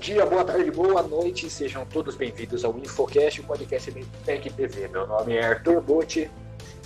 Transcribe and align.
dia, 0.00 0.24
boa 0.24 0.42
tarde, 0.42 0.70
boa 0.70 1.02
noite, 1.02 1.50
sejam 1.50 1.84
todos 1.84 2.16
bem-vindos 2.16 2.64
ao 2.64 2.76
Infocast, 2.78 3.38
o 3.38 3.44
podcast 3.44 3.90
da 3.90 4.00
Tech 4.24 4.48
PV. 4.48 4.88
Meu 4.88 5.06
nome 5.06 5.34
é 5.34 5.44
Arthur 5.44 5.82
Botti. 5.82 6.30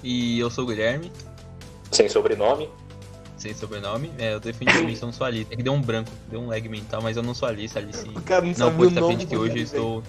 E 0.03 0.41
eu 0.41 0.51
sou 0.51 0.65
o 0.65 0.67
Guilherme. 0.67 1.13
Sem 1.93 2.09
sobrenome. 2.09 2.69
Sem 3.37 3.55
sobrenome. 3.55 4.11
É, 4.19 4.35
eu 4.35 4.41
definitivamente 4.41 5.01
não 5.01 5.13
sou 5.13 5.29
Alice. 5.29 5.47
É 5.49 5.55
que 5.55 5.63
deu 5.63 5.73
um 5.73 5.81
branco, 5.81 6.11
deu 6.29 6.41
um 6.41 6.49
lag 6.49 6.69
mental, 6.69 7.01
mas 7.01 7.17
eu 7.17 7.23
não 7.23 7.35
sou 7.35 7.47
Alice. 7.47 7.79
Alice 7.79 8.05
O 8.09 8.21
cara 8.21 8.41
não 8.41 8.49
não 8.49 8.55
sabe 8.57 8.83
estar 8.83 9.01
nome 9.01 9.15
frente 9.15 9.29
que 9.29 9.37
hoje 9.37 9.61
estou 9.61 10.03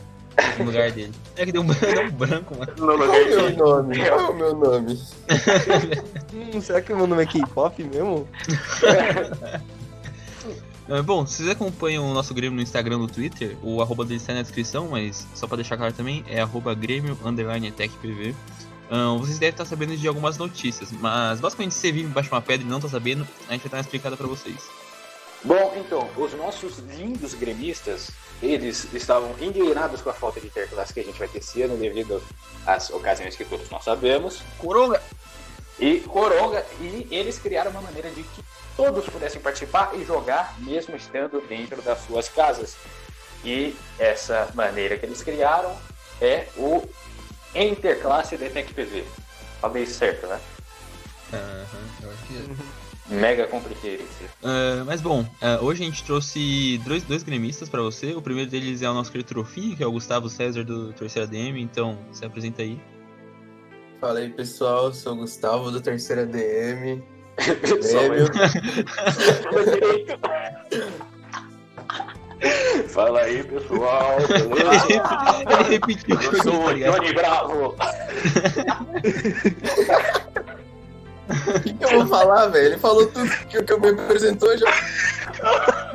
no 0.58 0.66
lugar 0.66 0.92
dele. 0.92 1.14
É 1.38 1.46
que 1.46 1.52
deu 1.52 1.62
um, 1.62 1.68
deu 1.78 2.06
um 2.06 2.12
branco, 2.12 2.58
mano. 2.58 2.72
No 2.76 2.86
Qual 2.88 2.98
lugar 2.98 3.22
é 3.22 3.24
o 3.24 3.28
meu 3.28 3.56
nome? 3.56 3.98
Qual 4.00 4.20
é 4.20 4.30
o 4.30 4.34
meu 4.34 4.56
nome? 4.56 5.00
hum, 6.34 6.60
será 6.60 6.82
que 6.82 6.92
o 6.92 6.98
meu 6.98 7.06
nome 7.06 7.22
é 7.22 7.26
K-pop 7.28 7.84
mesmo? 7.84 8.28
Ah, 10.88 11.02
Bom, 11.02 11.26
se 11.26 11.38
vocês 11.38 11.50
acompanham 11.50 12.10
o 12.10 12.14
nosso 12.14 12.34
Grêmio 12.34 12.56
no 12.56 12.62
Instagram 12.62 13.00
no 13.00 13.08
Twitter, 13.08 13.58
o 13.64 13.82
arroba 13.82 14.06
dele 14.06 14.18
está 14.18 14.34
na 14.34 14.44
descrição, 14.44 14.90
mas 14.90 15.26
só 15.34 15.48
pra 15.48 15.56
deixar 15.56 15.78
claro 15.78 15.92
também, 15.94 16.24
é 16.28 16.42
arroba 16.42 16.76
Grêmio 16.76 17.18
underline 17.26 17.72
TechPV. 17.72 18.36
Ah, 18.90 19.16
vocês 19.20 19.40
devem 19.40 19.54
estar 19.54 19.66
sabendo 19.66 19.98
de 19.98 20.08
algumas 20.08 20.38
notícias, 20.38 20.92
mas 20.92 21.40
basicamente 21.40 21.74
se 21.74 21.80
você 21.80 21.92
vive 21.92 22.08
embaixo 22.08 22.30
de 22.30 22.36
uma 22.36 22.42
pedra 22.42 22.68
e 22.68 22.70
não 22.70 22.80
tá 22.80 22.88
sabendo, 22.88 23.28
a 23.50 23.54
gente 23.54 23.64
vai 23.64 23.72
dar 23.72 23.78
uma 23.78 23.82
explicada 23.82 24.16
pra 24.16 24.28
vocês. 24.28 24.70
Bom, 25.44 25.74
então, 25.78 26.10
os 26.18 26.34
nossos 26.34 26.80
lindos 26.80 27.34
gremistas, 27.34 28.12
eles 28.42 28.88
estavam 28.94 29.36
indignados 29.40 30.02
com 30.02 30.10
a 30.10 30.14
falta 30.14 30.40
de 30.40 30.48
interclasse 30.48 30.94
que 30.94 31.00
a 31.00 31.04
gente 31.04 31.18
vai 31.18 31.28
ter 31.28 31.40
esse 31.40 31.62
ano 31.64 31.78
devido 31.78 32.22
às 32.66 32.92
ocasiões 32.92 33.36
que 33.36 33.46
todos 33.46 33.70
nós 33.70 33.84
sabemos. 33.84 34.42
Coronga! 34.58 35.02
E 35.80 36.00
Coronga, 36.02 36.66
e 36.80 37.08
eles 37.12 37.38
criaram 37.38 37.72
uma 37.72 37.82
maneira 37.82 38.10
de 38.10 38.24
que 38.24 38.44
todos 38.76 39.06
pudessem 39.06 39.42
participar 39.42 39.92
e 39.96 40.04
jogar, 40.04 40.56
mesmo 40.60 40.96
estando 40.96 41.42
dentro 41.48 41.82
das 41.82 42.00
suas 42.06 42.30
casas. 42.30 42.76
E 43.44 43.76
essa 44.00 44.50
maneira 44.54 44.98
que 44.98 45.06
eles 45.06 45.22
criaram 45.22 45.76
é 46.22 46.48
o 46.58 46.84
Interclasse 47.54 48.38
da 48.38 48.50
TecPV. 48.50 49.06
Falei 49.62 49.86
certo, 49.86 50.28
né? 50.28 50.40
Aham, 51.34 51.66
eu 52.04 52.12
acho 52.12 52.24
que 52.26 52.38
é. 52.38 52.86
Mega 53.08 53.46
complicated. 53.46 54.08
Ah, 54.44 54.84
mas 54.86 55.00
bom, 55.00 55.24
ah, 55.40 55.60
hoje 55.62 55.84
a 55.84 55.86
gente 55.86 56.04
trouxe 56.04 56.82
dois, 56.84 57.04
dois 57.04 57.22
gremistas 57.22 57.70
pra 57.70 57.82
você. 57.82 58.14
O 58.16 58.22
primeiro 58.22 58.50
deles 58.50 58.82
é 58.82 58.90
o 58.90 58.94
nosso 58.94 59.12
querido 59.12 59.30
Trofi, 59.30 59.76
que 59.76 59.84
é 59.84 59.88
o 59.88 59.92
Gustavo 59.92 60.28
César 60.28 60.64
do 60.64 60.92
Terceira 60.92 61.28
DM, 61.28 61.62
então 61.62 62.00
se 62.12 62.26
apresenta 62.26 62.64
aí. 62.64 62.82
Fala 64.02 64.20
aí 64.20 64.30
pessoal, 64.30 64.92
sou 64.92 65.14
o 65.14 65.18
Gustavo 65.18 65.70
do 65.70 65.80
Terceira 65.80 66.26
DM. 66.26 67.04
Só 67.82 68.00
Grêmio. 68.08 68.28
Fala 72.90 73.22
aí, 73.22 73.44
pessoal. 73.44 74.18
Ele 74.20 75.70
repetiu 75.70 76.16
Eu 76.22 76.44
sou 76.44 76.52
tá 76.54 76.60
o 76.66 76.72
ligado? 76.72 76.96
Johnny 76.96 77.14
Bravo. 77.14 77.76
O 81.28 81.60
que, 81.62 81.74
que 81.74 81.84
eu 81.86 81.90
vou 81.90 82.08
falar, 82.08 82.48
velho? 82.48 82.66
Ele 82.68 82.78
falou 82.78 83.08
tudo 83.08 83.30
que, 83.48 83.64
que 83.64 83.74
eu 83.74 83.80
me 83.80 83.90
apresentou 83.90 84.56
já. 84.58 84.68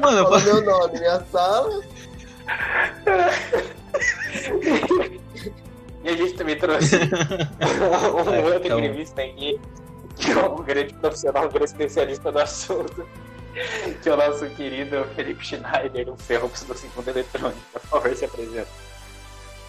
Mano, 0.01 0.19
eu 0.19 0.25
Fala 0.25 0.41
posso... 0.41 0.45
meu 0.55 0.63
nome, 0.65 0.99
minha 0.99 1.21
sala. 1.31 1.83
E 6.03 6.09
a 6.09 6.17
gente 6.17 6.33
também 6.35 6.57
trouxe 6.59 6.97
um 8.27 8.35
É, 8.35 8.41
outro 8.45 8.61
então- 8.67 8.81
gremista 8.81 9.23
aqui, 9.23 9.61
que 10.17 10.31
é 10.31 10.39
um 10.39 10.63
grande 10.63 10.95
profissional, 10.95 11.47
um 11.47 11.49
grande 11.49 11.71
especialista 11.71 12.31
do 12.31 12.39
assunto, 12.39 13.07
que 14.03 14.09
é 14.09 14.13
o 14.13 14.17
nosso 14.17 14.49
querido 14.51 15.05
Felipe 15.15 15.45
Schneider, 15.45 16.07
do 16.07 16.17
Ferrops 16.17 16.65
do 16.65 16.75
Segundo 16.77 17.09
Eletrônico. 17.09 17.61
Por 17.73 17.81
favor, 17.81 18.15
se 18.15 18.25
apresenta. 18.25 18.69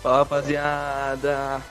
Fala 0.02 0.18
rapaziada! 0.18 1.62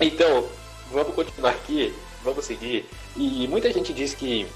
Então, 0.00 0.46
vamos 0.90 1.14
continuar 1.14 1.50
aqui, 1.50 1.94
vamos 2.22 2.44
seguir. 2.44 2.88
E 3.16 3.46
muita 3.48 3.72
gente 3.72 3.92
diz 3.92 4.14
que 4.14 4.46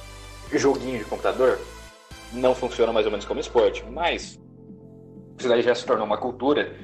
joguinho 0.53 0.99
de 0.99 1.05
computador 1.05 1.59
não 2.33 2.55
funciona 2.55 2.93
mais 2.93 3.07
ou 3.07 3.13
menos 3.13 3.27
como 3.27 3.41
esporte, 3.41 3.85
mas 3.91 4.39
isso 5.39 5.49
daí 5.49 5.63
já 5.63 5.75
se 5.75 5.85
tornou 5.85 6.07
uma 6.07 6.19
cultura 6.19 6.77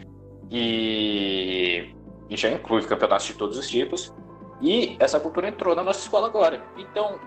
e, 0.51 1.95
e 2.29 2.37
já 2.37 2.51
inclui 2.51 2.83
campeonatos 2.83 3.27
de 3.27 3.35
todos 3.35 3.57
os 3.57 3.69
tipos. 3.69 4.13
E 4.61 4.97
essa 4.99 5.21
cultura 5.21 5.49
entrou 5.49 5.75
na 5.75 5.83
nossa 5.83 6.01
escola 6.01 6.27
agora. 6.27 6.63
Então, 6.77 7.19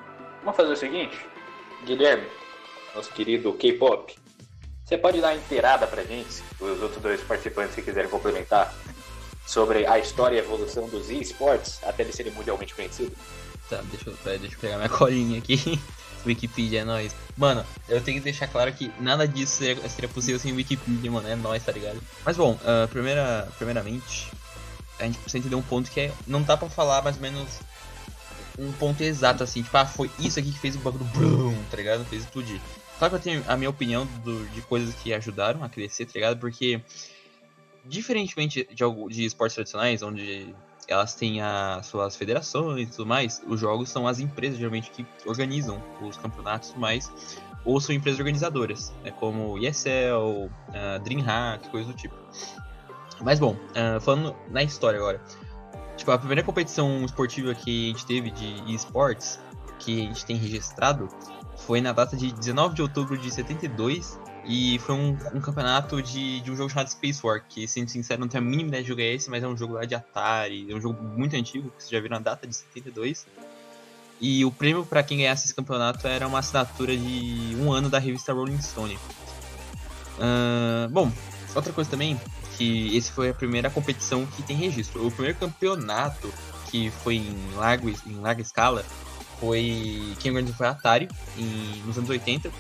vamos 0.42 0.56
fazer 0.56 0.72
o 0.72 0.75
seguinte, 0.75 1.18
Guilherme, 1.86 2.28
nosso 2.96 3.12
querido 3.12 3.53
K-pop, 3.53 4.16
você 4.84 4.97
pode 4.97 5.22
dar 5.22 5.36
inteirada 5.36 5.88
pra 5.88 6.03
gente, 6.03 6.44
os 6.59 6.81
outros 6.81 7.02
dois 7.02 7.22
participantes 7.22 7.75
que 7.75 7.81
quiserem 7.81 8.09
complementar, 8.09 8.74
sobre 9.46 9.86
a 9.86 9.97
história 10.00 10.36
e 10.36 10.40
evolução 10.40 10.88
dos 10.88 11.09
esportes 11.09 11.80
até 11.84 12.03
eles 12.03 12.16
serem 12.16 12.31
mundialmente 12.34 12.75
conhecidos? 12.75 13.18
Tá, 13.69 13.81
deixa 13.90 14.09
eu, 14.09 14.13
pera, 14.24 14.38
deixa 14.38 14.56
eu 14.56 14.59
pegar 14.59 14.78
minha 14.78 14.90
colinha 14.90 15.40
aqui. 15.40 15.80
Wikipedia 16.25 16.81
é 16.81 16.84
nóis. 16.84 17.16
Mano, 17.36 17.66
eu 17.90 18.02
tenho 18.02 18.18
que 18.18 18.24
deixar 18.24 18.48
claro 18.48 18.72
que 18.74 18.92
nada 19.00 19.28
disso 19.28 19.53
seria, 19.53 19.90
seria 19.90 20.09
possível 20.09 20.40
sem 20.40 20.53
Wikipedia, 20.53 21.09
mano. 21.09 21.28
É 21.28 21.36
nóis, 21.36 21.63
tá 21.63 21.72
ligado? 21.72 22.00
Mas 22.24 22.38
bom, 22.38 22.59
ah, 22.63 22.88
primeira, 22.90 23.48
primeiramente, 23.58 24.31
a 25.01 25.06
gente 25.06 25.17
precisa 25.19 25.39
entender 25.39 25.56
um 25.56 25.62
ponto 25.62 25.89
que 25.89 26.00
é. 26.00 26.13
Não 26.28 26.41
dá 26.41 26.56
pra 26.56 26.69
falar 26.69 27.01
mais 27.01 27.16
ou 27.17 27.22
menos 27.22 27.62
um 28.57 28.72
ponto 28.73 29.01
exato 29.01 29.44
assim, 29.44 29.63
tipo, 29.63 29.75
ah, 29.78 29.85
foi 29.85 30.12
isso 30.19 30.39
aqui 30.39 30.51
que 30.51 30.59
fez 30.59 30.75
o 30.75 30.79
bagulho 30.79 31.06
brum, 31.06 31.63
tá 31.69 31.78
ligado? 31.78 32.06
Fez 32.06 32.23
explodir. 32.23 32.62
Claro 32.97 33.12
que 33.12 33.17
eu 33.17 33.22
tenho 33.34 33.44
a 33.47 33.57
minha 33.57 33.69
opinião 33.69 34.06
do- 34.06 34.47
de 34.47 34.62
coisas 34.62 34.94
que 34.95 35.12
ajudaram 35.13 35.63
a 35.63 35.69
crescer, 35.69 36.06
tá 36.06 36.12
ligado? 36.16 36.39
Porque, 36.39 36.81
diferentemente 37.85 38.67
de, 38.73 39.07
de 39.09 39.25
esportes 39.25 39.56
tradicionais, 39.56 40.01
onde 40.03 40.53
elas 40.88 41.16
têm 41.16 41.41
as 41.41 41.85
suas 41.88 42.16
federações 42.16 42.89
e 42.89 42.91
tudo 42.91 43.06
mais, 43.07 43.41
os 43.47 43.59
jogos 43.59 43.89
são 43.89 44.07
as 44.07 44.19
empresas 44.19 44.57
geralmente 44.57 44.91
que 44.91 45.06
organizam 45.25 45.81
os 46.01 46.18
campeonatos 46.18 46.69
e 46.69 46.72
tudo 46.73 46.81
mais, 46.81 47.12
ou 47.63 47.79
são 47.79 47.95
empresas 47.95 48.19
organizadoras, 48.19 48.91
né, 49.03 49.12
como 49.12 49.57
ESL, 49.59 50.45
uh, 50.47 51.00
DreamHack, 51.03 51.69
coisa 51.69 51.88
do 51.88 51.94
tipo. 51.94 52.16
Mas 53.24 53.40
bom, 53.40 53.56
ah, 53.76 54.00
falando 54.00 54.36
na 54.50 54.64
história 54.64 55.00
agora, 55.00 55.22
tipo, 55.96 56.12
a 56.12 56.18
primeira 56.18 56.44
competição 56.44 57.04
esportiva 57.06 57.54
que 57.54 57.90
a 57.90 57.94
gente 57.94 58.06
teve 58.06 58.32
de 58.32 58.74
esportes, 58.74 59.40
que 59.80 60.02
a 60.02 60.06
gente 60.06 60.26
tem 60.26 60.36
registrado, 60.36 61.08
foi 61.58 61.81
na 61.81 61.94
data 61.94 62.16
de 62.16 62.31
19 62.31 62.76
de 62.76 62.81
outubro 62.81 63.18
de 63.18 63.30
72, 63.30 64.20
e 64.46 64.80
foi 64.80 64.96
um, 64.96 65.18
um 65.36 65.40
campeonato 65.40 66.02
de, 66.02 66.42
de 66.42 66.52
um 66.52 66.56
jogo 66.56 66.70
chamado 66.70 66.90
Space 66.90 67.26
War, 67.26 67.44
que, 67.48 67.68
sendo 67.68 67.90
sincero, 67.90 68.22
não 68.22 68.28
tenho 68.28 68.44
a 68.44 68.48
mínima 68.48 68.70
ideia 68.70 68.84
de 68.84 68.90
jogo 68.90 69.02
é 69.02 69.14
esse, 69.14 69.30
mas 69.30 69.44
é 69.44 69.48
um 69.48 69.56
jogo 69.56 69.76
lá 69.76 69.86
de 69.86 69.94
Atari, 69.94 70.72
é 70.72 70.76
um 70.76 70.81
jogo 70.81 71.02
muito 71.04 71.36
antigo, 71.36 71.70
que 71.70 71.84
vocês 71.84 71.92
já 71.92 72.00
viram 72.00 72.18
a 72.18 72.20
data 72.20 72.48
de 72.48 72.56
72. 72.56 73.28
E 74.20 74.44
o 74.46 74.52
prêmio 74.52 74.86
para 74.86 75.04
quem 75.04 75.20
ganhasse 75.20 75.46
esse 75.46 75.54
campeonato 75.56 76.08
era 76.08 76.28
uma 76.28 76.40
assinatura 76.40 76.96
de 76.96 77.56
um 77.60 77.72
ano 77.72 77.90
da 77.90 78.00
revista 78.00 78.34
Rolling 78.34 78.62
Stone. 78.62 78.98
Ah, 80.20 80.88
bom, 80.92 81.12
outra 81.56 81.74
coisa 81.74 81.90
também, 81.90 82.20
que 82.62 82.96
esse 82.96 83.12
foi 83.12 83.30
a 83.30 83.34
primeira 83.34 83.72
competição 83.72 84.24
que 84.24 84.44
tem 84.44 84.56
registro. 84.56 85.08
O 85.08 85.12
primeiro 85.12 85.38
campeonato 85.40 86.32
que 86.70 86.92
foi 86.92 87.16
em 87.16 87.36
larga, 87.56 87.90
em 88.06 88.16
larga 88.20 88.42
escala 88.42 88.86
foi. 89.40 90.14
Quem 90.20 90.32
organizou 90.32 90.56
foi 90.56 90.68
a 90.68 90.70
Atari, 90.70 91.10
em, 91.38 91.82
nos 91.86 91.98
anos 91.98 92.10
80 92.10 92.52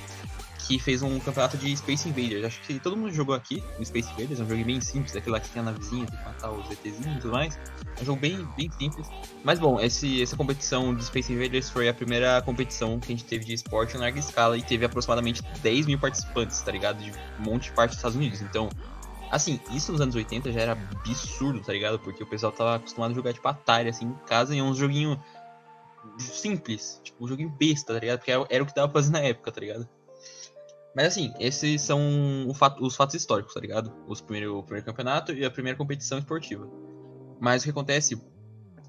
que 0.67 0.77
fez 0.79 1.01
um 1.01 1.19
campeonato 1.19 1.57
de 1.57 1.75
Space 1.75 2.07
Invaders. 2.07 2.45
Acho 2.45 2.61
que 2.61 2.79
todo 2.79 2.95
mundo 2.95 3.11
jogou 3.11 3.35
aqui 3.35 3.63
no 3.77 3.85
Space 3.85 4.07
Invaders, 4.11 4.39
é 4.39 4.43
um 4.43 4.47
jogo 4.47 4.63
bem 4.63 4.79
simples, 4.79 5.15
aquele 5.15 5.31
lá 5.31 5.39
que 5.39 5.49
tem 5.49 5.59
a 5.59 5.65
navezinha, 5.65 6.05
tem 6.05 6.17
que 6.17 6.23
matar 6.23 6.51
os 6.51 6.69
ETzinhos 6.71 7.17
e 7.17 7.19
tudo 7.19 7.33
mais. 7.33 7.59
É 7.97 8.01
um 8.01 8.05
jogo 8.05 8.21
bem, 8.21 8.47
bem 8.55 8.71
simples. 8.71 9.07
Mas 9.43 9.59
bom, 9.59 9.81
esse, 9.81 10.21
essa 10.21 10.37
competição 10.37 10.95
de 10.95 11.03
Space 11.03 11.33
Invaders 11.33 11.69
foi 11.69 11.89
a 11.89 11.93
primeira 11.93 12.41
competição 12.43 12.99
que 12.99 13.11
a 13.11 13.15
gente 13.15 13.25
teve 13.25 13.43
de 13.43 13.53
esporte 13.53 13.97
em 13.97 13.99
larga 13.99 14.19
escala 14.19 14.57
e 14.57 14.61
teve 14.61 14.85
aproximadamente 14.85 15.41
10 15.61 15.87
mil 15.87 15.99
participantes, 15.99 16.61
tá 16.61 16.71
ligado? 16.71 17.03
De 17.03 17.11
um 17.39 17.43
monte 17.43 17.63
de 17.63 17.71
parte 17.71 17.89
dos 17.89 17.97
Estados 17.97 18.15
Unidos. 18.15 18.41
Então, 18.41 18.69
assim, 19.31 19.59
isso 19.71 19.91
nos 19.91 20.01
anos 20.01 20.13
80 20.15 20.51
já 20.51 20.61
era 20.61 20.71
absurdo, 20.73 21.61
tá 21.61 21.71
ligado? 21.73 21.97
Porque 21.99 22.21
o 22.23 22.27
pessoal 22.27 22.51
tava 22.51 22.75
acostumado 22.75 23.11
a 23.11 23.15
jogar 23.15 23.33
tipo 23.33 23.47
Atari, 23.47 23.89
assim, 23.89 24.05
em 24.05 24.13
casa, 24.27 24.53
e 24.55 24.59
é 24.59 24.63
um 24.63 24.73
joguinho 24.75 25.19
simples, 26.17 26.99
tipo, 27.03 27.23
um 27.23 27.27
joguinho 27.27 27.49
besta, 27.49 27.93
tá 27.93 27.99
ligado? 27.99 28.19
Porque 28.19 28.31
era, 28.31 28.45
era 28.49 28.63
o 28.63 28.65
que 28.65 28.73
dava 28.75 28.89
pra 28.89 29.01
fazer 29.01 29.11
na 29.13 29.19
época, 29.19 29.51
tá 29.51 29.61
ligado? 29.61 29.87
Mas 30.95 31.07
assim, 31.07 31.33
esses 31.39 31.81
são 31.81 31.99
fato- 32.53 32.83
os 32.85 32.95
fatos 32.95 33.15
históricos, 33.15 33.53
tá 33.53 33.59
ligado? 33.61 33.93
Os 34.07 34.19
primeiro, 34.19 34.57
o 34.59 34.63
primeiro 34.63 34.85
campeonato 34.85 35.31
e 35.31 35.45
a 35.45 35.49
primeira 35.49 35.77
competição 35.77 36.17
esportiva. 36.17 36.67
Mas 37.39 37.61
o 37.61 37.65
que 37.65 37.69
acontece 37.71 38.21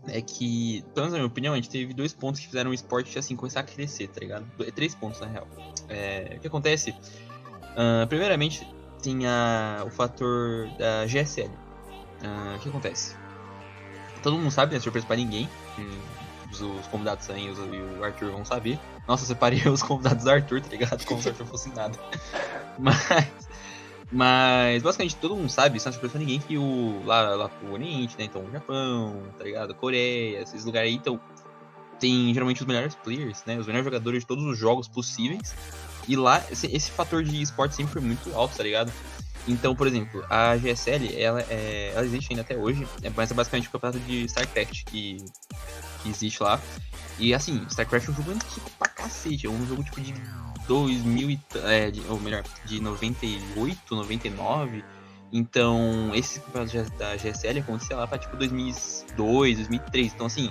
é 0.08 0.20
que, 0.20 0.82
pelo 0.94 1.06
menos 1.06 1.12
na 1.12 1.18
minha 1.18 1.26
opinião, 1.28 1.52
a 1.52 1.56
gente 1.56 1.70
teve 1.70 1.94
dois 1.94 2.12
pontos 2.12 2.40
que 2.40 2.46
fizeram 2.46 2.72
o 2.72 2.74
esporte 2.74 3.16
assim 3.18 3.36
começar 3.36 3.60
a 3.60 3.62
crescer, 3.62 4.08
tá 4.08 4.18
ligado? 4.20 4.44
Do- 4.58 4.72
Três 4.72 4.94
pontos 4.96 5.20
na 5.20 5.28
real. 5.28 5.46
É, 5.88 6.34
o 6.36 6.40
que 6.40 6.46
acontece? 6.48 6.92
Ah, 7.76 8.04
primeiramente, 8.08 8.66
tem 9.02 9.26
a- 9.26 9.82
o 9.86 9.90
fator 9.90 10.68
da 10.78 11.06
GSL. 11.06 11.50
Ah, 12.24 12.54
o 12.56 12.58
que 12.60 12.68
acontece? 12.68 13.14
Todo 14.22 14.36
mundo 14.38 14.50
sabe, 14.50 14.74
né? 14.74 14.80
Surpresa 14.80 15.06
pra 15.06 15.16
ninguém. 15.16 15.48
Os, 16.50 16.60
os 16.60 16.86
convidados 16.86 17.28
aí 17.30 17.50
os- 17.50 17.58
e 17.58 17.98
o 17.98 18.04
Arthur 18.04 18.30
vão 18.30 18.44
saber. 18.44 18.78
Nossa, 19.08 19.24
eu 19.24 19.28
separei 19.28 19.60
os 19.68 19.82
convidados 19.82 20.24
do 20.24 20.30
Arthur, 20.30 20.60
tá 20.60 20.68
ligado? 20.68 21.04
Como 21.04 21.20
se 21.20 21.28
o 21.28 21.32
Arthur 21.32 21.46
fosse 21.46 21.68
nada. 21.70 21.98
Mas 22.78 23.26
Mas 24.10 24.82
basicamente 24.82 25.16
todo 25.16 25.34
mundo 25.34 25.48
sabe, 25.50 25.80
sem 25.80 25.90
surpresa 25.90 26.18
ninguém, 26.18 26.38
que 26.38 26.56
o. 26.58 27.02
Lá, 27.04 27.34
lá 27.34 27.48
pro 27.48 27.72
Oriente, 27.72 28.14
né? 28.18 28.24
Então 28.24 28.44
o 28.44 28.50
Japão, 28.52 29.22
tá 29.38 29.44
ligado? 29.44 29.74
Coreia, 29.74 30.40
esses 30.42 30.64
lugares 30.64 30.90
aí, 30.90 30.96
então. 30.96 31.18
Tem 31.98 32.34
geralmente 32.34 32.60
os 32.60 32.66
melhores 32.66 32.94
players, 32.96 33.42
né? 33.46 33.56
Os 33.58 33.66
melhores 33.66 33.84
jogadores 33.84 34.20
de 34.22 34.26
todos 34.26 34.44
os 34.44 34.58
jogos 34.58 34.88
possíveis. 34.88 35.54
E 36.08 36.16
lá, 36.16 36.42
esse, 36.50 36.66
esse 36.66 36.90
fator 36.90 37.22
de 37.22 37.40
esporte 37.40 37.74
sempre 37.74 37.92
foi 37.92 38.02
muito 38.02 38.34
alto, 38.34 38.56
tá 38.56 38.62
ligado? 38.62 38.92
Então, 39.46 39.74
por 39.74 39.86
exemplo, 39.86 40.24
a 40.30 40.56
GSL, 40.56 41.20
ela, 41.20 41.40
é, 41.48 41.92
ela 41.94 42.04
existe 42.04 42.32
ainda 42.32 42.42
até 42.42 42.56
hoje, 42.56 42.86
é, 43.02 43.10
mas 43.10 43.30
é 43.30 43.34
basicamente 43.34 43.68
o 43.68 43.72
campeonato 43.72 43.98
de 44.00 44.24
StarCraft 44.24 44.84
que, 44.84 45.16
que 46.02 46.08
existe 46.08 46.42
lá. 46.42 46.60
E 47.18 47.34
assim, 47.34 47.64
StarCraft 47.68 48.08
é 48.08 48.10
um 48.10 48.14
jogo 48.14 48.30
antigo 48.30 48.70
pra 48.78 48.88
cacete, 48.88 49.46
é 49.46 49.50
um 49.50 49.66
jogo 49.66 49.82
tipo 49.82 50.00
de 50.00 50.14
2000 50.66 51.30
e, 51.30 51.40
é, 51.64 51.90
de, 51.90 52.02
ou 52.08 52.20
melhor, 52.20 52.44
de 52.64 52.80
98, 52.80 53.94
99. 53.94 54.84
Então, 55.32 56.12
esse 56.14 56.40
campeonato 56.40 56.90
da 56.98 57.16
GSL 57.16 57.60
acontecia 57.60 57.96
lá 57.96 58.06
pra 58.06 58.18
tipo 58.18 58.36
2002, 58.36 59.56
2003. 59.56 60.12
Então, 60.12 60.26
assim, 60.26 60.50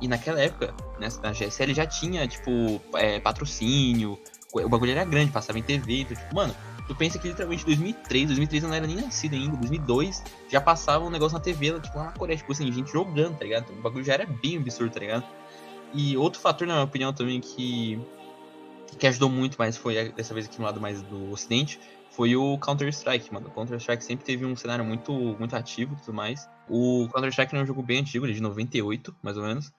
e 0.00 0.08
naquela 0.08 0.40
época, 0.40 0.74
né, 0.98 1.08
a 1.22 1.32
GSL 1.32 1.72
já 1.72 1.86
tinha, 1.86 2.26
tipo, 2.26 2.80
é, 2.94 3.20
patrocínio, 3.20 4.18
o 4.52 4.68
bagulho 4.68 4.92
era 4.92 5.04
grande, 5.04 5.30
passava 5.30 5.58
em 5.58 5.62
TV, 5.62 6.00
então, 6.00 6.16
tipo, 6.16 6.34
mano, 6.34 6.54
tu 6.86 6.94
pensa 6.94 7.18
que 7.18 7.28
literalmente 7.28 7.64
2003, 7.66 8.26
2003 8.28 8.62
eu 8.62 8.68
não 8.68 8.76
era 8.76 8.86
nem 8.86 8.96
nascido 8.96 9.34
ainda, 9.34 9.56
2002 9.56 10.22
já 10.48 10.60
passava 10.60 11.04
um 11.04 11.10
negócio 11.10 11.36
na 11.36 11.44
TV, 11.44 11.78
tipo, 11.80 11.98
lá 11.98 12.04
na 12.04 12.12
Coreia, 12.12 12.38
tipo 12.38 12.50
assim, 12.50 12.70
gente 12.72 12.90
jogando, 12.90 13.36
tá 13.36 13.44
ligado? 13.44 13.70
O 13.70 13.82
bagulho 13.82 14.04
já 14.04 14.14
era 14.14 14.26
bem 14.26 14.56
absurdo, 14.56 14.92
tá 14.92 15.00
ligado? 15.00 15.24
E 15.92 16.16
outro 16.16 16.40
fator, 16.40 16.66
na 16.66 16.74
minha 16.74 16.84
opinião, 16.84 17.12
também, 17.12 17.40
que, 17.40 18.00
que 18.98 19.06
ajudou 19.06 19.28
muito, 19.28 19.56
mas 19.58 19.76
foi 19.76 20.10
dessa 20.12 20.34
vez 20.34 20.46
aqui 20.46 20.58
no 20.58 20.64
lado 20.64 20.80
mais 20.80 21.02
do 21.02 21.30
ocidente, 21.30 21.78
foi 22.10 22.34
o 22.36 22.58
Counter-Strike, 22.58 23.32
mano. 23.32 23.48
O 23.48 23.50
Counter-Strike 23.50 24.04
sempre 24.04 24.24
teve 24.24 24.44
um 24.44 24.56
cenário 24.56 24.84
muito, 24.84 25.12
muito 25.12 25.54
ativo 25.54 25.94
e 25.94 26.04
tudo 26.04 26.14
mais. 26.14 26.48
O 26.68 27.08
Counter-Strike 27.12 27.54
é 27.54 27.62
um 27.62 27.66
jogo 27.66 27.82
bem 27.82 28.00
antigo, 28.00 28.26
ele 28.26 28.32
é 28.32 28.34
de 28.34 28.42
98, 28.42 29.14
mais 29.22 29.36
ou 29.36 29.44
menos. 29.44 29.72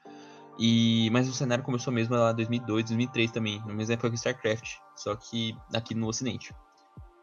E, 0.59 1.09
mas 1.11 1.27
o 1.29 1.33
cenário 1.33 1.63
começou 1.63 1.93
mesmo 1.93 2.15
lá 2.15 2.31
em 2.31 2.35
2002, 2.35 2.85
2003 2.85 3.31
também, 3.31 3.59
na 3.65 3.73
mesma 3.73 3.93
época 3.93 4.09
que 4.09 4.17
StarCraft, 4.17 4.75
só 4.93 5.15
que 5.15 5.55
aqui 5.73 5.95
no 5.95 6.05
Ocidente. 6.05 6.51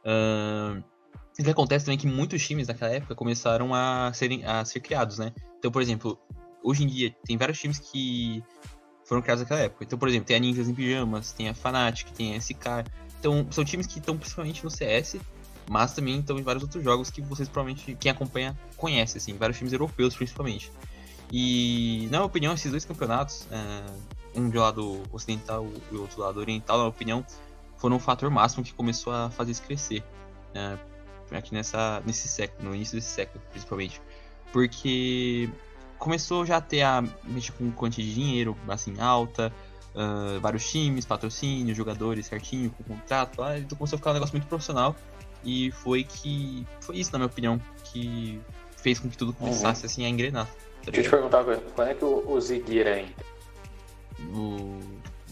Uh, 0.07 0.83
o 1.39 1.45
que 1.45 1.51
acontece 1.51 1.85
também 1.85 1.99
é 1.99 2.01
que 2.01 2.07
muitos 2.07 2.47
times 2.47 2.67
naquela 2.67 2.93
época 2.93 3.15
começaram 3.15 3.75
a, 3.75 4.11
serem, 4.15 4.43
a 4.47 4.65
ser 4.65 4.81
criados, 4.81 5.19
né? 5.19 5.35
Então, 5.59 5.71
por 5.71 5.83
exemplo, 5.83 6.19
hoje 6.65 6.85
em 6.85 6.87
dia 6.87 7.15
tem 7.27 7.37
vários 7.37 7.59
times 7.61 7.79
que 7.79 8.43
foram 9.05 9.21
criados 9.21 9.43
naquela 9.43 9.61
época. 9.61 9.85
Então, 9.85 9.99
por 9.99 10.09
exemplo, 10.09 10.27
tem 10.27 10.37
a 10.37 10.41
Ninjas 10.41 10.67
em 10.67 10.75
Pijamas, 10.75 11.33
tem 11.33 11.51
a 11.51 11.55
Fnatic, 11.55 12.11
tem 12.13 12.35
a 12.35 12.41
SK. 12.41 12.87
Então, 13.21 13.47
são 13.51 13.67
times 13.67 13.87
que 13.87 13.99
estão 13.99 14.17
principalmente 14.17 14.65
no 14.65 14.71
CS, 14.71 15.17
mas 15.69 15.93
também 15.93 16.21
estão 16.21 16.39
em 16.39 16.43
vários 16.43 16.63
outros 16.63 16.83
jogos 16.83 17.11
que 17.11 17.21
vocês 17.21 17.51
provavelmente, 17.51 17.95
quem 18.01 18.11
acompanha, 18.11 18.59
conhece, 18.79 19.19
assim, 19.19 19.37
vários 19.37 19.59
times 19.59 19.75
europeus 19.75 20.17
principalmente. 20.17 20.73
E, 21.33 22.09
na 22.11 22.19
minha 22.19 22.25
opinião, 22.25 22.55
esses 22.55 22.71
dois 22.71 22.85
campeonatos, 22.85 23.47
é, 23.51 24.39
um 24.39 24.49
de 24.49 24.57
lado 24.57 25.03
ocidental 25.13 25.67
e 25.91 25.97
o 25.97 26.03
outro 26.03 26.21
lado 26.21 26.39
oriental, 26.39 26.77
na 26.77 26.85
minha 26.85 26.91
opinião, 26.91 27.27
foram 27.77 27.97
um 27.97 28.01
fator 28.01 28.31
máximo 28.31 28.65
que 28.65 28.73
começou 28.73 29.13
a 29.13 29.31
fazer 29.31 29.53
isso 29.53 29.63
crescer. 29.63 30.05
Né? 30.55 30.79
Aqui 31.33 31.53
nessa, 31.53 32.03
nesse 32.07 32.29
século, 32.29 32.69
no 32.69 32.75
início 32.75 32.95
desse 32.95 33.11
século, 33.11 33.43
principalmente. 33.51 34.01
Porque 34.53 35.51
começou 35.99 36.47
já 36.47 36.59
a 36.59 36.61
ter 36.61 36.83
a 36.83 37.03
mexer 37.25 37.53
com 37.53 37.71
quantia 37.73 38.05
de 38.05 38.15
dinheiro 38.15 38.57
assim 38.69 38.95
alta, 39.01 39.53
uh, 39.95 40.41
vários 40.41 40.71
times, 40.71 41.05
patrocínio, 41.05 41.75
jogadores 41.75 42.27
certinho, 42.27 42.71
com 42.71 42.85
contrato, 42.85 43.41
lá, 43.41 43.59
então 43.59 43.77
começou 43.77 43.97
a 43.97 43.99
ficar 43.99 44.11
um 44.11 44.15
negócio 44.15 44.35
muito 44.35 44.47
profissional. 44.47 44.95
E 45.45 45.71
foi 45.71 46.03
que. 46.05 46.67
Foi 46.81 46.97
isso, 46.97 47.13
na 47.13 47.19
minha 47.19 47.27
opinião, 47.27 47.61
que 47.85 48.41
fez 48.77 48.99
com 48.99 49.09
que 49.09 49.17
tudo 49.17 49.33
começasse 49.33 49.83
uhum. 49.83 49.87
assim 49.87 50.05
a 50.05 50.09
engrenar. 50.09 50.49
Deixa 50.87 51.01
eu 51.01 51.05
te 51.05 51.11
perguntar 51.11 51.39
uma 51.39 51.45
coisa, 51.45 51.63
quando 51.75 51.89
é 51.89 51.95
que 51.95 52.05
o, 52.05 52.31
o 52.31 52.41
Zigueira 52.41 53.01
entra? 53.01 53.25
O. 54.35 54.81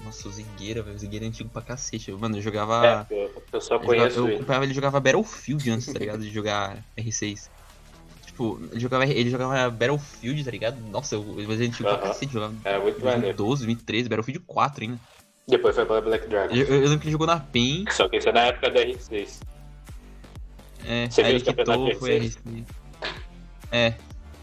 Nossa, 0.05 0.29
o 0.29 0.33
Zigueira, 0.33 0.83
velho. 0.83 0.97
O 0.97 0.99
Zigueira 0.99 1.25
é 1.25 1.29
antigo 1.29 1.49
pra 1.49 1.63
cacete. 1.63 2.13
Mano, 2.13 2.37
eu 2.37 2.43
jogava. 2.43 3.07
É, 3.11 3.31
eu, 3.53 3.61
só 3.61 3.79
conheço 3.79 4.19
eu, 4.19 4.25
ele. 4.25 4.33
Eu 4.33 4.37
acompanhava 4.37 4.65
ele 4.65 4.75
jogava 4.75 5.01
Battlefield 5.01 5.71
antes, 5.71 5.93
tá 5.93 5.99
ligado? 5.99 6.21
De 6.21 6.31
jogar 6.31 6.85
R6. 6.97 7.49
Tipo, 8.27 8.61
ele 8.73 8.81
jogava, 8.81 9.07
ele 9.07 9.31
jogava 9.31 9.71
Battlefield, 9.71 10.45
tá 10.45 10.51
ligado? 10.51 10.81
Nossa, 10.91 11.15
eu, 11.15 11.23
mas 11.23 11.61
ele 11.61 11.65
é 11.65 11.69
antigo 11.69 11.89
uh 11.89 11.93
-huh. 11.93 11.99
pra 11.99 12.09
cacete. 12.09 12.33
Jogava 12.33 12.55
é, 12.65 12.79
muito 12.79 13.01
2012, 13.01 13.65
2013, 13.65 14.09
Battlefield 14.09 14.45
4 14.47 14.85
ainda. 14.85 15.01
Depois 15.47 15.75
foi 15.75 15.85
pra 15.85 16.01
Black 16.01 16.27
Dragon. 16.27 16.55
Eu, 16.55 16.67
eu, 16.67 16.81
lembro 16.81 16.99
que 16.99 17.05
ele 17.05 17.13
jogou 17.13 17.27
na 17.27 17.39
PEN. 17.39 17.85
Só 17.91 18.09
que 18.09 18.17
isso 18.17 18.29
é 18.29 18.33
na 18.33 18.47
época 18.47 18.71
da 18.71 18.81
R6. 18.81 19.41
É, 20.87 21.09
Você 21.09 21.23
aí 21.23 21.35
ele 21.35 21.41
quitou, 21.41 21.95
foi 21.97 22.21
R6. 22.21 22.65
É, 23.71 23.95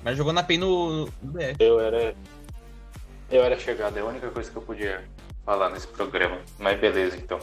mas 0.04 0.18
jogou 0.18 0.34
na 0.34 0.44
PEN 0.44 0.58
no, 0.60 1.06
no 1.06 1.32
BF. 1.32 1.56
Eu 1.60 1.80
era. 1.80 2.16
Eu 3.30 3.44
era 3.44 3.58
chegado, 3.58 3.98
é 3.98 4.02
a 4.02 4.06
única 4.06 4.30
coisa 4.30 4.52
que 4.52 4.58
eu 4.58 4.62
podia 4.62 5.04
falar 5.46 5.70
nesse 5.70 5.88
programa. 5.88 6.40
Mas 6.60 6.80
beleza, 6.80 7.16
então. 7.18 7.40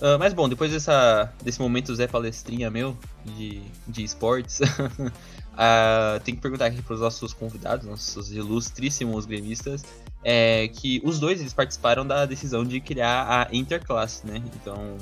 uh, 0.00 0.18
mas 0.20 0.34
bom, 0.34 0.48
depois 0.48 0.70
dessa, 0.70 1.32
desse 1.42 1.60
momento 1.60 1.94
Zé 1.94 2.06
Palestrinha 2.06 2.70
meu, 2.70 2.96
de, 3.24 3.62
de 3.86 4.04
esportes, 4.04 4.60
uh, 4.60 6.20
tem 6.22 6.34
que 6.34 6.40
perguntar 6.42 6.66
aqui 6.66 6.82
para 6.82 6.94
os 6.94 7.00
nossos 7.00 7.32
convidados, 7.32 7.86
nossos 7.86 8.30
ilustríssimos 8.30 9.24
gremistas, 9.24 9.84
é, 10.22 10.68
que 10.68 11.00
os 11.02 11.18
dois 11.18 11.40
eles 11.40 11.54
participaram 11.54 12.06
da 12.06 12.26
decisão 12.26 12.64
de 12.64 12.78
criar 12.80 13.26
a 13.26 13.54
Interclass, 13.54 14.22
né? 14.22 14.42
Então, 14.56 14.98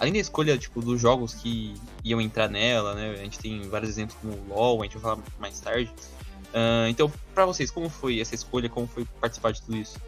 além 0.00 0.14
da 0.14 0.18
escolha 0.18 0.56
tipo, 0.56 0.80
dos 0.80 0.98
jogos 0.98 1.34
que 1.34 1.74
iam 2.02 2.20
entrar 2.20 2.48
nela, 2.48 2.94
né? 2.94 3.10
A 3.10 3.16
gente 3.16 3.38
tem 3.38 3.60
vários 3.68 3.90
exemplos 3.90 4.16
como 4.20 4.32
o 4.32 4.48
LoL, 4.48 4.80
a 4.80 4.84
gente 4.84 4.94
vai 4.94 5.02
falar 5.02 5.18
mais 5.38 5.60
tarde. 5.60 5.92
Uh, 6.48 6.88
então, 6.88 7.12
para 7.34 7.44
vocês, 7.44 7.70
como 7.70 7.90
foi 7.90 8.18
essa 8.18 8.34
escolha? 8.34 8.68
Como 8.68 8.86
foi 8.86 9.04
participar 9.20 9.52
de 9.52 9.60
tudo 9.60 9.76
isso? 9.76 10.00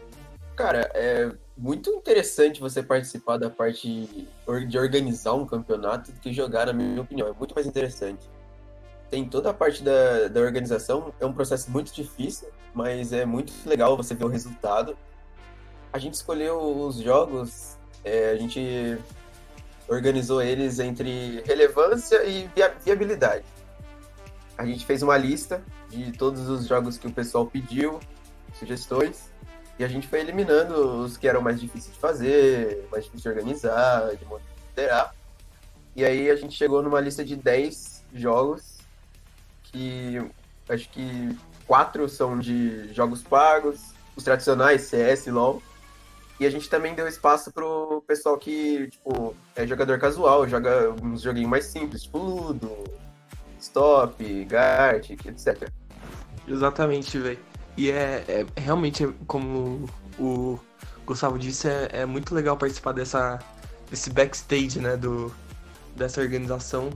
Cara, 0.55 0.89
é 0.95 1.31
muito 1.55 1.91
interessante 1.91 2.59
você 2.59 2.81
participar 2.81 3.37
da 3.37 3.51
parte 3.51 4.27
de 4.67 4.77
organizar 4.77 5.33
um 5.33 5.45
campeonato 5.45 6.11
do 6.11 6.19
que 6.19 6.33
jogar, 6.33 6.65
na 6.65 6.73
minha 6.73 6.99
opinião. 6.99 7.27
É 7.27 7.33
muito 7.33 7.53
mais 7.53 7.67
interessante. 7.67 8.27
Tem 9.11 9.29
toda 9.29 9.51
a 9.51 9.53
parte 9.53 9.83
da, 9.83 10.27
da 10.27 10.39
organização, 10.41 11.13
é 11.19 11.25
um 11.25 11.33
processo 11.33 11.69
muito 11.69 11.93
difícil, 11.93 12.49
mas 12.73 13.13
é 13.13 13.25
muito 13.25 13.53
legal 13.63 13.95
você 13.95 14.15
ver 14.15 14.25
o 14.25 14.27
resultado. 14.27 14.97
A 15.91 15.99
gente 15.99 16.15
escolheu 16.15 16.59
os 16.59 16.97
jogos, 16.97 17.77
é, 18.03 18.31
a 18.31 18.35
gente 18.35 18.97
organizou 19.87 20.41
eles 20.41 20.79
entre 20.79 21.41
relevância 21.45 22.23
e 22.23 22.49
viabilidade. 22.85 23.45
A 24.57 24.65
gente 24.65 24.85
fez 24.85 25.01
uma 25.01 25.17
lista 25.17 25.61
de 25.89 26.11
todos 26.11 26.47
os 26.49 26.67
jogos 26.67 26.97
que 26.97 27.07
o 27.07 27.11
pessoal 27.11 27.45
pediu, 27.45 27.99
sugestões, 28.57 29.31
e 29.77 29.83
a 29.83 29.87
gente 29.87 30.07
foi 30.07 30.19
eliminando 30.19 31.03
os 31.03 31.17
que 31.17 31.27
eram 31.27 31.41
mais 31.41 31.59
difíceis 31.59 31.93
de 31.93 31.99
fazer, 31.99 32.87
mais 32.91 33.03
difíceis 33.05 33.23
de 33.23 33.29
organizar, 33.29 34.15
de 34.15 34.25
moderar. 34.25 35.13
E 35.95 36.05
aí 36.05 36.29
a 36.29 36.35
gente 36.35 36.55
chegou 36.55 36.81
numa 36.81 36.99
lista 36.99 37.23
de 37.25 37.35
10 37.35 38.03
jogos, 38.13 38.77
que 39.63 40.21
acho 40.69 40.89
que 40.89 41.37
quatro 41.65 42.07
são 42.07 42.37
de 42.39 42.93
jogos 42.93 43.23
pagos, 43.23 43.93
os 44.15 44.23
tradicionais, 44.23 44.81
CS, 44.81 45.27
LoL, 45.27 45.61
e 46.39 46.45
a 46.45 46.49
gente 46.49 46.69
também 46.69 46.95
deu 46.95 47.07
espaço 47.07 47.51
pro 47.51 48.03
pessoal 48.07 48.37
que, 48.37 48.87
tipo, 48.87 49.35
é 49.55 49.67
jogador 49.67 49.99
casual, 49.99 50.47
joga 50.47 50.93
uns 51.01 51.21
joguinhos 51.21 51.49
mais 51.49 51.65
simples, 51.65 52.03
tipo 52.03 52.17
Ludo, 52.17 52.71
Stop, 53.59 54.45
Gartic, 54.45 55.25
etc. 55.25 55.69
Exatamente, 56.47 57.17
velho. 57.17 57.39
E 57.77 57.91
é, 57.91 58.23
é 58.27 58.45
realmente, 58.59 59.07
como 59.27 59.87
o 60.19 60.59
Gustavo 61.05 61.37
disse, 61.37 61.67
é, 61.67 61.89
é, 61.91 62.05
muito 62.05 62.33
legal 62.33 62.57
participar 62.57 62.93
dessa, 62.93 63.39
desse 63.89 64.09
backstage, 64.09 64.79
né, 64.79 64.97
do, 64.97 65.33
dessa 65.95 66.21
organização 66.21 66.89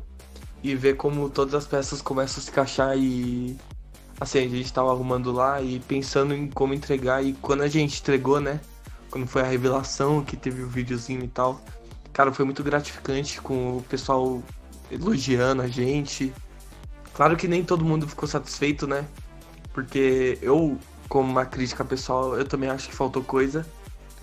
e 0.64 0.76
ver 0.76 0.96
como 0.96 1.30
todas 1.30 1.54
as 1.54 1.68
peças 1.68 2.02
começam 2.02 2.42
a 2.42 2.44
se 2.44 2.50
encaixar 2.50 2.98
e 2.98 3.58
assim, 4.20 4.40
a 4.40 4.50
gente 4.50 4.74
tava 4.74 4.92
arrumando 4.92 5.32
lá 5.32 5.62
e 5.62 5.80
pensando 5.80 6.34
em 6.34 6.50
como 6.50 6.74
entregar 6.74 7.24
e 7.24 7.34
quando 7.34 7.62
a 7.62 7.68
gente 7.68 8.02
entregou, 8.02 8.40
né, 8.40 8.60
quando 9.10 9.28
foi 9.28 9.42
a 9.42 9.46
revelação 9.46 10.24
que 10.24 10.36
teve 10.36 10.64
o 10.64 10.68
videozinho 10.68 11.24
e 11.24 11.28
tal, 11.28 11.62
cara, 12.14 12.32
foi 12.32 12.46
muito 12.46 12.64
gratificante 12.64 13.42
com 13.42 13.78
o 13.78 13.84
pessoal 13.84 14.42
elogiando 14.92 15.62
a 15.62 15.68
gente. 15.68 16.34
Claro 17.14 17.36
que 17.36 17.48
nem 17.48 17.64
todo 17.64 17.86
mundo 17.86 18.08
ficou 18.08 18.28
satisfeito, 18.28 18.88
né? 18.88 19.06
Porque 19.74 20.38
eu, 20.42 20.78
como 21.10 21.30
uma 21.30 21.46
crítica 21.46 21.84
pessoal, 21.84 22.38
eu 22.38 22.46
também 22.46 22.70
acho 22.70 22.90
que 22.90 22.96
faltou 22.96 23.24
coisa. 23.24 23.66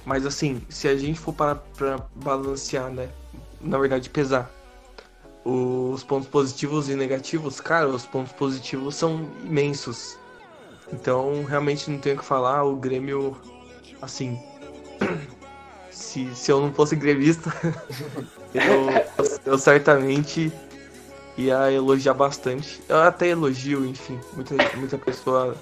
Mas 0.05 0.26
assim, 0.26 0.62
se 0.69 0.87
a 0.88 0.97
gente 0.97 1.19
for 1.19 1.33
para 1.33 1.55
pra 1.55 1.99
balancear, 2.14 2.91
né? 2.91 3.09
Na 3.61 3.79
verdade, 3.79 4.11
pesar 4.11 4.50
os 5.45 6.03
pontos 6.03 6.29
positivos 6.29 6.88
e 6.88 6.95
negativos, 6.95 7.61
cara, 7.61 7.87
os 7.88 8.07
pontos 8.07 8.33
positivos 8.33 8.95
são 8.95 9.29
imensos. 9.45 10.19
Então, 10.93 11.45
realmente 11.45 11.91
não 11.91 11.99
tenho 11.99 12.17
o 12.17 12.19
que 12.19 12.25
falar. 12.25 12.64
O 12.64 12.76
Grêmio, 12.76 13.37
assim, 14.00 14.41
Se, 15.91 16.35
se 16.35 16.51
eu 16.51 16.61
não 16.61 16.73
fosse 16.73 16.97
grevista, 16.97 17.53
eu, 18.55 19.53
eu 19.53 19.59
certamente 19.59 20.53
ia 21.37 21.73
elogiar 21.73 22.15
bastante. 22.15 22.81
Eu 22.89 23.03
até 23.03 23.29
elogio, 23.29 23.85
enfim. 23.85 24.19
Muita, 24.33 24.55
muita 24.77 24.99
pessoa 24.99 25.57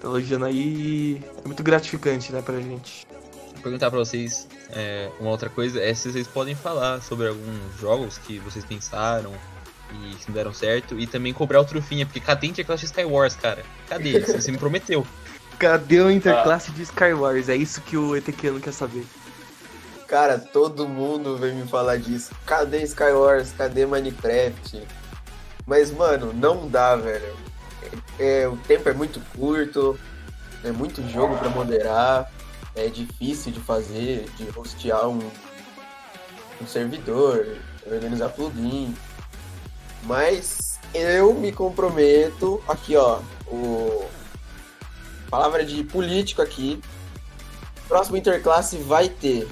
tá 0.00 0.08
elogiando 0.08 0.44
aí 0.44 0.58
e 0.58 1.22
é 1.44 1.46
muito 1.46 1.62
gratificante, 1.62 2.32
né, 2.32 2.42
pra 2.42 2.60
gente. 2.60 3.06
Vou 3.54 3.62
perguntar 3.62 3.90
pra 3.90 3.98
vocês 3.98 4.48
é, 4.70 5.10
uma 5.20 5.30
outra 5.30 5.48
coisa, 5.48 5.80
é 5.80 5.94
se 5.94 6.10
vocês 6.10 6.26
podem 6.26 6.54
falar 6.54 7.00
sobre 7.00 7.28
alguns 7.28 7.78
jogos 7.78 8.18
que 8.18 8.38
vocês 8.40 8.64
pensaram 8.64 9.32
e 9.92 10.14
que 10.16 10.28
não 10.28 10.34
deram 10.34 10.52
certo, 10.52 10.98
e 10.98 11.06
também 11.06 11.32
cobrar 11.32 11.60
o 11.60 11.64
Trufinha, 11.64 12.06
porque 12.06 12.18
cadê 12.18 12.46
Interclass 12.46 12.82
Skywars, 12.82 13.36
cara? 13.36 13.62
Cadê? 13.88 14.20
Você 14.20 14.50
me 14.50 14.58
prometeu. 14.58 15.06
Cadê 15.62 16.00
o 16.00 16.10
interclasse 16.10 16.72
de 16.72 16.82
Skywars? 16.82 17.48
É 17.48 17.54
isso 17.54 17.80
que 17.82 17.96
o 17.96 18.16
Etequiano 18.16 18.58
quer 18.58 18.72
saber. 18.72 19.06
Cara, 20.08 20.36
todo 20.36 20.88
mundo 20.88 21.36
vem 21.36 21.54
me 21.54 21.68
falar 21.68 21.98
disso. 21.98 22.34
Cadê 22.44 22.82
Skywars? 22.82 23.52
Cadê 23.52 23.86
Minecraft? 23.86 24.82
Mas, 25.64 25.92
mano, 25.92 26.32
não 26.32 26.68
dá, 26.68 26.96
velho. 26.96 27.36
É, 28.18 28.48
o 28.48 28.56
tempo 28.56 28.88
é 28.88 28.92
muito 28.92 29.20
curto, 29.36 29.96
é 30.64 30.72
muito 30.72 31.00
jogo 31.08 31.38
pra 31.38 31.48
moderar, 31.48 32.28
é 32.74 32.88
difícil 32.88 33.52
de 33.52 33.60
fazer, 33.60 34.28
de 34.36 34.48
hostear 34.58 35.06
um, 35.06 35.20
um 36.60 36.66
servidor, 36.66 37.46
organizar 37.86 38.30
plugin. 38.30 38.96
Mas 40.02 40.80
eu 40.92 41.32
me 41.32 41.52
comprometo, 41.52 42.60
aqui 42.66 42.96
ó, 42.96 43.20
o 43.46 44.04
palavra 45.32 45.64
de 45.64 45.82
político 45.82 46.42
aqui. 46.42 46.78
Próximo 47.88 48.18
interclasse 48.18 48.76
vai 48.76 49.08
ter. 49.08 49.48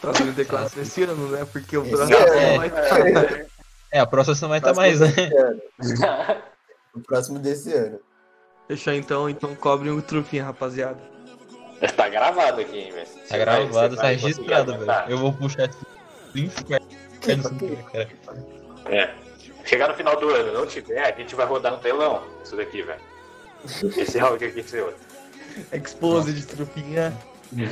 Próximo 0.00 0.30
interclasse 0.30 0.80
esse 0.80 1.04
ano, 1.04 1.28
né? 1.28 1.46
Porque 1.52 1.76
o 1.76 1.82
Esse 1.82 1.92
próximo 1.92 2.18
não 2.18 2.56
vai 2.56 2.66
estar. 2.66 3.46
É, 3.92 4.00
a 4.00 4.06
próxima 4.06 4.34
você 4.34 4.42
não 4.42 4.48
vai 4.48 4.58
estar 4.58 4.74
mais, 4.74 4.98
né? 4.98 5.08
O 6.92 6.98
próximo 6.98 7.38
desse 7.38 7.72
ano. 7.72 8.00
Fechou 8.66 8.92
então, 8.92 9.30
então 9.30 9.54
cobrem 9.54 9.92
o 9.92 10.02
trufinha, 10.02 10.44
rapaziada. 10.44 10.98
Tá 11.96 12.08
gravado 12.08 12.60
aqui, 12.60 12.78
hein, 12.78 12.90
velho. 12.90 13.06
Tá 13.28 13.38
gravado, 13.38 13.94
tá 13.94 14.08
registrado, 14.08 14.76
velho. 14.76 14.92
Eu 15.08 15.18
vou 15.18 15.32
puxar 15.32 15.70
esse 15.70 15.78
link 16.34 16.52
cara. 16.66 16.82
É. 18.86 19.14
Chegar 19.64 19.86
no 19.86 19.94
final 19.94 20.18
do 20.18 20.30
ano, 20.30 20.52
não 20.52 20.66
tiver, 20.66 21.00
a 21.00 21.16
gente 21.16 21.36
vai 21.36 21.46
rodar 21.46 21.70
no 21.70 21.78
telão. 21.78 22.24
Isso 22.42 22.56
daqui, 22.56 22.82
velho. 22.82 23.00
Esse 23.96 24.18
áudio 24.18 24.48
aqui 24.48 24.62
seu. 24.62 24.94
Expose 25.72 26.32
de 26.32 26.46
trufinha 26.46 27.16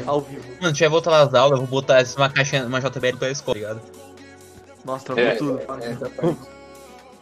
ao 0.07 0.21
vivo. 0.21 0.43
Mano, 0.61 0.73
tiver 0.73 0.89
voltar 0.89 1.21
às 1.23 1.33
aulas, 1.35 1.59
eu 1.61 1.67
vou 1.67 1.81
botar 1.81 2.01
essa- 2.01 2.17
uma 2.19 2.29
caixinha, 2.29 2.67
uma 2.67 2.81
JBL 2.81 3.17
pra 3.17 3.31
escola, 3.31 3.55
tá 3.55 3.61
ligado? 3.61 3.83
Mostra 4.85 5.21
É, 5.21 5.35
tudo. 5.37 5.59
É, 5.61 5.65
parte. 5.65 5.87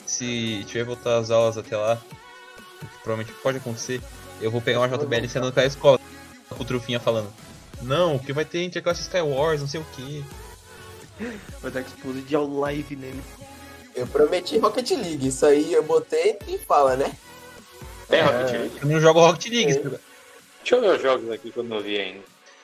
Se 0.07 0.65
tiver 0.67 0.85
voltar 0.85 1.19
às 1.19 1.31
aulas 1.31 1.59
até 1.59 1.77
lá, 1.77 2.01
provavelmente 3.03 3.37
pode 3.43 3.59
acontecer, 3.59 4.01
eu 4.41 4.51
vou 4.51 4.61
pegar 4.61 4.79
uma 4.81 4.89
JBL 4.89 5.29
sendo 5.29 5.53
pra 5.53 5.67
escola, 5.67 5.99
com 6.49 6.63
o 6.63 6.67
Trufinha 6.67 7.01
falando. 7.01 7.29
Não, 7.83 8.17
porque 8.17 8.33
vai 8.33 8.45
ter 8.45 8.63
Interclass 8.63 9.01
Skywars, 9.01 9.61
não 9.61 9.69
sei 9.69 9.81
o 9.81 9.85
que. 9.93 10.25
Vai 11.61 11.71
dar 11.71 11.81
expose 11.81 12.21
de 12.23 12.35
ao 12.37 12.47
live 12.47 12.95
nele. 12.97 13.23
Eu 13.95 14.07
prometi 14.07 14.59
Rocket 14.59 14.91
League, 14.93 15.27
isso 15.29 15.45
aí 15.45 15.73
eu 15.73 15.83
botei 15.83 16.39
e 16.47 16.57
fala, 16.59 16.97
né? 16.97 17.13
Tem 18.09 18.21
É. 18.21 18.23
Rocket 18.25 18.53
League? 18.53 18.79
Eu 18.83 18.89
não 18.89 19.01
jogo 19.01 19.21
Rocket 19.21 19.53
League. 19.53 19.73
É. 19.73 19.83
Deixa 20.61 20.75
eu 20.77 20.81
ver 20.81 20.91
os 20.97 21.03
jogos 21.03 21.31
aqui 21.31 21.51
que 21.51 21.57
eu 21.57 21.65
não 21.65 21.81
vi 21.81 21.99
ainda. 21.99 22.21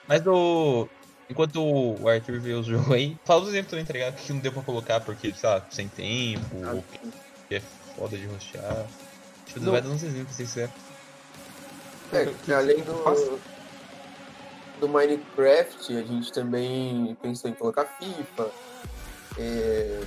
Mas 0.08 0.26
o. 0.26 0.88
Enquanto 1.30 1.62
o 1.62 2.08
Arthur 2.08 2.40
vê 2.40 2.52
os 2.52 2.66
jogos 2.66 2.90
aí, 2.92 3.16
fala 3.24 3.42
os 3.42 3.48
exemplos 3.48 3.70
também, 3.70 3.84
tá 3.86 3.92
ligado? 3.94 4.16
Que 4.16 4.32
não 4.32 4.40
deu 4.40 4.52
pra 4.52 4.62
colocar 4.62 5.00
porque, 5.00 5.32
sei 5.32 5.48
lá, 5.48 5.64
sem 5.70 5.88
tempo, 5.88 6.44
ou 6.74 6.84
que 7.48 7.54
é 7.54 7.62
foda 7.96 8.18
de 8.18 8.26
rostear. 8.26 8.86
Deixa 9.44 9.58
eu 9.58 9.62
Não. 9.62 9.72
vai 9.72 9.80
dar 9.80 9.88
uns 9.88 10.02
exemplos, 10.02 10.36
se 10.36 10.42
quiser. 10.42 10.70
É, 12.12 12.26
que 12.44 12.52
além 12.52 12.82
do, 12.82 13.40
do 14.80 14.88
Minecraft, 14.88 15.96
a 15.96 16.02
gente 16.02 16.30
também 16.32 17.16
pensou 17.22 17.50
em 17.50 17.54
colocar 17.54 17.84
FIFA. 17.98 18.50
É, 19.38 20.00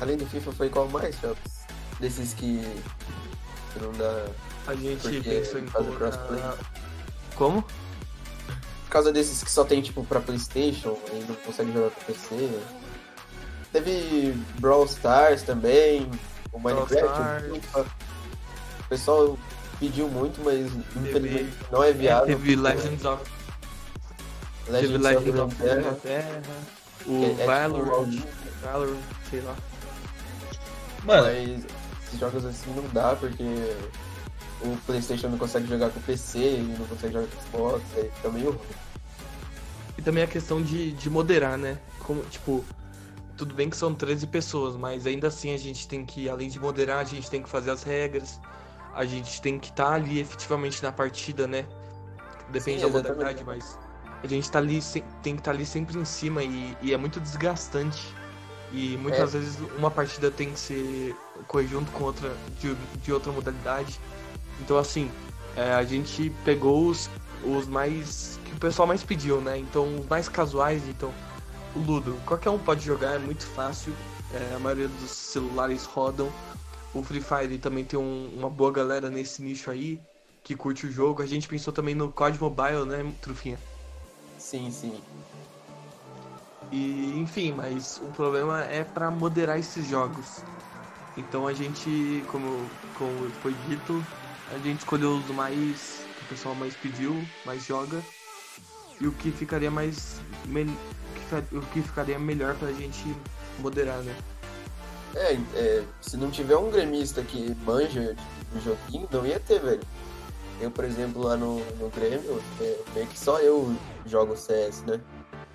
além 0.00 0.16
do 0.16 0.26
FIFA, 0.26 0.50
foi 0.52 0.68
qual 0.68 0.88
mais, 0.88 1.14
Phelps? 1.16 1.58
Desses 2.00 2.34
que, 2.34 2.60
que 3.78 3.84
não 3.84 3.92
dá. 3.92 4.26
A 4.66 4.74
gente 4.74 5.20
pensou 5.22 5.60
em 5.60 5.66
faz 5.66 5.86
o 5.88 5.92
crossplay. 5.92 6.40
Como? 7.36 7.62
Por 7.62 8.90
causa 8.90 9.12
desses 9.12 9.42
que 9.42 9.50
só 9.50 9.64
tem 9.64 9.80
tipo 9.82 10.04
pra 10.04 10.20
Playstation, 10.20 10.96
aí 11.10 11.24
não 11.28 11.34
consegue 11.36 11.72
jogar 11.72 11.90
pra 11.90 12.04
PC. 12.06 12.58
Teve 13.72 14.32
Brawl 14.58 14.86
Stars 14.86 15.42
também, 15.42 16.10
o 16.52 16.58
Minecraft, 16.58 17.50
o 17.50 17.54
FIFA. 17.54 17.80
O 17.80 18.88
pessoal 18.88 19.38
pediu 19.78 20.08
muito, 20.08 20.40
mas 20.42 20.72
infelizmente 20.96 21.52
não 21.70 21.84
é 21.84 21.90
É, 21.90 21.92
viável. 21.92 22.26
teve 22.26 22.56
porque 22.56 22.56
Legends 22.56 23.04
of, 23.04 23.22
Legends 24.68 24.90
teve 24.90 24.98
Legends 25.04 25.38
of 25.40 25.40
of 25.54 25.62
Runeterra, 25.62 25.94
Terra, 26.02 26.42
que 27.04 27.10
o 27.10 27.24
é 27.40 27.46
Valorant, 27.46 28.22
Valorant, 28.62 28.96
sei 29.30 29.40
lá. 29.42 29.54
Mano, 31.04 31.26
Mas 31.26 31.64
jogos 32.16 32.44
assim 32.44 32.72
não 32.74 32.88
dá 32.88 33.14
porque 33.16 33.42
o 34.62 34.76
Playstation 34.86 35.28
não 35.28 35.38
consegue 35.38 35.66
jogar 35.66 35.90
com 35.90 36.00
o 36.00 36.02
PC 36.02 36.38
e 36.38 36.76
não 36.78 36.86
consegue 36.86 37.12
jogar 37.12 37.26
com 37.28 37.36
o 37.36 37.42
Xbox, 37.42 37.84
aí 37.96 38.10
fica 38.10 38.30
meio 38.30 38.50
ruim. 38.52 38.76
E 39.96 40.02
também 40.02 40.22
a 40.22 40.26
questão 40.26 40.62
de, 40.62 40.92
de 40.92 41.10
moderar, 41.10 41.58
né? 41.58 41.78
Como, 42.00 42.22
tipo, 42.24 42.64
tudo 43.36 43.54
bem 43.54 43.68
que 43.68 43.76
são 43.76 43.94
13 43.94 44.26
pessoas, 44.26 44.76
mas 44.76 45.06
ainda 45.06 45.28
assim 45.28 45.52
a 45.52 45.56
gente 45.56 45.86
tem 45.88 46.04
que, 46.04 46.28
além 46.28 46.48
de 46.48 46.58
moderar, 46.58 46.98
a 46.98 47.04
gente 47.04 47.28
tem 47.28 47.42
que 47.42 47.48
fazer 47.48 47.70
as 47.70 47.82
regras, 47.82 48.40
a 48.94 49.04
gente 49.04 49.40
tem 49.40 49.58
que 49.58 49.70
estar 49.70 49.92
ali 49.92 50.20
efetivamente 50.20 50.82
na 50.82 50.90
partida, 50.92 51.46
né? 51.46 51.66
Depende 52.50 52.80
Sim, 52.80 52.86
da 52.86 52.92
modalidade, 52.92 53.44
mas 53.44 53.78
a 54.22 54.26
gente 54.26 54.50
tá 54.50 54.58
ali, 54.58 54.80
tem 55.22 55.34
que 55.34 55.40
estar 55.40 55.50
ali 55.50 55.66
sempre 55.66 55.98
em 55.98 56.04
cima 56.04 56.42
e, 56.42 56.76
e 56.80 56.92
é 56.92 56.96
muito 56.96 57.20
desgastante. 57.20 58.14
E 58.72 58.96
muitas 58.98 59.34
É. 59.34 59.38
vezes 59.38 59.58
uma 59.78 59.90
partida 59.90 60.30
tem 60.30 60.52
que 60.52 60.58
ser 60.58 61.16
junto 61.66 61.90
com 61.92 62.04
outra 62.04 62.30
de, 62.60 62.74
de 63.02 63.12
outra 63.12 63.32
modalidade. 63.32 64.00
Então 64.60 64.78
assim, 64.78 65.10
é, 65.56 65.72
a 65.72 65.82
gente 65.84 66.30
pegou 66.44 66.86
os, 66.88 67.08
os 67.44 67.66
mais. 67.66 68.38
que 68.44 68.54
o 68.54 68.58
pessoal 68.58 68.86
mais 68.86 69.02
pediu, 69.02 69.40
né? 69.40 69.58
Então 69.58 69.84
os 70.00 70.06
mais 70.06 70.28
casuais, 70.28 70.86
então. 70.88 71.12
O 71.74 71.80
Ludo, 71.80 72.16
qualquer 72.26 72.50
um 72.50 72.58
pode 72.58 72.84
jogar, 72.84 73.14
é 73.14 73.18
muito 73.18 73.44
fácil. 73.46 73.92
é, 74.32 74.54
a 74.54 74.58
maioria 74.58 74.88
dos 74.88 75.10
celulares 75.10 75.84
rodam. 75.84 76.28
O 76.94 77.02
Free 77.02 77.20
Fire 77.20 77.58
também 77.58 77.84
tem 77.84 77.98
um- 77.98 78.28
uma 78.38 78.50
boa 78.50 78.70
galera 78.70 79.08
nesse 79.08 79.42
nicho 79.42 79.70
aí, 79.70 80.00
que 80.42 80.54
curte 80.54 80.86
o 80.86 80.90
jogo. 80.90 81.22
A 81.22 81.26
gente 81.26 81.48
pensou 81.48 81.72
também 81.72 81.94
no 81.94 82.12
COD 82.12 82.38
Mobile, 82.40 82.84
né, 82.84 83.12
Trufinha? 83.22 83.58
Sim, 84.38 84.70
sim. 84.70 85.00
E, 86.70 87.18
enfim, 87.18 87.52
mas 87.52 87.98
o 87.98 88.08
problema 88.08 88.62
é 88.64 88.84
para 88.84 89.10
moderar 89.10 89.58
esses 89.58 89.86
jogos. 89.86 90.42
Então 91.18 91.48
a 91.48 91.52
gente, 91.52 92.24
como, 92.28 92.70
como 92.94 93.28
foi 93.42 93.52
dito, 93.68 94.04
a 94.54 94.58
gente 94.58 94.78
escolheu 94.78 95.16
os 95.16 95.26
mais 95.30 96.00
que 96.16 96.24
o 96.24 96.28
pessoal 96.28 96.54
mais 96.54 96.74
pediu, 96.76 97.26
mais 97.44 97.64
joga. 97.64 98.00
E 99.00 99.06
o 99.06 99.12
que 99.12 99.30
ficaria 99.32 99.70
mais 99.70 100.20
mel- 100.46 100.66
o 101.52 101.60
que 101.72 101.82
ficaria 101.82 102.18
melhor 102.18 102.54
pra 102.54 102.72
gente 102.72 103.04
moderar, 103.58 103.98
né? 103.98 104.14
É, 105.16 105.32
é, 105.54 105.84
se 106.00 106.16
não 106.16 106.30
tiver 106.30 106.56
um 106.56 106.70
gremista 106.70 107.22
que 107.22 107.54
manja 107.64 108.14
de 108.52 108.60
joguinho, 108.64 109.08
não 109.10 109.26
ia 109.26 109.40
ter, 109.40 109.60
velho. 109.60 109.82
Eu, 110.60 110.70
por 110.70 110.84
exemplo, 110.84 111.22
lá 111.22 111.36
no, 111.36 111.58
no 111.76 111.88
Grêmio, 111.90 112.40
é, 112.60 112.78
meio 112.94 113.06
que 113.08 113.18
só 113.18 113.38
eu 113.40 113.74
jogo 114.06 114.36
CS, 114.36 114.82
né? 114.84 115.00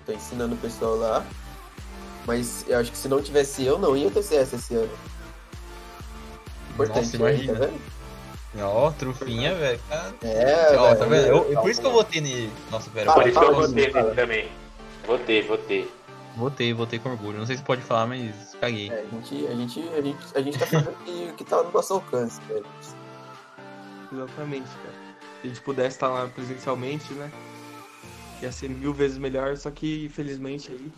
Tô 0.04 0.12
ensinando 0.12 0.54
o 0.54 0.58
pessoal 0.58 0.96
lá. 0.96 1.24
Mas 2.26 2.64
eu 2.68 2.78
acho 2.78 2.90
que 2.90 2.98
se 2.98 3.08
não 3.08 3.22
tivesse 3.22 3.64
eu, 3.64 3.78
não 3.78 3.96
ia 3.96 4.10
ter 4.10 4.22
CS 4.22 4.54
esse 4.54 4.74
ano. 4.74 4.90
Importante, 6.74 7.04
Nossa, 7.04 7.16
imagina. 7.16 7.52
né? 7.54 7.58
Tá 7.58 7.66
vendo? 7.66 8.64
ó, 8.66 8.90
Trufinha, 8.92 9.54
velho. 9.54 9.80
É, 10.22 10.76
Ó, 10.76 10.94
tá 10.94 11.04
vendo? 11.04 11.08
velho. 11.10 11.26
Eu- 11.52 11.60
por 11.60 11.70
isso 11.70 11.80
que 11.80 11.86
eu 11.86 11.92
votei 11.92 12.20
nele. 12.20 12.50
Nossa, 12.70 12.90
pera. 12.90 13.06
Fala, 13.06 13.22
Por 13.22 13.28
isso 13.30 13.38
que 13.40 13.46
eu 13.46 13.54
votei 13.54 13.92
nele 13.92 14.14
também. 14.14 14.48
Votei, 15.06 15.42
votei. 15.42 15.90
Votei, 16.36 16.72
votei 16.72 16.98
com 16.98 17.10
orgulho. 17.10 17.38
Não 17.38 17.46
sei 17.46 17.56
se 17.56 17.62
pode 17.62 17.82
falar, 17.82 18.06
mas 18.06 18.56
caguei. 18.60 18.90
É, 18.90 19.00
a 19.00 19.14
gente, 19.14 19.46
a 19.46 19.54
gente, 19.54 19.88
a 19.96 20.00
gente, 20.00 20.18
a 20.34 20.40
gente 20.40 20.58
tá 20.58 20.66
fazendo 20.66 20.90
o 20.90 21.04
que, 21.04 21.28
o 21.30 21.34
que 21.34 21.44
tá 21.44 21.62
no 21.62 21.70
nosso 21.70 21.94
alcance, 21.94 22.40
velho. 22.48 22.66
Exatamente, 24.12 24.68
cara. 24.68 24.94
Se 25.40 25.46
a 25.46 25.48
gente 25.48 25.60
pudesse 25.60 25.96
estar 25.96 26.08
lá 26.08 26.26
presencialmente, 26.28 27.12
né? 27.14 27.30
Ia 28.42 28.50
ser 28.52 28.68
mil 28.68 28.92
vezes 28.92 29.16
melhor, 29.18 29.56
só 29.56 29.70
que 29.70 30.06
infelizmente 30.06 30.70
aí. 30.72 30.92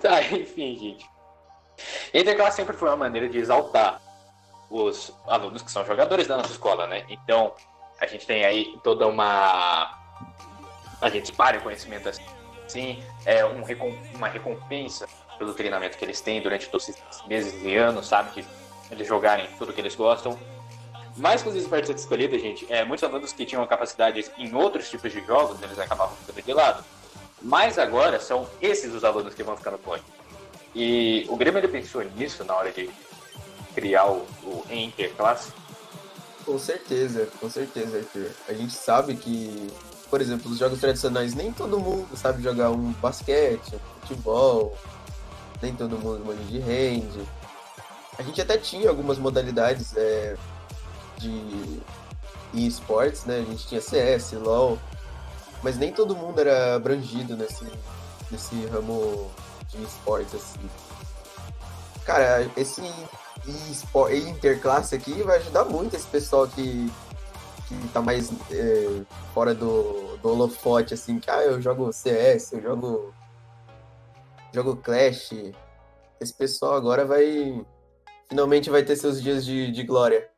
Tá, 0.02 0.22
enfim, 0.22 0.76
gente. 0.76 1.06
Interclasse 2.12 2.56
sempre 2.56 2.76
foi 2.76 2.88
uma 2.88 2.96
maneira 2.96 3.28
de 3.28 3.38
exaltar 3.38 4.00
os 4.70 5.12
alunos 5.26 5.62
que 5.62 5.70
são 5.70 5.84
jogadores 5.84 6.26
da 6.26 6.36
nossa 6.36 6.52
escola, 6.52 6.86
né? 6.86 7.04
Então, 7.08 7.52
a 8.00 8.06
gente 8.06 8.26
tem 8.26 8.44
aí 8.44 8.78
toda 8.82 9.06
uma. 9.06 9.98
A 11.00 11.08
gente 11.10 11.26
espalha 11.26 11.58
o 11.58 11.62
conhecimento 11.62 12.08
assim, 12.08 13.02
é 13.24 13.44
um 13.44 13.62
recom... 13.62 13.92
uma 14.14 14.28
recompensa 14.28 15.06
pelo 15.38 15.54
treinamento 15.54 15.96
que 15.96 16.04
eles 16.04 16.20
têm 16.20 16.40
durante 16.40 16.68
todos 16.68 16.88
esses 16.88 17.26
meses 17.26 17.62
e 17.62 17.74
anos, 17.76 18.06
sabe? 18.06 18.30
Que 18.30 18.46
eles 18.90 19.06
jogarem 19.06 19.48
tudo 19.58 19.72
que 19.72 19.80
eles 19.80 19.94
gostam. 19.94 20.38
Mas 21.16 21.42
com 21.42 21.50
os 21.50 21.56
esportes 21.56 21.90
escolhidos, 21.90 22.40
gente, 22.40 22.66
é, 22.72 22.84
muitos 22.84 23.02
alunos 23.02 23.32
que 23.32 23.44
tinham 23.44 23.66
capacidade 23.66 24.30
em 24.38 24.54
outros 24.54 24.88
tipos 24.88 25.10
de 25.12 25.24
jogos, 25.26 25.60
eles 25.62 25.78
acabavam 25.78 26.14
ficando 26.16 26.42
de 26.42 26.52
lado. 26.52 26.84
Mas 27.42 27.78
agora 27.78 28.20
são 28.20 28.46
esses 28.60 28.92
os 28.94 29.04
alunos 29.04 29.34
que 29.34 29.42
vão 29.42 29.56
ficando 29.56 29.78
point. 29.78 30.04
E 30.74 31.26
o 31.28 31.36
Grêmio 31.36 31.58
ele 31.58 31.68
pensou 31.68 32.04
nisso 32.16 32.44
na 32.44 32.54
hora 32.54 32.70
de 32.70 32.90
criar 33.74 34.06
o, 34.06 34.26
o 34.42 34.64
Interclasse. 34.70 35.52
Com 36.44 36.58
certeza, 36.58 37.28
com 37.38 37.48
certeza, 37.48 37.98
Arthur. 37.98 38.30
A 38.48 38.52
gente 38.52 38.72
sabe 38.72 39.14
que, 39.14 39.70
por 40.08 40.20
exemplo, 40.20 40.50
os 40.50 40.58
jogos 40.58 40.80
tradicionais, 40.80 41.34
nem 41.34 41.52
todo 41.52 41.78
mundo 41.78 42.16
sabe 42.16 42.42
jogar 42.42 42.70
um 42.70 42.92
basquete, 42.92 43.74
um 43.74 44.00
futebol, 44.00 44.76
nem 45.62 45.74
todo 45.74 45.98
mundo 45.98 46.24
manja 46.24 46.42
de 46.44 46.58
hand. 46.58 47.26
A 48.18 48.22
gente 48.22 48.40
até 48.40 48.58
tinha 48.58 48.88
algumas 48.88 49.18
modalidades 49.18 49.96
é, 49.96 50.36
de 51.18 51.80
esportes, 52.54 53.24
né? 53.24 53.38
A 53.38 53.50
gente 53.50 53.66
tinha 53.66 53.80
CS, 53.80 54.32
LoL, 54.32 54.78
mas 55.62 55.76
nem 55.76 55.92
todo 55.92 56.16
mundo 56.16 56.40
era 56.40 56.74
abrangido 56.74 57.36
nesse, 57.36 57.64
nesse 58.30 58.66
ramo 58.66 59.30
de 59.68 59.82
esportes, 59.82 60.34
assim. 60.34 60.70
Cara, 62.04 62.50
esse 62.56 62.82
interclasse 64.40 64.94
aqui 64.94 65.22
vai 65.22 65.38
ajudar 65.38 65.64
muito 65.64 65.94
esse 65.94 66.06
pessoal 66.06 66.46
que, 66.46 66.90
que 67.68 67.88
tá 67.92 68.00
mais 68.00 68.30
é, 68.50 69.02
fora 69.34 69.54
do, 69.54 70.16
do 70.18 70.30
holofote, 70.30 70.94
assim, 70.94 71.18
que 71.18 71.30
ah, 71.30 71.42
eu 71.42 71.60
jogo 71.60 71.92
CS, 71.92 72.52
eu 72.52 72.62
jogo. 72.62 73.14
jogo 74.52 74.76
Clash. 74.76 75.32
Esse 76.20 76.34
pessoal 76.34 76.74
agora 76.74 77.04
vai. 77.04 77.64
Finalmente 78.28 78.70
vai 78.70 78.82
ter 78.82 78.96
seus 78.96 79.20
dias 79.20 79.44
de, 79.44 79.72
de 79.72 79.82
glória. 79.82 80.29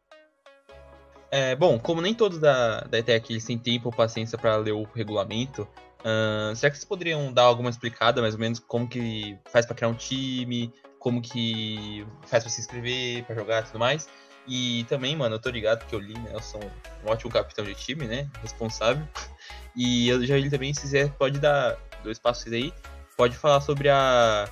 É, 1.35 1.57
bom, 1.57 1.79
como 1.79 2.03
nem 2.03 2.12
todos 2.12 2.39
da, 2.39 2.83
da 2.83 2.99
ETEC 2.99 3.33
eles 3.33 3.45
têm 3.47 3.57
tempo 3.57 3.89
ou 3.89 3.93
paciência 3.93 4.37
para 4.37 4.55
ler 4.57 4.73
o 4.73 4.83
regulamento, 4.95 5.67
uh, 6.01 6.55
será 6.55 6.71
que 6.71 6.77
vocês 6.77 6.85
poderiam 6.85 7.33
dar 7.33 7.45
alguma 7.45 7.71
explicada, 7.71 8.21
mais 8.21 8.35
ou 8.35 8.41
menos, 8.41 8.59
como 8.59 8.87
que 8.87 9.39
faz 9.51 9.65
para 9.65 9.75
criar 9.75 9.89
um 9.89 9.95
time, 9.95 10.71
como 10.99 11.23
que 11.23 12.07
faz 12.27 12.45
para 12.45 12.53
se 12.53 12.61
inscrever, 12.61 13.25
para 13.25 13.35
jogar 13.35 13.62
e 13.62 13.67
tudo 13.67 13.79
mais? 13.79 14.07
E 14.47 14.85
também, 14.91 15.17
mano, 15.17 15.37
eu 15.37 15.41
tô 15.41 15.49
ligado 15.49 15.87
que 15.87 15.95
eu 15.95 16.01
li, 16.01 16.12
né? 16.19 16.33
Eu 16.35 16.43
sou 16.43 16.61
um 17.03 17.11
ótimo 17.11 17.33
capitão 17.33 17.65
de 17.65 17.75
time, 17.75 18.07
né? 18.07 18.29
Responsável. 18.43 19.07
E 19.75 20.07
eu 20.07 20.23
já 20.27 20.37
li 20.37 20.51
também, 20.51 20.75
se 20.75 20.83
quiser, 20.83 21.11
pode 21.12 21.39
dar 21.39 21.79
dois 22.05 22.19
passos 22.19 22.53
aí. 22.53 22.75
Pode 23.17 23.35
falar 23.39 23.62
sobre 23.62 23.89
a, 23.89 24.47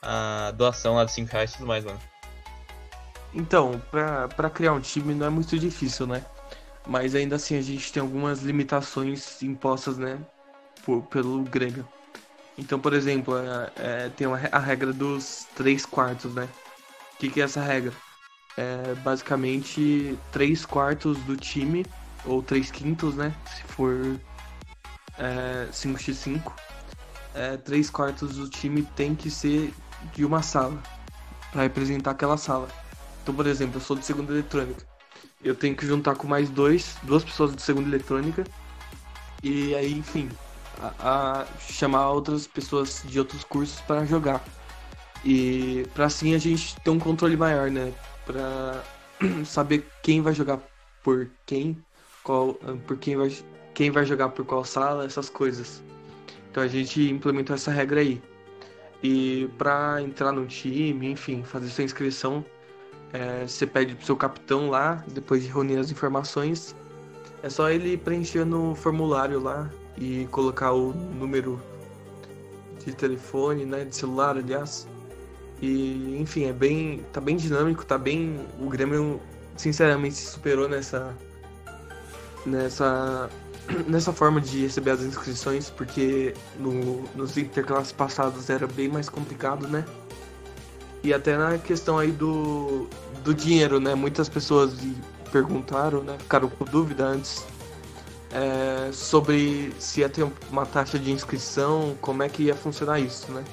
a 0.00 0.50
doação 0.52 0.94
lá 0.94 1.04
dos 1.04 1.12
5 1.12 1.30
reais 1.30 1.50
e 1.50 1.56
tudo 1.58 1.66
mais, 1.66 1.84
mano. 1.84 2.00
Então, 3.34 3.80
para 4.36 4.50
criar 4.50 4.72
um 4.72 4.80
time 4.80 5.14
não 5.14 5.26
é 5.26 5.30
muito 5.30 5.58
difícil, 5.58 6.06
né? 6.06 6.24
Mas 6.86 7.14
ainda 7.14 7.36
assim 7.36 7.56
a 7.56 7.62
gente 7.62 7.92
tem 7.92 8.00
algumas 8.00 8.42
limitações 8.42 9.42
impostas, 9.42 9.96
né? 9.96 10.18
Por, 10.84 11.02
pelo 11.04 11.42
Grêmio. 11.42 11.86
Então, 12.58 12.78
por 12.78 12.92
exemplo, 12.92 13.34
é, 13.38 13.72
é, 13.76 14.08
tem 14.10 14.26
a 14.26 14.58
regra 14.58 14.92
dos 14.92 15.46
três 15.54 15.86
quartos, 15.86 16.34
né? 16.34 16.48
O 17.14 17.18
que, 17.18 17.30
que 17.30 17.40
é 17.40 17.44
essa 17.44 17.62
regra? 17.62 17.92
É 18.56 18.94
basicamente 18.96 20.18
três 20.30 20.66
quartos 20.66 21.16
do 21.20 21.36
time, 21.36 21.86
ou 22.24 22.42
três 22.42 22.70
quintos, 22.70 23.14
né? 23.14 23.34
Se 23.46 23.62
for 23.64 24.20
é, 25.18 25.68
5x5. 25.72 26.52
É, 27.34 27.56
três 27.56 27.88
quartos 27.88 28.36
do 28.36 28.48
time 28.50 28.82
tem 28.82 29.14
que 29.14 29.30
ser 29.30 29.72
de 30.12 30.24
uma 30.24 30.42
sala, 30.42 30.82
para 31.50 31.62
representar 31.62 32.10
aquela 32.10 32.36
sala. 32.36 32.68
Então, 33.22 33.34
por 33.34 33.46
exemplo, 33.46 33.76
eu 33.76 33.80
sou 33.80 33.96
de 33.96 34.04
segunda 34.04 34.32
eletrônica. 34.32 34.84
Eu 35.42 35.54
tenho 35.54 35.76
que 35.76 35.86
juntar 35.86 36.16
com 36.16 36.26
mais 36.26 36.50
dois, 36.50 36.96
duas 37.02 37.24
pessoas 37.24 37.54
de 37.54 37.62
segunda 37.62 37.88
eletrônica. 37.88 38.44
E 39.42 39.74
aí, 39.74 39.92
enfim, 39.92 40.28
a, 40.80 41.40
a 41.42 41.46
chamar 41.60 42.10
outras 42.10 42.46
pessoas 42.46 43.02
de 43.04 43.18
outros 43.18 43.44
cursos 43.44 43.80
para 43.80 44.04
jogar. 44.04 44.42
E 45.24 45.86
para 45.94 46.06
assim 46.06 46.34
a 46.34 46.38
gente 46.38 46.76
ter 46.80 46.90
um 46.90 46.98
controle 46.98 47.36
maior, 47.36 47.70
né? 47.70 47.92
Para 48.26 48.82
saber 49.44 49.86
quem 50.02 50.20
vai 50.20 50.34
jogar 50.34 50.60
por 51.02 51.28
quem, 51.46 51.76
qual, 52.22 52.54
por 52.86 52.96
quem 52.98 53.16
vai, 53.16 53.32
quem 53.74 53.90
vai 53.90 54.04
jogar 54.04 54.30
por 54.30 54.44
qual 54.44 54.64
sala, 54.64 55.04
essas 55.04 55.28
coisas. 55.28 55.82
Então 56.50 56.62
a 56.62 56.68
gente 56.68 57.08
implementou 57.08 57.54
essa 57.54 57.70
regra 57.70 58.00
aí. 58.00 58.20
E 59.02 59.48
para 59.58 60.00
entrar 60.02 60.32
no 60.32 60.46
time, 60.46 61.10
enfim, 61.10 61.42
fazer 61.42 61.68
sua 61.68 61.84
inscrição, 61.84 62.44
é, 63.12 63.46
você 63.46 63.66
pede 63.66 63.94
pro 63.94 64.06
seu 64.06 64.16
capitão 64.16 64.70
lá, 64.70 65.04
depois 65.08 65.42
de 65.42 65.48
reunir 65.48 65.76
as 65.76 65.90
informações. 65.90 66.74
É 67.42 67.50
só 67.50 67.68
ele 67.70 67.96
preencher 67.96 68.44
no 68.44 68.74
formulário 68.74 69.40
lá 69.40 69.68
e 69.98 70.26
colocar 70.30 70.72
o 70.72 70.92
número 70.92 71.60
de 72.84 72.92
telefone, 72.92 73.64
né, 73.64 73.84
de 73.84 73.94
celular, 73.94 74.36
aliás. 74.36 74.86
E, 75.60 76.16
enfim, 76.20 76.44
é 76.44 76.52
bem, 76.52 77.04
tá 77.12 77.20
bem 77.20 77.36
dinâmico, 77.36 77.84
tá 77.84 77.98
bem, 77.98 78.40
o 78.58 78.68
Grêmio 78.68 79.20
sinceramente 79.56 80.16
se 80.16 80.26
superou 80.26 80.68
nessa 80.68 81.14
nessa 82.44 83.30
nessa 83.86 84.12
forma 84.12 84.40
de 84.40 84.62
receber 84.62 84.90
as 84.92 85.02
inscrições, 85.02 85.70
porque 85.70 86.34
no, 86.58 87.02
nos 87.14 87.36
interclasses 87.36 87.92
passados 87.92 88.50
era 88.50 88.66
bem 88.66 88.88
mais 88.88 89.08
complicado, 89.08 89.68
né? 89.68 89.84
E 91.02 91.12
até 91.12 91.36
na 91.36 91.58
questão 91.58 91.98
aí 91.98 92.10
do, 92.10 92.88
do 93.24 93.34
dinheiro, 93.34 93.80
né? 93.80 93.94
Muitas 93.94 94.28
pessoas 94.28 94.72
perguntaram, 95.32 96.02
né? 96.02 96.16
Ficaram 96.18 96.48
com 96.48 96.64
dúvida 96.64 97.04
antes 97.04 97.44
é, 98.32 98.90
sobre 98.92 99.72
se 99.78 100.00
ia 100.00 100.08
ter 100.08 100.26
uma 100.50 100.64
taxa 100.64 100.98
de 100.98 101.10
inscrição, 101.10 101.96
como 102.00 102.22
é 102.22 102.28
que 102.28 102.44
ia 102.44 102.54
funcionar 102.54 103.00
isso, 103.00 103.30
né? 103.32 103.44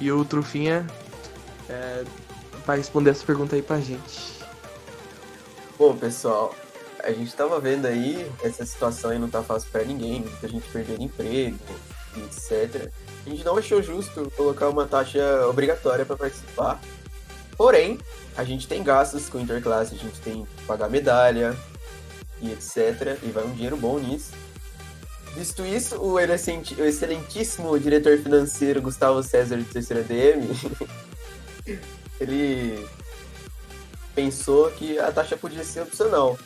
E 0.00 0.10
o 0.10 0.24
Trufinha 0.24 0.86
é, 1.68 2.04
vai 2.66 2.78
responder 2.78 3.10
essa 3.10 3.24
pergunta 3.24 3.54
aí 3.54 3.62
pra 3.62 3.80
gente. 3.80 4.34
Bom, 5.78 5.96
pessoal, 5.96 6.54
a 7.02 7.12
gente 7.12 7.34
tava 7.34 7.60
vendo 7.60 7.86
aí, 7.86 8.30
essa 8.42 8.64
situação 8.64 9.10
aí 9.10 9.18
não 9.18 9.28
tá 9.28 9.42
fácil 9.42 9.70
para 9.70 9.84
ninguém, 9.84 10.20
muita 10.20 10.48
gente 10.48 10.68
perdendo 10.68 11.02
emprego, 11.02 11.58
etc. 12.16 12.90
A 13.26 13.30
gente 13.30 13.44
não 13.44 13.56
achou 13.56 13.82
justo 13.82 14.30
colocar 14.36 14.68
uma 14.68 14.86
taxa 14.86 15.46
obrigatória 15.48 16.04
para 16.04 16.16
participar. 16.16 16.80
Porém, 17.56 17.98
a 18.36 18.44
gente 18.44 18.66
tem 18.68 18.82
gastos 18.82 19.28
com 19.28 19.40
interclasse, 19.40 19.94
a 19.94 19.98
gente 19.98 20.20
tem 20.20 20.44
que 20.44 20.64
pagar 20.64 20.90
medalha 20.90 21.56
e 22.40 22.52
etc. 22.52 23.18
E 23.22 23.28
vai 23.28 23.44
um 23.44 23.52
dinheiro 23.52 23.76
bom 23.76 23.98
nisso. 23.98 24.32
Visto 25.34 25.64
isso, 25.64 26.00
o 26.00 26.18
excelentíssimo 26.20 27.78
diretor 27.78 28.18
financeiro 28.18 28.80
Gustavo 28.80 29.20
César 29.22 29.56
de 29.56 29.64
terceira 29.64 30.02
DM, 30.04 30.48
ele 32.20 32.88
pensou 34.14 34.70
que 34.70 34.96
a 34.98 35.10
taxa 35.10 35.36
podia 35.36 35.64
ser 35.64 35.80
opcional. 35.80 36.38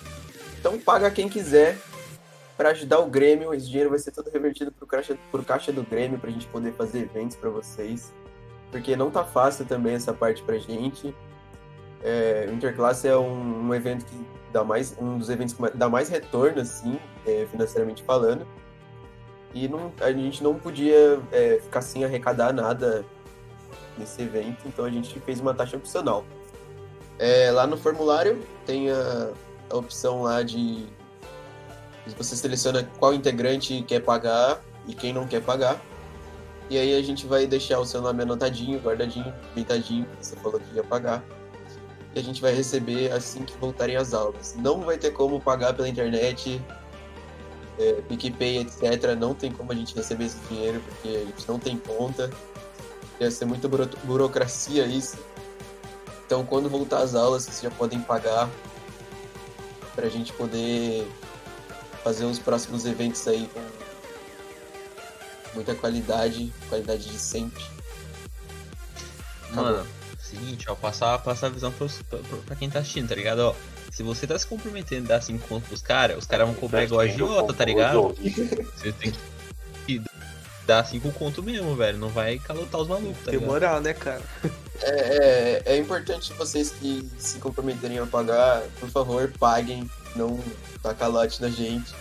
Então 0.58 0.78
paga 0.78 1.10
quem 1.10 1.28
quiser 1.28 1.78
para 2.58 2.70
ajudar 2.70 2.98
o 2.98 3.06
Grêmio. 3.06 3.54
Esse 3.54 3.68
dinheiro 3.68 3.88
vai 3.88 4.00
ser 4.00 4.10
todo 4.10 4.28
revertido 4.28 4.72
para 4.72 4.86
caixa, 4.88 5.16
caixa 5.46 5.72
do 5.72 5.84
Grêmio 5.84 6.18
para 6.18 6.28
a 6.28 6.32
gente 6.32 6.46
poder 6.48 6.72
fazer 6.72 7.02
eventos 7.02 7.36
para 7.36 7.48
vocês. 7.48 8.12
Porque 8.72 8.96
não 8.96 9.10
tá 9.10 9.24
fácil 9.24 9.64
também 9.64 9.94
essa 9.94 10.12
parte 10.12 10.42
para 10.42 10.58
gente. 10.58 11.14
É, 12.02 12.46
o 12.50 12.52
Interclasse 12.52 13.06
é 13.06 13.16
um, 13.16 13.68
um, 13.68 13.74
evento 13.74 14.04
que 14.04 14.26
dá 14.52 14.62
mais 14.62 14.94
um 15.00 15.16
dos 15.16 15.30
eventos 15.30 15.54
que 15.54 15.62
dá 15.76 15.88
mais 15.88 16.08
retorno 16.08 16.60
assim, 16.60 16.98
é, 17.24 17.46
financeiramente 17.50 18.02
falando. 18.02 18.46
E 19.54 19.66
não, 19.68 19.92
a 20.00 20.12
gente 20.12 20.42
não 20.42 20.54
podia 20.56 21.20
é, 21.32 21.60
ficar 21.62 21.80
sem 21.80 22.04
arrecadar 22.04 22.52
nada 22.52 23.04
nesse 23.96 24.22
evento, 24.22 24.58
então 24.66 24.84
a 24.84 24.90
gente 24.90 25.18
fez 25.20 25.40
uma 25.40 25.54
taxa 25.54 25.76
opcional. 25.76 26.24
É, 27.18 27.50
lá 27.50 27.66
no 27.66 27.76
formulário 27.76 28.40
tem 28.64 28.90
a, 28.90 29.32
a 29.70 29.76
opção 29.76 30.22
lá 30.22 30.42
de 30.42 30.86
você 32.14 32.36
seleciona 32.36 32.84
qual 32.98 33.14
integrante 33.14 33.82
quer 33.82 34.00
pagar 34.00 34.60
e 34.86 34.94
quem 34.94 35.12
não 35.12 35.26
quer 35.26 35.42
pagar. 35.42 35.80
E 36.70 36.76
aí 36.76 36.94
a 36.94 37.02
gente 37.02 37.26
vai 37.26 37.46
deixar 37.46 37.78
o 37.78 37.84
seu 37.84 38.02
nome 38.02 38.22
anotadinho, 38.22 38.78
guardadinho, 38.78 39.32
deitadinho, 39.54 40.06
você 40.20 40.36
falou 40.36 40.60
que 40.60 40.76
ia 40.76 40.84
pagar. 40.84 41.24
E 42.14 42.18
a 42.18 42.22
gente 42.22 42.40
vai 42.40 42.52
receber 42.52 43.10
assim 43.12 43.44
que 43.44 43.56
voltarem 43.58 43.96
as 43.96 44.12
aulas. 44.12 44.54
Não 44.58 44.80
vai 44.82 44.98
ter 44.98 45.12
como 45.12 45.40
pagar 45.40 45.74
pela 45.74 45.88
internet, 45.88 46.60
é, 47.78 47.92
PicPay, 48.08 48.58
etc. 48.58 49.14
Não 49.18 49.34
tem 49.34 49.50
como 49.50 49.72
a 49.72 49.74
gente 49.74 49.94
receber 49.94 50.26
esse 50.26 50.38
dinheiro, 50.48 50.80
porque 50.80 51.08
a 51.08 51.24
gente 51.24 51.48
não 51.48 51.58
tem 51.58 51.78
conta. 51.78 52.30
Deve 53.18 53.30
ser 53.30 53.46
muita 53.46 53.66
buro 53.68 53.88
burocracia 54.04 54.84
isso. 54.86 55.18
Então, 56.26 56.44
quando 56.44 56.68
voltar 56.68 56.98
as 56.98 57.14
aulas, 57.14 57.44
vocês 57.44 57.62
já 57.62 57.70
podem 57.70 58.00
pagar 58.00 58.48
para 59.94 60.06
a 60.06 60.10
gente 60.10 60.32
poder 60.34 61.08
fazer 62.02 62.24
os 62.24 62.38
próximos 62.38 62.84
eventos 62.84 63.26
aí 63.26 63.48
com 63.52 63.60
muita 65.54 65.74
qualidade, 65.74 66.52
qualidade 66.68 67.04
de 67.04 67.18
sempre. 67.18 67.64
Acabou. 69.50 69.64
Mano, 69.64 69.86
seguinte, 70.18 70.66
ó, 70.68 70.74
passar, 70.74 71.18
passar 71.18 71.46
a 71.46 71.50
visão 71.50 71.72
pros, 71.72 72.02
pra, 72.02 72.18
pra 72.46 72.56
quem 72.56 72.68
tá 72.68 72.80
assistindo, 72.80 73.08
tá 73.08 73.14
ligado? 73.14 73.40
Ó, 73.40 73.54
se 73.90 74.02
você 74.02 74.26
tá 74.26 74.38
se 74.38 74.46
comprometendo 74.46 75.04
e 75.04 75.08
dar 75.08 75.22
5 75.22 75.46
conto 75.48 75.66
pros 75.68 75.82
caras, 75.82 76.18
os 76.18 76.26
caras 76.26 76.46
vão 76.46 76.54
cobrar 76.54 76.84
igual 76.84 77.00
a 77.00 77.06
Giota, 77.06 77.52
tá 77.54 77.64
ligado? 77.64 78.14
Você 78.76 78.92
tem 78.92 79.12
que 79.86 80.02
dar 80.66 80.84
5 80.84 81.10
conto 81.12 81.42
mesmo, 81.42 81.74
velho. 81.74 81.98
Não 81.98 82.10
vai 82.10 82.38
calotar 82.38 82.80
os 82.80 82.88
malucos, 82.88 83.24
tá 83.24 83.30
ligado? 83.30 83.40
Demorar, 83.40 83.80
né, 83.80 83.94
cara? 83.94 84.22
É, 84.82 85.62
é, 85.66 85.74
é 85.74 85.76
importante 85.76 86.32
vocês 86.34 86.70
que 86.70 87.10
se 87.18 87.38
comprometerem 87.38 87.98
a 87.98 88.06
pagar, 88.06 88.62
por 88.78 88.88
favor, 88.90 89.32
paguem, 89.38 89.90
não 90.14 90.38
dá 90.82 90.94
calote 90.94 91.40
na 91.42 91.48
gente, 91.48 91.94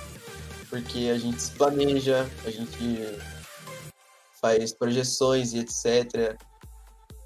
porque 0.70 1.10
a 1.14 1.18
gente 1.18 1.42
se 1.42 1.52
planeja, 1.52 2.28
a 2.46 2.50
gente 2.52 3.20
faz 4.42 4.74
projeções 4.74 5.54
e 5.54 5.60
etc. 5.60 6.38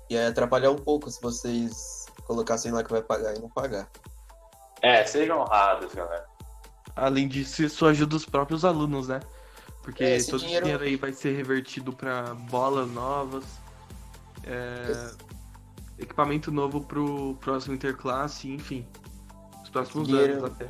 E 0.10 0.16
é 0.16 0.28
atrapalhar 0.28 0.72
um 0.72 0.76
pouco 0.78 1.10
se 1.10 1.22
vocês 1.22 2.06
colocassem 2.26 2.72
lá 2.72 2.84
que 2.84 2.92
vai 2.92 3.02
pagar 3.02 3.36
e 3.36 3.40
não 3.40 3.50
pagar. 3.50 3.90
É, 4.82 5.06
sejam 5.06 5.40
honrados, 5.42 5.94
galera. 5.94 6.26
Além 6.96 7.28
disso, 7.28 7.64
isso 7.64 7.86
ajuda 7.86 8.16
os 8.16 8.26
próprios 8.26 8.66
alunos, 8.66 9.08
né? 9.08 9.20
Porque 9.82 10.04
É, 10.04 10.16
esse 10.18 10.30
todo 10.30 10.42
dinheiro- 10.42 10.66
esse 10.68 10.76
dinheiro 10.78 10.84
aí 10.84 10.96
vai 10.96 11.14
ser 11.14 11.36
revertido 11.36 11.94
pra 11.94 12.34
bolas 12.36 12.90
novas, 12.90 13.44
é, 14.44 15.12
equipamento 15.98 16.52
novo 16.52 16.82
pro 16.82 17.36
próximo 17.40 17.74
interclasse, 17.76 18.50
enfim. 18.52 18.86
Os 19.64 19.70
próximos 19.70 20.08
Dinheiro- 20.08 20.34
anos 20.34 20.52
até. 20.52 20.68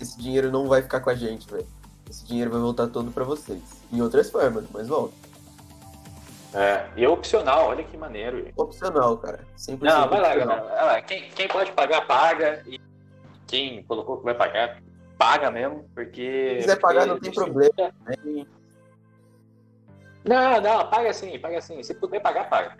Esse 0.00 0.18
dinheiro 0.18 0.50
não 0.50 0.66
vai 0.66 0.82
ficar 0.82 1.00
com 1.00 1.10
a 1.10 1.14
gente, 1.14 1.48
velho. 1.50 1.66
Esse 2.08 2.24
dinheiro 2.24 2.50
vai 2.50 2.60
voltar 2.60 2.88
todo 2.88 3.10
pra 3.12 3.22
vocês. 3.24 3.60
Em 3.92 4.00
outras 4.00 4.30
formas, 4.30 4.64
mas 4.72 4.88
volta. 4.88 5.14
É, 6.52 6.84
e 6.96 7.04
é 7.04 7.08
opcional, 7.08 7.68
olha 7.68 7.84
que 7.84 7.96
maneiro. 7.96 8.38
gente. 8.38 8.52
Opcional, 8.56 9.16
cara. 9.18 9.40
100% 9.56 9.78
Não, 9.82 10.08
vai 10.08 10.20
lá, 10.20 10.28
opcional. 10.30 10.56
galera. 10.56 10.74
Vai 10.74 10.84
lá. 10.86 11.02
Quem, 11.02 11.30
quem 11.30 11.46
pode 11.48 11.70
pagar, 11.72 12.06
paga. 12.06 12.62
E 12.66 12.80
quem 13.46 13.82
colocou 13.84 14.18
que 14.18 14.24
vai 14.24 14.34
pagar, 14.34 14.82
paga 15.16 15.50
mesmo, 15.50 15.88
porque. 15.94 16.54
Se 16.56 16.62
quiser 16.62 16.80
pagar, 16.80 17.06
não 17.06 17.20
tem 17.20 17.30
problema. 17.32 17.70
né? 18.04 18.46
Não, 20.24 20.60
não, 20.60 20.90
paga 20.90 21.12
sim, 21.12 21.38
paga 21.38 21.60
sim. 21.60 21.82
Se 21.82 21.94
puder 21.94 22.20
pagar, 22.20 22.48
paga. 22.48 22.76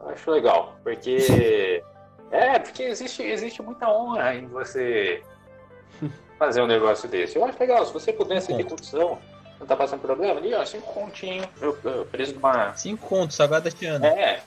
Eu 0.00 0.10
acho 0.10 0.30
legal, 0.30 0.76
porque. 0.84 1.82
é, 2.30 2.58
porque 2.60 2.84
existe, 2.84 3.22
existe 3.22 3.60
muita 3.62 3.90
honra 3.90 4.34
em 4.34 4.46
você 4.46 5.22
fazer 6.38 6.62
um 6.62 6.66
negócio 6.66 7.08
desse. 7.08 7.36
Eu 7.36 7.44
acho 7.44 7.58
legal, 7.58 7.84
se 7.84 7.92
você 7.92 8.12
puder, 8.12 8.40
você 8.40 8.54
ter 8.56 8.64
condição, 8.64 9.18
não 9.58 9.66
tá 9.66 9.76
passando 9.76 10.00
problema, 10.00 10.38
ali, 10.38 10.54
ó, 10.54 10.64
cinco 10.64 10.92
continhos, 10.92 11.46
eu, 11.60 11.76
eu 11.84 12.06
preço 12.06 12.32
de 12.32 12.38
uma. 12.38 12.74
5 12.74 13.06
conto, 13.06 13.34
salgado 13.34 13.66
este 13.68 13.86
ano. 13.86 14.06
É, 14.06 14.42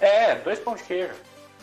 é, 0.00 0.34
dois 0.36 0.58
pão 0.58 0.74
de 0.74 0.82
queijo. 0.84 1.14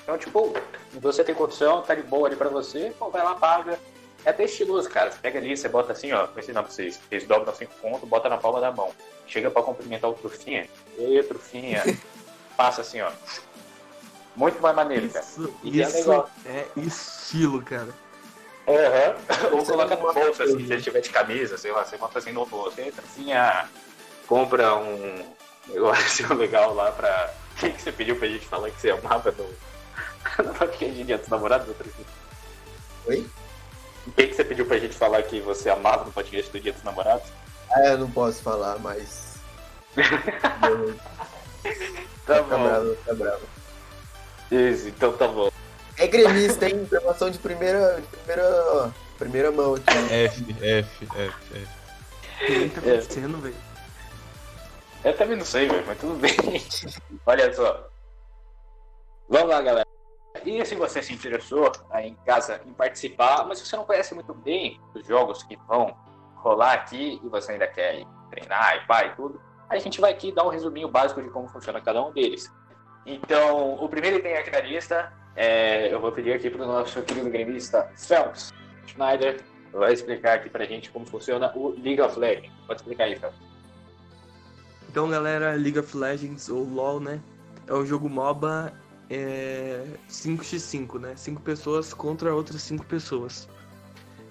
Então, 0.03 0.17
tipo, 0.17 0.53
você 0.99 1.23
tem 1.23 1.33
condição, 1.33 1.81
tá 1.81 1.95
de 1.95 2.03
boa 2.03 2.27
ali 2.27 2.35
pra 2.35 2.49
você, 2.49 2.93
pô, 2.99 3.09
vai 3.09 3.23
lá, 3.23 3.35
paga. 3.35 3.79
É 4.25 4.29
até 4.29 4.43
estiloso, 4.45 4.89
cara. 4.89 5.11
Você 5.11 5.17
pega 5.21 5.39
ali, 5.39 5.55
você 5.55 5.67
bota 5.67 5.91
assim, 5.93 6.11
ó, 6.13 6.25
vou 6.27 6.39
ensinar 6.39 6.63
pra 6.63 6.71
vocês. 6.71 6.97
Vocês 7.09 7.25
dobram 7.25 7.53
cinco 7.55 7.73
pontos, 7.81 8.07
bota 8.07 8.29
na 8.29 8.37
palma 8.37 8.59
da 8.61 8.71
mão. 8.71 8.89
Chega 9.27 9.49
pra 9.51 9.61
cumprimentar 9.61 10.09
o 10.09 10.13
Trufinha. 10.13 10.67
Ei, 10.97 11.21
Trufinha. 11.23 11.83
Passa 12.55 12.81
assim, 12.81 13.01
ó. 13.01 13.09
Muito 14.35 14.61
mais 14.61 14.75
maneiro, 14.75 15.09
cara. 15.09 15.25
Isso, 15.25 15.53
E 15.63 15.81
é 15.81 15.87
isso 15.87 15.97
legal. 16.09 16.29
é 16.45 16.65
estilo, 16.77 17.61
cara. 17.61 17.89
Aham. 18.67 19.15
Ou 19.51 19.65
coloca 19.65 19.95
no 19.95 20.13
bolso, 20.13 20.43
assim, 20.43 20.65
se 20.65 20.73
ele 20.73 20.81
tiver 20.81 21.01
de 21.01 21.09
camisa, 21.09 21.57
sei 21.57 21.71
lá, 21.71 21.83
você 21.83 21.97
bota 21.97 22.19
assim 22.19 22.31
no 22.31 22.45
bolso. 22.45 22.79
Ei, 22.79 22.91
Trufinha, 22.91 23.67
compra 24.27 24.75
um 24.75 25.25
negócio 25.67 26.31
legal 26.35 26.73
lá 26.73 26.91
pra. 26.91 27.33
O 27.53 27.55
que, 27.59 27.69
que 27.71 27.81
você 27.81 27.91
pediu 27.91 28.15
pra 28.15 28.27
gente 28.27 28.45
falar 28.47 28.69
que 28.71 28.79
você 28.81 28.89
amava 28.91 29.31
no, 29.31 29.43
no 30.43 30.53
podcast 30.55 30.95
de 30.95 31.03
Dia 31.03 31.17
dos 31.17 31.27
Namorados, 31.27 31.75
Trufinha? 31.77 32.07
Oi? 33.07 33.27
O 34.07 34.11
que, 34.11 34.27
que 34.27 34.33
você 34.33 34.43
pediu 34.43 34.65
pra 34.65 34.79
gente 34.79 34.95
falar 34.95 35.21
que 35.23 35.39
você 35.39 35.69
amava 35.69 36.05
no 36.05 36.11
podcast 36.11 36.51
do 36.51 36.59
Dia 36.59 36.73
dos 36.73 36.83
Namorados? 36.83 37.27
Ah, 37.71 37.87
eu 37.87 37.97
não 37.99 38.09
posso 38.11 38.41
falar, 38.41 38.77
mas. 38.79 39.33
Eu- 39.97 40.95
Tá 42.25 42.41
Tá 42.41 42.57
bravo, 42.57 42.95
tá 43.05 43.13
bravo. 43.13 43.41
Isso, 44.51 44.87
então 44.89 45.13
tá 45.13 45.27
bom. 45.27 45.49
É 45.97 46.07
gremista, 46.07 46.67
hein? 46.67 46.75
Informação 46.81 47.29
de 47.29 47.37
primeira, 47.39 48.01
de 48.01 48.07
primeira, 48.07 48.91
primeira 49.17 49.51
mão 49.51 49.75
aqui. 49.75 49.85
F, 50.11 50.55
F, 50.61 51.05
F, 51.05 51.55
F. 51.55 51.67
O 52.41 52.45
que 52.45 52.69
tá 52.69 52.81
É. 52.87 52.93
acontecendo, 52.95 53.37
velho? 53.41 53.55
Eu 55.03 55.17
também 55.17 55.37
não 55.37 55.45
sei, 55.45 55.67
velho, 55.67 55.83
mas 55.85 55.97
tudo 55.99 56.15
bem. 56.15 56.31
Olha 57.25 57.53
só. 57.53 57.87
Vamos 59.29 59.49
lá, 59.49 59.61
galera. 59.61 59.87
E 60.45 60.65
se 60.65 60.75
você 60.75 61.01
se 61.01 61.13
interessou 61.13 61.71
aí 61.91 62.09
em 62.09 62.15
casa 62.25 62.59
em 62.65 62.73
participar, 62.73 63.45
mas 63.45 63.59
se 63.59 63.65
você 63.67 63.75
não 63.75 63.85
conhece 63.85 64.13
muito 64.15 64.33
bem 64.33 64.79
os 64.95 65.05
jogos 65.05 65.43
que 65.43 65.55
vão 65.67 65.95
rolar 66.37 66.73
aqui 66.73 67.21
e 67.23 67.29
você 67.29 67.53
ainda 67.53 67.67
quer 67.67 67.99
ir 67.99 68.07
treinar 68.31 68.77
e 68.77 68.87
pá 68.87 69.05
e 69.05 69.15
tudo, 69.15 69.39
a 69.69 69.77
gente 69.77 70.01
vai 70.01 70.11
aqui 70.11 70.31
dar 70.31 70.43
um 70.43 70.49
resuminho 70.49 70.87
básico 70.89 71.21
de 71.21 71.29
como 71.29 71.47
funciona 71.47 71.79
cada 71.79 72.03
um 72.03 72.11
deles. 72.11 72.51
Então, 73.05 73.75
o 73.75 73.87
primeiro 73.87 74.17
item 74.17 74.35
aqui 74.37 74.49
da 74.49 74.59
lista, 74.61 75.13
é, 75.35 75.93
eu 75.93 75.99
vou 75.99 76.11
pedir 76.11 76.33
aqui 76.33 76.49
para 76.49 76.63
o 76.63 76.67
nosso 76.67 77.01
querido 77.01 77.29
gremista 77.29 77.89
Phelps 77.95 78.53
Schneider, 78.87 79.41
vai 79.71 79.93
explicar 79.93 80.35
aqui 80.35 80.49
pra 80.49 80.65
gente 80.65 80.91
como 80.91 81.05
funciona 81.05 81.51
o 81.55 81.69
League 81.69 82.01
of 82.01 82.19
Legends. 82.19 82.51
Pode 82.67 82.81
explicar 82.81 83.05
aí, 83.05 83.15
Phelps. 83.15 83.39
Então, 84.89 85.09
galera, 85.09 85.53
League 85.53 85.79
of 85.79 85.97
Legends, 85.97 86.49
ou 86.49 86.63
LoL, 86.63 86.99
né? 86.99 87.19
É 87.65 87.73
um 87.73 87.85
jogo 87.85 88.07
MOBA 88.07 88.71
é 89.09 89.85
5x5, 90.09 90.99
né? 90.99 91.15
5 91.15 91.41
pessoas 91.41 91.93
contra 91.93 92.33
outras 92.35 92.61
5 92.61 92.85
pessoas. 92.85 93.47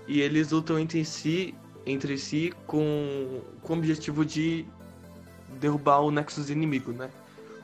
E 0.06 0.20
eles 0.20 0.50
lutam 0.50 0.78
entre 0.78 1.04
si, 1.04 1.54
entre 1.86 2.18
si 2.18 2.52
com, 2.66 3.42
com 3.62 3.74
o 3.74 3.78
objetivo 3.78 4.24
de 4.24 4.66
derrubar 5.60 6.00
o 6.00 6.10
Nexus 6.10 6.50
inimigo, 6.50 6.92
né? 6.92 7.10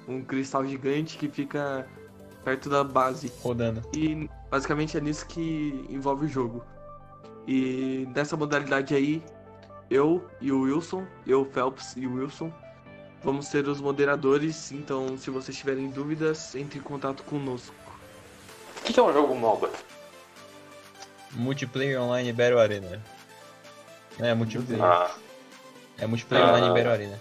Um 0.06 0.22
cristal 0.22 0.66
gigante 0.66 1.18
que 1.18 1.28
fica 1.28 1.86
perto 2.44 2.68
da 2.68 2.82
base. 2.84 3.32
Rodando. 3.42 3.82
E 3.94 4.28
basicamente 4.50 4.96
é 4.96 5.00
nisso 5.00 5.26
que 5.26 5.84
envolve 5.88 6.26
o 6.26 6.28
jogo. 6.28 6.64
E 7.46 8.06
nessa 8.14 8.36
modalidade 8.36 8.94
aí, 8.94 9.22
eu 9.90 10.24
e 10.40 10.52
o 10.52 10.62
Wilson, 10.62 11.06
eu, 11.26 11.44
Phelps 11.46 11.94
e 11.96 12.06
o 12.06 12.14
Wilson, 12.16 12.52
vamos 13.24 13.46
ser 13.46 13.66
os 13.68 13.80
moderadores. 13.80 14.70
Então, 14.72 15.16
se 15.16 15.30
vocês 15.30 15.56
tiverem 15.56 15.88
dúvidas, 15.90 16.54
entre 16.54 16.78
em 16.78 16.82
contato 16.82 17.22
conosco. 17.24 17.74
O 18.80 18.92
que 18.92 18.98
é 18.98 19.02
um 19.02 19.12
jogo 19.12 19.34
MOBA? 19.34 19.70
Multiplayer 21.32 22.00
Online 22.00 22.32
Battle 22.32 22.58
Arena. 22.60 23.02
É, 24.18 24.34
multiplayer. 24.34 24.82
Ah, 24.84 25.10
É 25.98 26.06
multiplayer 26.06 26.46
Ah. 26.46 26.50
online 26.52 26.68
Battle 26.68 26.92
Arena. 26.92 27.20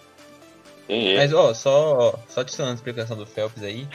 entendi. 0.87 1.15
Mas, 1.17 1.33
ó, 1.33 1.53
só, 1.53 2.17
só 2.29 2.41
adicionando 2.41 2.73
a 2.73 2.75
explicação 2.75 3.17
do 3.17 3.25
Phelps 3.25 3.63
aí, 3.63 3.87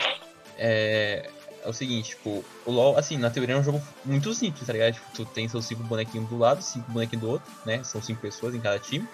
é, 0.65 1.29
é 1.65 1.69
o 1.69 1.73
seguinte, 1.73 2.11
tipo, 2.11 2.45
o 2.65 2.71
LoL, 2.71 2.97
assim, 2.97 3.17
na 3.17 3.31
teoria 3.31 3.57
é 3.57 3.59
um 3.59 3.65
jogo 3.65 3.83
muito 4.05 4.33
simples, 4.33 4.65
tá 4.65 4.73
ligado? 4.73 4.95
Tipo, 4.95 5.07
tu 5.13 5.27
tem 5.27 5.49
seus 5.49 5.67
cinco 5.67 5.83
bonequinhos 5.83 6.29
do 6.29 6.39
lado, 6.39 6.63
cinco 6.63 6.91
bonequinhos 6.93 7.21
do 7.21 7.31
outro, 7.31 7.51
né? 7.67 7.83
São 7.83 8.01
cinco 8.01 8.21
pessoas 8.21 8.55
em 8.55 8.61
cada 8.61 8.79
time. 8.79 9.07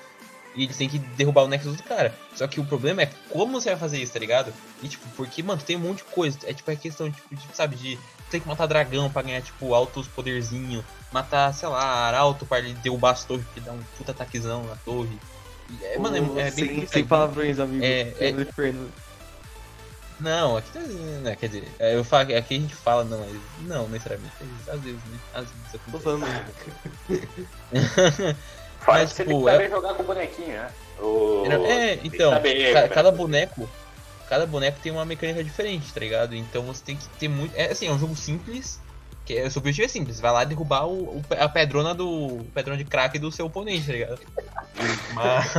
E 0.55 0.65
eles 0.65 0.77
têm 0.77 0.89
que 0.89 0.99
derrubar 0.99 1.45
o 1.45 1.49
Nexus 1.49 1.77
do 1.77 1.83
cara. 1.83 2.15
Só 2.35 2.47
que 2.47 2.61
o 2.61 2.65
problema 2.65 3.03
é 3.03 3.11
como 3.31 3.61
você 3.61 3.71
vai 3.71 3.79
fazer 3.79 3.99
isso, 3.99 4.13
tá 4.13 4.19
ligado? 4.19 4.53
E, 4.83 4.89
tipo, 4.89 5.09
porque, 5.17 5.43
mano, 5.43 5.61
tem 5.63 5.77
um 5.77 5.81
monte 5.81 5.99
de 5.99 6.05
coisa. 6.05 6.39
É, 6.45 6.53
tipo, 6.53 6.71
é 6.71 6.77
questão, 6.77 7.11
tipo, 7.11 7.35
de, 7.35 7.57
sabe, 7.57 7.77
de 7.77 7.99
ter 8.31 8.41
que 8.41 8.49
matar 8.49 8.67
dragão 8.67 9.11
pra 9.11 9.23
ganhar, 9.23 9.41
tipo, 9.41 9.73
altos 9.73 10.09
poderzinho. 10.09 10.85
Matar, 11.13 11.53
sei 11.55 11.69
lá, 11.69 11.83
arauto 12.09 12.45
pra 12.45 12.59
ele 12.59 12.75
derrubar 12.75 13.13
as 13.13 13.25
torres, 13.25 13.47
que 13.55 13.61
dá 13.61 13.73
um 13.73 13.83
puta 13.97 14.13
ataquezão 14.13 14.65
na 14.65 14.77
torre. 14.77 15.19
E 15.71 15.85
é, 15.85 15.99
mano, 15.99 16.17
é, 16.39 16.49
é 16.49 16.51
bem 16.51 16.53
sem, 16.53 16.87
sem 16.87 17.07
palavrões, 17.07 17.59
amigo. 17.59 17.85
É, 17.85 18.15
é- 18.19 18.31
inferno. 18.31 18.91
Não, 20.21 20.57
aqui 20.57 20.71
tá, 20.73 20.81
né, 20.81 21.37
quer 21.37 21.47
dizer, 21.47 21.69
é, 21.79 21.95
eu 21.95 22.03
falo, 22.03 22.23
aqui 22.35 22.55
a 22.55 22.59
gente 22.59 22.75
fala, 22.75 23.05
não, 23.05 23.21
mas 23.21 23.37
não, 23.61 23.89
necessariamente, 23.89 24.33
às 24.67 24.81
vezes, 24.81 25.01
né, 25.05 25.19
às 25.33 25.45
vezes 25.49 25.73
Tô 25.73 25.77
acontece. 25.99 26.05
falando. 26.05 26.27
Faz 28.81 29.03
mas, 29.03 29.13
você 29.13 29.25
tipo, 29.25 29.31
tem 29.31 29.45
que 29.45 29.51
saber 29.53 29.71
jogar 29.71 29.95
com 29.95 30.03
bonequinho, 30.05 30.49
né? 30.55 30.71
O... 31.01 31.45
É, 31.67 31.95
então, 32.03 32.33
saber, 32.33 32.73
ca- 32.73 32.83
né? 32.83 32.89
cada 32.89 33.13
boneco, 33.13 33.69
cada 34.29 34.47
boneco 34.47 34.81
tem 34.81 34.91
uma 34.91 35.05
mecânica 35.05 35.45
diferente, 35.45 35.93
tá 35.93 36.01
ligado? 36.01 36.35
Então 36.35 36.63
você 36.65 36.83
tem 36.85 36.97
que 36.97 37.09
ter 37.11 37.29
muito, 37.29 37.55
é 37.57 37.71
assim, 37.71 37.87
é 37.87 37.93
um 37.93 37.99
jogo 37.99 38.17
simples, 38.17 38.81
que 39.25 39.37
é, 39.37 39.47
o 39.47 39.51
seu 39.51 39.61
objetivo 39.61 39.85
é 39.85 39.89
simples, 39.89 40.21
vai 40.21 40.33
lá 40.33 40.43
derrubar 40.45 40.87
o, 40.87 41.19
o- 41.19 41.25
a 41.39 41.49
pedrona 41.49 41.95
do, 41.95 42.45
pedrão 42.55 42.77
de 42.77 42.85
crack 42.85 43.19
do 43.19 43.31
seu 43.31 43.47
oponente, 43.47 43.87
tá 43.87 43.93
ligado? 43.93 44.19
Mas, 45.13 45.53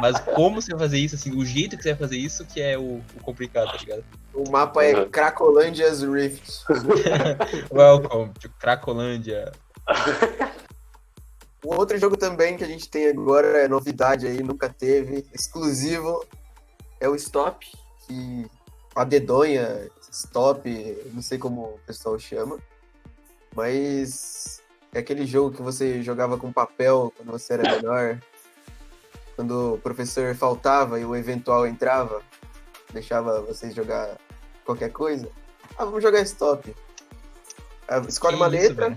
mas 0.00 0.18
como 0.20 0.60
você 0.60 0.70
vai 0.72 0.80
fazer 0.80 0.98
isso, 0.98 1.14
assim, 1.14 1.36
o 1.36 1.44
jeito 1.44 1.76
que 1.76 1.82
você 1.82 1.90
vai 1.90 1.98
fazer 1.98 2.16
isso 2.16 2.44
que 2.44 2.60
é 2.60 2.78
o, 2.78 3.02
o 3.16 3.22
complicado, 3.22 3.72
tá 3.72 3.78
ligado? 3.78 4.04
O 4.34 4.48
mapa 4.50 4.84
é 4.84 4.94
Uhum. 4.94 5.10
Cracolândia's 5.10 6.02
Rift. 6.02 6.64
Welcome 7.72 8.32
to 8.40 8.48
Cracolândia. 8.58 9.52
O 11.64 11.74
outro 11.74 11.98
jogo 11.98 12.16
também 12.16 12.56
que 12.56 12.64
a 12.64 12.66
gente 12.68 12.88
tem 12.88 13.08
agora 13.08 13.58
é 13.58 13.68
novidade 13.68 14.26
aí, 14.26 14.42
nunca 14.42 14.68
teve, 14.68 15.26
exclusivo, 15.34 16.24
é 17.00 17.08
o 17.08 17.16
Stop, 17.16 17.66
que 18.06 18.46
a 18.94 19.04
dedonha, 19.04 19.88
Stop, 20.10 20.68
não 21.12 21.20
sei 21.20 21.36
como 21.36 21.62
o 21.62 21.80
pessoal 21.86 22.18
chama, 22.18 22.58
mas 23.54 24.62
é 24.94 25.00
aquele 25.00 25.26
jogo 25.26 25.54
que 25.56 25.62
você 25.62 26.00
jogava 26.02 26.38
com 26.38 26.52
papel 26.52 27.12
quando 27.16 27.32
você 27.32 27.54
era 27.54 27.76
menor, 27.76 28.20
quando 29.38 29.74
o 29.74 29.78
professor 29.78 30.34
faltava 30.34 30.98
e 30.98 31.04
o 31.04 31.14
eventual 31.14 31.64
entrava, 31.64 32.20
deixava 32.92 33.40
vocês 33.40 33.72
jogar 33.72 34.16
qualquer 34.64 34.90
coisa. 34.90 35.28
Ah, 35.78 35.84
vamos 35.84 36.02
jogar 36.02 36.22
Stop. 36.22 36.74
Ah, 37.86 38.00
Escolhe 38.00 38.36
Que 38.36 38.42
uma 38.42 38.48
isso, 38.48 38.56
letra, 38.56 38.88
velho. 38.88 38.96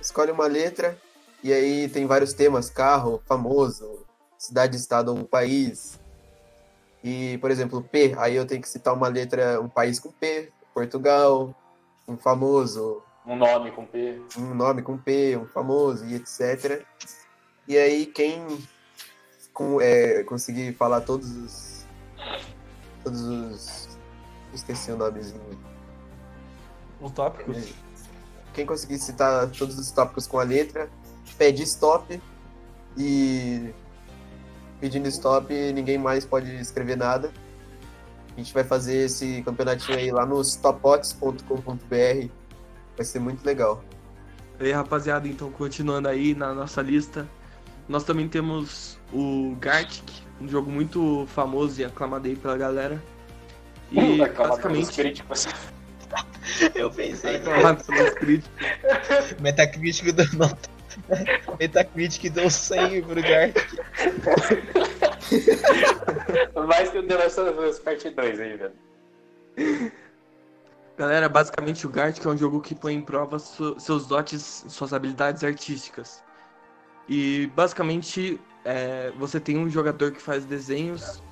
escolhe 0.00 0.32
uma 0.32 0.48
letra, 0.48 0.98
e 1.44 1.52
aí 1.52 1.88
tem 1.90 2.06
vários 2.06 2.32
temas, 2.32 2.68
carro, 2.68 3.22
famoso, 3.24 4.04
cidade, 4.36 4.76
estado 4.76 5.14
ou 5.16 5.24
país. 5.24 5.96
E, 7.04 7.38
por 7.38 7.52
exemplo, 7.52 7.80
P, 7.80 8.16
aí 8.18 8.34
eu 8.34 8.44
tenho 8.44 8.60
que 8.60 8.68
citar 8.68 8.92
uma 8.92 9.06
letra, 9.06 9.60
um 9.60 9.68
país 9.68 10.00
com 10.00 10.10
P, 10.10 10.50
Portugal, 10.74 11.54
um 12.08 12.16
famoso, 12.16 13.00
Um 13.24 13.36
nome 13.36 13.70
com 13.70 13.86
P. 13.86 14.20
um 14.36 14.54
nome 14.56 14.82
com 14.82 14.98
P, 14.98 15.36
um 15.36 15.46
famoso 15.46 16.04
e 16.04 16.16
etc. 16.16 16.84
E 17.68 17.78
aí 17.78 18.06
quem 18.06 18.44
com, 19.58 19.80
é, 19.80 20.22
conseguir 20.22 20.72
falar 20.74 21.00
todos 21.00 21.28
os. 21.36 21.84
Todos 23.02 23.20
os. 23.22 23.88
Esqueci 24.54 24.92
o 24.92 24.96
nomezinho. 24.96 25.58
Os 27.00 27.10
tópicos. 27.10 27.74
Quem 28.54 28.64
conseguir 28.64 28.98
citar 28.98 29.50
todos 29.50 29.76
os 29.76 29.90
tópicos 29.90 30.28
com 30.28 30.38
a 30.38 30.44
letra, 30.44 30.88
pede 31.36 31.64
stop 31.64 32.20
e 32.96 33.74
pedindo 34.80 35.08
stop 35.08 35.52
ninguém 35.72 35.98
mais 35.98 36.24
pode 36.24 36.54
escrever 36.56 36.96
nada. 36.96 37.32
A 38.34 38.38
gente 38.38 38.54
vai 38.54 38.62
fazer 38.62 39.06
esse 39.06 39.42
campeonatinho 39.42 39.98
aí 39.98 40.12
lá 40.12 40.24
no 40.24 40.40
stopbox.com.br. 40.40 42.28
Vai 42.96 43.04
ser 43.04 43.18
muito 43.18 43.44
legal. 43.44 43.82
E 44.60 44.66
aí, 44.66 44.72
rapaziada, 44.72 45.26
então 45.26 45.50
continuando 45.50 46.08
aí 46.08 46.34
na 46.34 46.54
nossa 46.54 46.80
lista, 46.80 47.28
nós 47.88 48.04
também 48.04 48.28
temos 48.28 48.98
o 49.12 49.56
Gartic, 49.60 50.04
um 50.40 50.46
jogo 50.48 50.70
muito 50.70 51.26
famoso 51.34 51.80
e 51.80 51.84
aclamado 51.84 52.28
aí 52.28 52.36
pela 52.36 52.56
galera. 52.56 53.02
E 53.90 54.18
pelos 54.18 54.34
basicamente 54.36 54.92
críticos. 54.92 55.48
Eu 56.74 56.90
pensei. 56.90 57.36
aclamado 57.36 57.84
pelos 57.84 58.10
críticos. 58.14 58.56
Metacritic 59.40 60.12
do 60.12 60.36
nota. 60.36 60.68
Metacritic 61.58 62.30
deu 62.32 62.50
100 62.50 63.02
pro 63.02 63.22
Gart. 63.22 63.56
Mais 66.66 66.90
que 66.90 66.98
o 66.98 67.06
The 67.06 67.14
Last 67.16 67.40
of 67.40 67.58
Us 67.60 67.78
Part 67.78 68.08
2 68.10 68.40
aí, 68.40 68.56
velho. 68.56 68.72
Galera, 70.96 71.28
basicamente 71.28 71.86
o 71.86 71.90
Gartic 71.90 72.24
é 72.24 72.28
um 72.28 72.36
jogo 72.36 72.60
que 72.60 72.74
põe 72.74 72.94
em 72.94 73.00
prova 73.00 73.38
su- 73.38 73.78
seus 73.78 74.06
dotes, 74.06 74.64
suas 74.68 74.92
habilidades 74.92 75.44
artísticas. 75.44 76.22
E 77.08 77.50
basicamente 77.54 78.40
é, 78.64 79.12
você 79.18 79.40
tem 79.40 79.56
um 79.56 79.70
jogador 79.70 80.12
que 80.12 80.20
faz 80.20 80.44
desenhos 80.44 81.22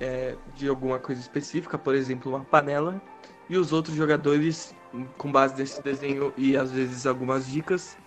é, 0.00 0.34
de 0.56 0.68
alguma 0.68 0.98
coisa 0.98 1.20
específica, 1.20 1.76
por 1.76 1.94
exemplo, 1.94 2.32
uma 2.32 2.44
panela, 2.44 3.00
e 3.48 3.56
os 3.58 3.72
outros 3.72 3.96
jogadores, 3.96 4.74
com 5.18 5.30
base 5.30 5.56
nesse 5.56 5.82
desenho 5.82 6.32
e 6.36 6.56
às 6.56 6.70
vezes 6.70 7.06
algumas 7.06 7.46
dicas, 7.46 7.98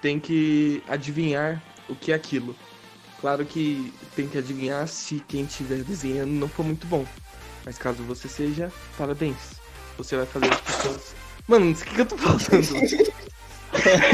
tem 0.00 0.18
que 0.18 0.82
adivinhar 0.88 1.62
o 1.88 1.94
que 1.94 2.10
é 2.10 2.14
aquilo. 2.14 2.56
Claro 3.20 3.46
que 3.46 3.92
tem 4.16 4.26
que 4.26 4.38
adivinhar 4.38 4.88
se 4.88 5.20
quem 5.28 5.44
estiver 5.44 5.84
desenhando 5.84 6.32
não 6.32 6.48
for 6.48 6.64
muito 6.64 6.86
bom. 6.88 7.06
Mas 7.64 7.78
caso 7.78 8.02
você 8.02 8.26
seja, 8.28 8.72
parabéns. 8.98 9.60
Você 9.96 10.16
vai 10.16 10.26
fazer 10.26 10.52
as 10.52 10.60
pessoas. 10.60 11.14
Mano, 11.46 11.70
o 11.70 11.74
que, 11.74 11.94
que 11.94 12.00
eu 12.00 12.06
tô 12.06 12.18
falando? 12.18 12.42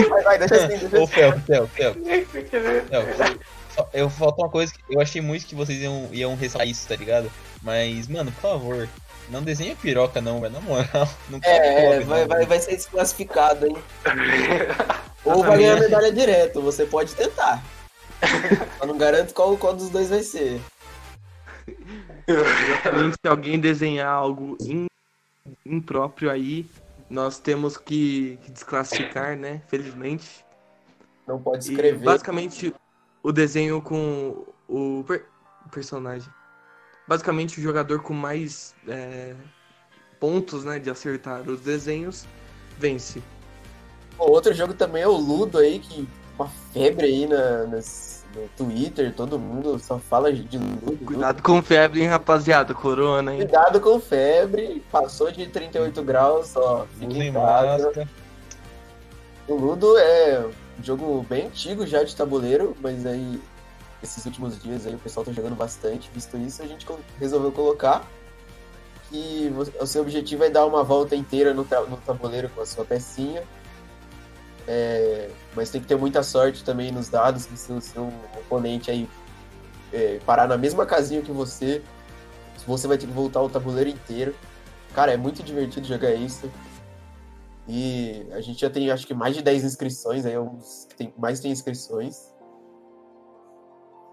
Vai, 0.08 0.22
vai, 0.22 0.38
deixa 0.38 0.54
assim, 0.56 0.78
deixa 0.78 0.98
Ô, 0.98 1.04
assim. 1.04 1.12
Fel, 1.12 1.32
Fel, 1.40 1.66
Fel. 1.68 1.96
Eu 3.92 4.10
falta 4.10 4.42
uma 4.42 4.48
coisa 4.50 4.72
que 4.72 4.80
eu 4.90 5.00
achei 5.00 5.20
muito 5.20 5.46
que 5.46 5.54
vocês 5.54 5.80
iam, 5.80 6.08
iam 6.12 6.34
ressaltar 6.34 6.66
isso, 6.66 6.88
tá 6.88 6.96
ligado? 6.96 7.30
Mas, 7.62 8.08
mano, 8.08 8.32
por 8.32 8.40
favor, 8.40 8.88
não 9.28 9.42
desenha 9.42 9.76
piroca 9.76 10.20
não, 10.20 10.40
velho. 10.40 10.54
Na 10.54 10.60
moral. 10.60 11.08
Não 11.30 11.38
É, 11.44 11.56
é, 11.56 11.82
cobre, 11.82 12.04
vai, 12.04 12.20
não, 12.22 12.28
vai, 12.28 12.46
vai 12.46 12.58
ser 12.60 12.74
desclassificado, 12.76 13.66
hein? 13.66 13.76
Ou 15.24 15.44
vai 15.44 15.58
ganhar 15.58 15.78
medalha 15.78 16.10
direto, 16.12 16.60
você 16.62 16.86
pode 16.86 17.14
tentar. 17.14 17.62
Eu 18.80 18.86
não 18.86 18.96
garanto 18.98 19.32
qual, 19.34 19.56
qual 19.56 19.74
dos 19.74 19.90
dois 19.90 20.08
vai 20.08 20.22
ser. 20.22 20.60
Exatamente, 22.26 23.16
se 23.22 23.28
alguém 23.28 23.60
desenhar 23.60 24.08
algo 24.08 24.56
im- 24.60 24.86
impróprio 25.66 26.30
aí, 26.30 26.66
nós 27.10 27.38
temos 27.38 27.76
que, 27.76 28.38
que 28.42 28.50
desclassificar, 28.50 29.36
né? 29.36 29.62
Felizmente. 29.68 30.44
Não 31.26 31.40
pode 31.40 31.66
E 31.66 31.70
escrever. 31.70 32.04
basicamente 32.04 32.74
o 33.22 33.32
desenho 33.32 33.80
com 33.82 34.46
o 34.68 35.04
per- 35.06 35.26
personagem. 35.70 36.30
Basicamente 37.06 37.58
o 37.58 37.62
jogador 37.62 38.02
com 38.02 38.12
mais 38.12 38.74
é, 38.86 39.34
pontos, 40.20 40.64
né, 40.64 40.78
de 40.78 40.90
acertar 40.90 41.48
os 41.48 41.60
desenhos 41.60 42.26
vence. 42.78 43.22
Pô, 44.16 44.30
Outro 44.30 44.52
jogo 44.52 44.74
também 44.74 45.02
é 45.02 45.08
o 45.08 45.16
Ludo 45.16 45.58
aí, 45.58 45.78
que 45.78 46.06
uma 46.34 46.48
febre 46.72 47.06
aí 47.06 47.26
na, 47.26 47.66
nas- 47.66 48.17
no 48.38 48.48
Twitter, 48.56 49.12
todo 49.14 49.38
mundo 49.38 49.78
só 49.78 49.98
fala 49.98 50.32
de 50.32 50.58
Ludo. 50.58 51.04
Cuidado 51.04 51.42
com 51.42 51.62
febre, 51.62 52.02
hein, 52.02 52.08
rapaziada, 52.08 52.74
corona, 52.74 53.32
hein. 53.32 53.38
Cuidado 53.38 53.80
com 53.80 53.98
febre, 54.00 54.82
passou 54.90 55.30
de 55.30 55.46
38 55.46 56.02
graus, 56.02 56.48
só 56.48 56.86
fica 56.98 57.12
Usem 57.12 57.28
em 57.28 57.32
casa. 57.32 57.84
máscara. 57.84 58.08
O 59.46 59.54
Ludo 59.54 59.96
é 59.96 60.44
um 60.78 60.82
jogo 60.82 61.26
bem 61.28 61.46
antigo 61.46 61.86
já 61.86 62.02
de 62.02 62.14
tabuleiro, 62.14 62.76
mas 62.80 63.06
aí 63.06 63.40
esses 64.02 64.24
últimos 64.26 64.62
dias 64.62 64.86
aí 64.86 64.94
o 64.94 64.98
pessoal 64.98 65.24
tá 65.24 65.32
jogando 65.32 65.56
bastante. 65.56 66.10
Visto 66.14 66.36
isso, 66.36 66.62
a 66.62 66.66
gente 66.66 66.86
resolveu 67.18 67.50
colocar 67.50 68.06
que 69.10 69.52
o 69.80 69.86
seu 69.86 70.02
objetivo 70.02 70.44
é 70.44 70.50
dar 70.50 70.66
uma 70.66 70.84
volta 70.84 71.16
inteira 71.16 71.54
no, 71.54 71.66
no 71.88 71.96
tabuleiro 71.96 72.48
com 72.50 72.60
a 72.60 72.66
sua 72.66 72.84
pecinha. 72.84 73.42
É, 74.70 75.30
mas 75.56 75.70
tem 75.70 75.80
que 75.80 75.86
ter 75.86 75.96
muita 75.96 76.22
sorte 76.22 76.62
também 76.62 76.92
nos 76.92 77.08
dados, 77.08 77.44
se 77.44 77.72
o 77.72 77.80
seu 77.80 78.12
oponente 78.38 78.90
aí 78.90 79.08
é, 79.90 80.20
parar 80.26 80.46
na 80.46 80.58
mesma 80.58 80.84
casinha 80.84 81.22
que 81.22 81.32
você, 81.32 81.82
você 82.66 82.86
vai 82.86 82.98
ter 82.98 83.06
que 83.06 83.12
voltar 83.12 83.40
o 83.40 83.48
tabuleiro 83.48 83.88
inteiro. 83.88 84.34
Cara, 84.94 85.10
é 85.10 85.16
muito 85.16 85.42
divertido 85.42 85.86
jogar 85.86 86.12
isso. 86.12 86.50
E 87.66 88.26
a 88.32 88.42
gente 88.42 88.60
já 88.60 88.68
tem, 88.68 88.90
acho 88.90 89.06
que, 89.06 89.14
mais 89.14 89.34
de 89.34 89.42
10 89.42 89.64
inscrições, 89.64 90.26
aí 90.26 90.34
é 90.34 90.40
um 90.40 90.56
dos 90.56 90.86
que 90.86 90.96
tem, 90.96 91.14
mais 91.16 91.40
tem 91.40 91.50
inscrições. 91.50 92.34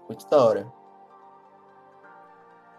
Muito 0.08 0.26
da 0.30 0.42
hora. 0.42 0.72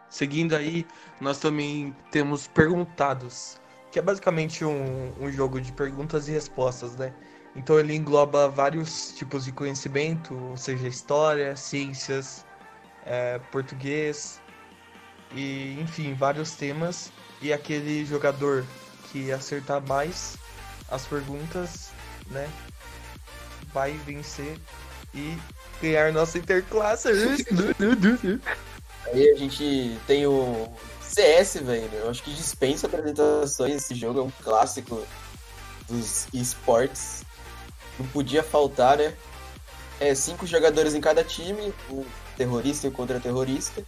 Seguindo 0.10 0.56
aí, 0.56 0.88
nós 1.22 1.38
também 1.38 1.96
temos 2.12 2.48
Perguntados, 2.48 3.60
que 3.92 4.00
é 4.00 4.02
basicamente 4.02 4.66
um, 4.66 5.14
um 5.20 5.32
jogo 5.32 5.62
de 5.62 5.72
perguntas 5.74 6.28
e 6.28 6.32
respostas, 6.32 6.96
né? 6.96 7.14
Então 7.58 7.80
ele 7.80 7.96
engloba 7.96 8.48
vários 8.48 9.14
tipos 9.18 9.44
de 9.44 9.52
conhecimento, 9.52 10.36
ou 10.52 10.56
seja, 10.56 10.88
história, 10.88 11.56
ciências, 11.56 12.46
é, 13.04 13.40
português, 13.52 14.40
e 15.34 15.76
enfim, 15.82 16.14
vários 16.14 16.52
temas. 16.52 17.12
E 17.42 17.52
aquele 17.52 18.06
jogador 18.06 18.64
que 19.12 19.32
acertar 19.32 19.82
mais 19.88 20.38
as 20.90 21.06
perguntas, 21.06 21.90
né, 22.28 22.48
vai 23.74 23.94
vencer 24.06 24.58
e 25.14 25.36
ganhar 25.82 26.14
nossa 26.14 26.38
interclasse. 26.38 27.10
Aí 29.08 29.32
a 29.32 29.36
gente 29.36 29.98
tem 30.06 30.28
o 30.28 30.72
CS, 31.02 31.62
velho. 31.62 31.90
Eu 31.94 32.10
acho 32.10 32.22
que 32.22 32.34
dispensa 32.34 32.88
apresentações. 32.88 33.76
Esse 33.76 33.96
jogo 33.96 34.20
é 34.20 34.24
um 34.24 34.32
clássico 34.44 35.02
dos 35.88 36.28
esportes. 36.34 37.26
Não 38.00 38.08
podia 38.08 38.44
faltar, 38.44 38.98
né? 38.98 39.14
É 40.00 40.14
cinco 40.14 40.46
jogadores 40.46 40.94
em 40.94 41.02
cada 41.02 41.24
time, 41.24 41.74
um 41.90 42.06
terrorista 42.36 42.86
e 42.86 42.90
um 42.90 42.94
contra-terrorista. 42.94 43.84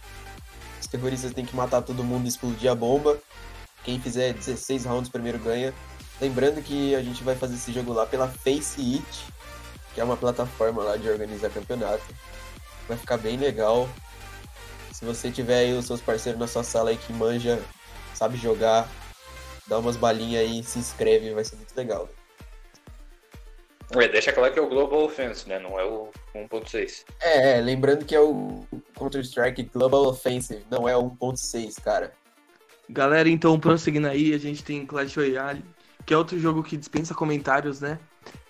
Os 0.80 0.86
terroristas 0.86 1.32
têm 1.32 1.44
que 1.44 1.54
matar 1.54 1.82
todo 1.82 2.02
mundo 2.02 2.24
e 2.24 2.28
explodir 2.28 2.70
a 2.70 2.74
bomba. 2.74 3.18
Quem 3.84 4.00
fizer 4.00 4.32
16 4.32 4.84
rounds 4.84 5.10
primeiro 5.10 5.38
ganha. 5.38 5.72
Lembrando 6.20 6.62
que 6.62 6.94
a 6.94 7.02
gente 7.02 7.22
vai 7.22 7.34
fazer 7.34 7.54
esse 7.54 7.72
jogo 7.72 7.92
lá 7.92 8.04
pela 8.04 8.28
Face 8.28 8.80
It, 8.80 9.26
que 9.94 10.00
é 10.00 10.04
uma 10.04 10.16
plataforma 10.16 10.82
lá 10.82 10.96
de 10.96 11.08
organizar 11.08 11.48
campeonato. 11.50 12.04
Vai 12.88 12.96
ficar 12.96 13.16
bem 13.16 13.36
legal. 13.36 13.88
Se 14.92 15.04
você 15.04 15.30
tiver 15.30 15.60
aí 15.60 15.72
os 15.72 15.86
seus 15.86 16.00
parceiros 16.00 16.38
na 16.38 16.46
sua 16.46 16.64
sala 16.64 16.90
aí 16.90 16.96
que 16.96 17.12
manja, 17.12 17.62
sabe 18.14 18.36
jogar, 18.36 18.86
dá 19.66 19.78
umas 19.78 19.96
balinhas 19.96 20.42
aí, 20.42 20.62
se 20.62 20.78
inscreve, 20.78 21.32
vai 21.32 21.44
ser 21.44 21.56
muito 21.56 21.74
legal. 21.74 22.08
É, 23.92 24.08
deixa 24.08 24.32
claro 24.32 24.52
que 24.52 24.58
é 24.58 24.62
o 24.62 24.68
Global 24.68 25.04
Offense, 25.04 25.48
né? 25.48 25.58
Não 25.58 25.78
é 25.78 25.84
o 25.84 26.10
1.6. 26.34 27.04
É, 27.20 27.58
é, 27.58 27.60
lembrando 27.60 28.04
que 28.04 28.14
é 28.14 28.20
o 28.20 28.64
Counter-Strike 28.94 29.64
Global 29.64 30.06
Offensive, 30.06 30.64
não 30.70 30.88
é 30.88 30.96
o 30.96 31.10
1.6, 31.10 31.82
cara. 31.82 32.12
Galera, 32.88 33.28
então, 33.28 33.58
prosseguindo 33.58 34.06
aí, 34.06 34.32
a 34.32 34.38
gente 34.38 34.62
tem 34.62 34.86
Clash 34.86 35.16
Royale, 35.16 35.64
que 36.06 36.14
é 36.14 36.16
outro 36.16 36.38
jogo 36.38 36.62
que 36.62 36.76
dispensa 36.76 37.14
comentários, 37.14 37.80
né? 37.80 37.98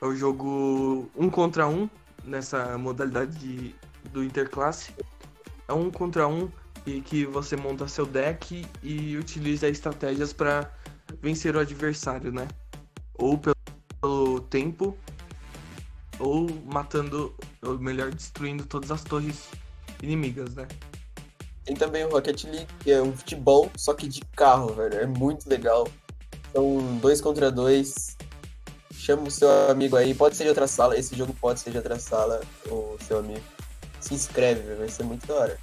É 0.01 0.05
o 0.05 0.15
jogo 0.15 1.11
um 1.17 1.31
contra 1.31 1.67
um, 1.67 1.89
nessa 2.25 2.77
modalidade 2.77 3.37
de, 3.39 3.75
do 4.11 4.23
Interclasse. 4.23 4.95
É 5.69 5.73
um 5.73 5.91
contra 5.91 6.27
um 6.27 6.51
e 6.87 7.01
que 7.01 7.25
você 7.27 7.57
monta 7.57 7.87
seu 7.87 8.07
deck 8.07 8.67
e 8.83 9.17
utiliza 9.17 9.69
estratégias 9.69 10.33
para 10.33 10.71
vencer 11.21 11.55
o 11.55 11.61
adversário, 11.61 12.33
né? 12.33 12.49
Ou 13.15 13.37
pelo, 13.39 13.57
pelo 14.01 14.41
tempo, 14.41 14.97
ou 16.21 16.49
matando, 16.67 17.35
ou 17.63 17.79
melhor, 17.79 18.13
destruindo 18.13 18.65
todas 18.67 18.91
as 18.91 19.03
torres 19.03 19.49
inimigas, 20.03 20.55
né? 20.55 20.69
Tem 21.65 21.75
também 21.75 22.05
o 22.05 22.11
Rocket 22.11 22.45
League, 22.45 22.67
que 22.81 22.91
é 22.91 23.03
um 23.03 23.17
futebol, 23.17 23.71
só 23.77 23.95
que 23.95 24.09
de 24.09 24.21
carro, 24.37 24.75
velho. 24.75 24.95
É 24.95 25.07
muito 25.07 25.49
legal. 25.49 25.89
São 26.53 26.99
dois 26.99 27.21
contra 27.21 27.51
dois. 27.51 28.17
Chama 28.93 29.25
o 29.25 29.31
seu 29.31 29.49
amigo 29.71 29.97
aí. 29.97 30.15
Pode 30.15 30.37
ser 30.37 30.45
de 30.45 30.49
outra 30.49 30.67
sala. 30.67 30.99
Esse 30.99 31.17
jogo 31.17 31.35
pode 31.41 31.61
ser 31.61 31.71
de 31.71 31.77
outra 31.77 31.99
sala, 31.99 32.41
o 32.67 32.97
seu 33.07 33.19
amigo. 33.19 33.43
Se 34.01 34.15
inscreve, 34.15 34.63
velho. 34.63 34.79
Vai 34.79 34.89
ser 34.89 35.05
muito 35.05 35.27
da 35.27 35.35
hora. 35.35 35.59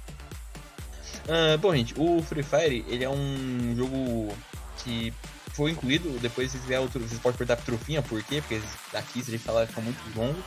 Ah, 1.28 1.56
bom, 1.58 1.74
gente, 1.74 1.94
o 1.98 2.22
Free 2.22 2.42
Fire, 2.42 2.84
ele 2.88 3.04
é 3.04 3.10
um 3.10 3.74
jogo 3.76 4.34
que 4.78 5.12
foi 5.58 5.72
incluído, 5.72 6.08
depois 6.20 6.52
se 6.52 6.58
quiser 6.58 6.78
outro, 6.78 7.00
vocês 7.00 7.18
podem 7.18 7.36
perguntar 7.36 7.56
pro 7.56 7.64
Trufinha 7.76 8.00
por 8.00 8.22
quê, 8.22 8.40
porque 8.40 8.62
aqui 8.94 9.24
se 9.24 9.28
a 9.28 9.32
gente 9.32 9.42
falar 9.42 9.66
fica 9.66 9.80
muito 9.80 9.98
longo. 10.16 10.38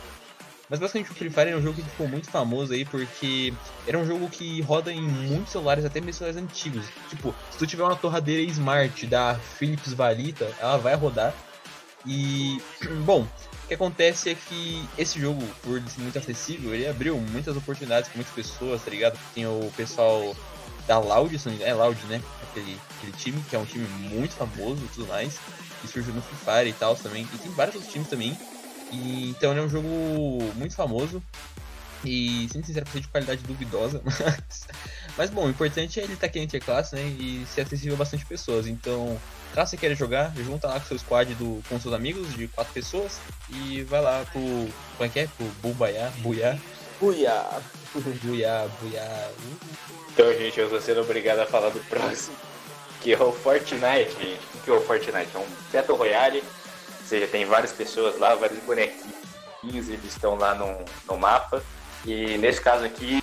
Mas 0.70 0.80
basicamente 0.80 1.10
o 1.10 1.14
Free 1.14 1.28
Fire 1.28 1.50
é 1.50 1.56
um 1.56 1.60
jogo 1.60 1.82
que 1.82 1.90
ficou 1.90 2.08
muito 2.08 2.30
famoso 2.30 2.72
aí 2.72 2.86
porque 2.86 3.52
era 3.86 3.98
um 3.98 4.06
jogo 4.06 4.26
que 4.30 4.62
roda 4.62 4.90
em 4.90 5.02
muitos 5.02 5.52
celulares, 5.52 5.84
até 5.84 6.00
mesmo 6.00 6.14
celulares 6.14 6.42
antigos. 6.42 6.86
Tipo, 7.10 7.34
se 7.50 7.58
tu 7.58 7.66
tiver 7.66 7.82
uma 7.82 7.94
torradeira 7.94 8.40
Smart 8.50 9.06
da 9.06 9.34
Philips 9.34 9.92
Valita, 9.92 10.50
ela 10.58 10.78
vai 10.78 10.94
rodar. 10.94 11.34
E, 12.06 12.58
bom, 13.04 13.28
o 13.64 13.68
que 13.68 13.74
acontece 13.74 14.30
é 14.30 14.34
que 14.34 14.88
esse 14.96 15.20
jogo, 15.20 15.46
por 15.62 15.78
ser 15.90 16.00
muito 16.00 16.18
acessível, 16.18 16.74
ele 16.74 16.88
abriu 16.88 17.18
muitas 17.18 17.54
oportunidades 17.54 18.08
para 18.08 18.16
muitas 18.16 18.34
pessoas, 18.34 18.82
tá 18.82 18.90
ligado? 18.90 19.18
Tem 19.34 19.46
o 19.46 19.70
pessoal 19.76 20.34
da 20.86 20.98
Loud, 20.98 21.38
é 21.60 21.74
Loud, 21.74 21.98
né? 22.06 22.22
Aquele, 22.42 22.78
aquele 22.96 23.12
time, 23.12 23.42
que 23.48 23.56
é 23.56 23.58
um 23.58 23.64
time 23.64 23.86
muito 24.08 24.34
famoso 24.34 24.84
e 24.84 24.88
tudo 24.88 25.06
mais, 25.06 25.38
que 25.80 25.88
surgiu 25.88 26.12
no 26.12 26.22
Free 26.22 26.38
Fire 26.38 26.70
e 26.70 26.72
tal 26.72 26.96
também. 26.96 27.26
E 27.32 27.38
tem 27.38 27.50
vários 27.52 27.76
outros 27.76 27.92
times 27.92 28.08
também. 28.08 28.36
E, 28.90 29.30
então 29.30 29.52
ele 29.52 29.60
é 29.60 29.62
um 29.62 29.68
jogo 29.68 29.88
muito 30.54 30.74
famoso. 30.74 31.22
E, 32.04 32.48
sendo 32.52 32.66
sincero, 32.66 32.86
de 32.92 33.08
qualidade 33.08 33.42
duvidosa. 33.44 34.02
Mas, 34.04 34.66
mas 35.16 35.30
bom, 35.30 35.46
o 35.46 35.50
importante 35.50 36.00
é 36.00 36.04
ele 36.04 36.14
estar 36.14 36.26
aqui 36.26 36.38
na 36.38 36.46
Interclasse, 36.46 36.94
né? 36.94 37.02
E 37.02 37.44
ser 37.46 37.60
acessível 37.60 37.94
a 37.94 37.98
bastante 37.98 38.24
pessoas. 38.24 38.66
Então, 38.66 39.20
caso 39.54 39.70
você 39.70 39.76
queira 39.76 39.94
jogar, 39.94 40.32
junta 40.36 40.66
lá 40.66 40.80
com 40.80 40.86
seu 40.86 40.98
squad 40.98 41.34
do, 41.34 41.62
com 41.68 41.78
seus 41.78 41.92
amigos 41.92 42.34
de 42.34 42.48
quatro 42.48 42.72
pessoas. 42.72 43.20
E 43.50 43.82
vai 43.82 44.00
lá 44.00 44.24
pro. 44.32 44.40
Como 44.40 45.04
é 45.04 45.08
que 45.08 45.20
é? 45.20 45.26
Pro 45.26 45.46
Bubaiá, 45.62 46.10
Buiá. 46.18 46.58
Uia! 47.02 47.60
Buiá, 48.22 48.68
Buiá. 48.80 49.30
Então, 50.12 50.32
gente, 50.34 50.58
eu 50.60 50.66
estou 50.66 50.80
sendo 50.80 51.00
obrigado 51.00 51.40
a 51.40 51.46
falar 51.46 51.70
do 51.70 51.80
próximo, 51.80 52.36
que 53.00 53.12
é 53.12 53.20
o 53.20 53.32
Fortnite, 53.32 54.12
gente. 54.12 54.40
O 54.54 54.58
que 54.60 54.70
é 54.70 54.72
o 54.72 54.80
Fortnite? 54.80 55.30
É 55.34 55.38
um 55.38 55.46
Battle 55.72 55.96
Royale, 55.96 56.38
ou 56.38 57.06
seja, 57.06 57.26
tem 57.26 57.44
várias 57.44 57.72
pessoas 57.72 58.16
lá, 58.20 58.36
vários 58.36 58.60
bonequinhos, 58.60 59.88
eles 59.88 60.04
estão 60.04 60.36
lá 60.36 60.54
no, 60.54 60.78
no 61.08 61.18
mapa. 61.18 61.60
E 62.04 62.38
nesse 62.38 62.60
caso 62.60 62.84
aqui, 62.84 63.20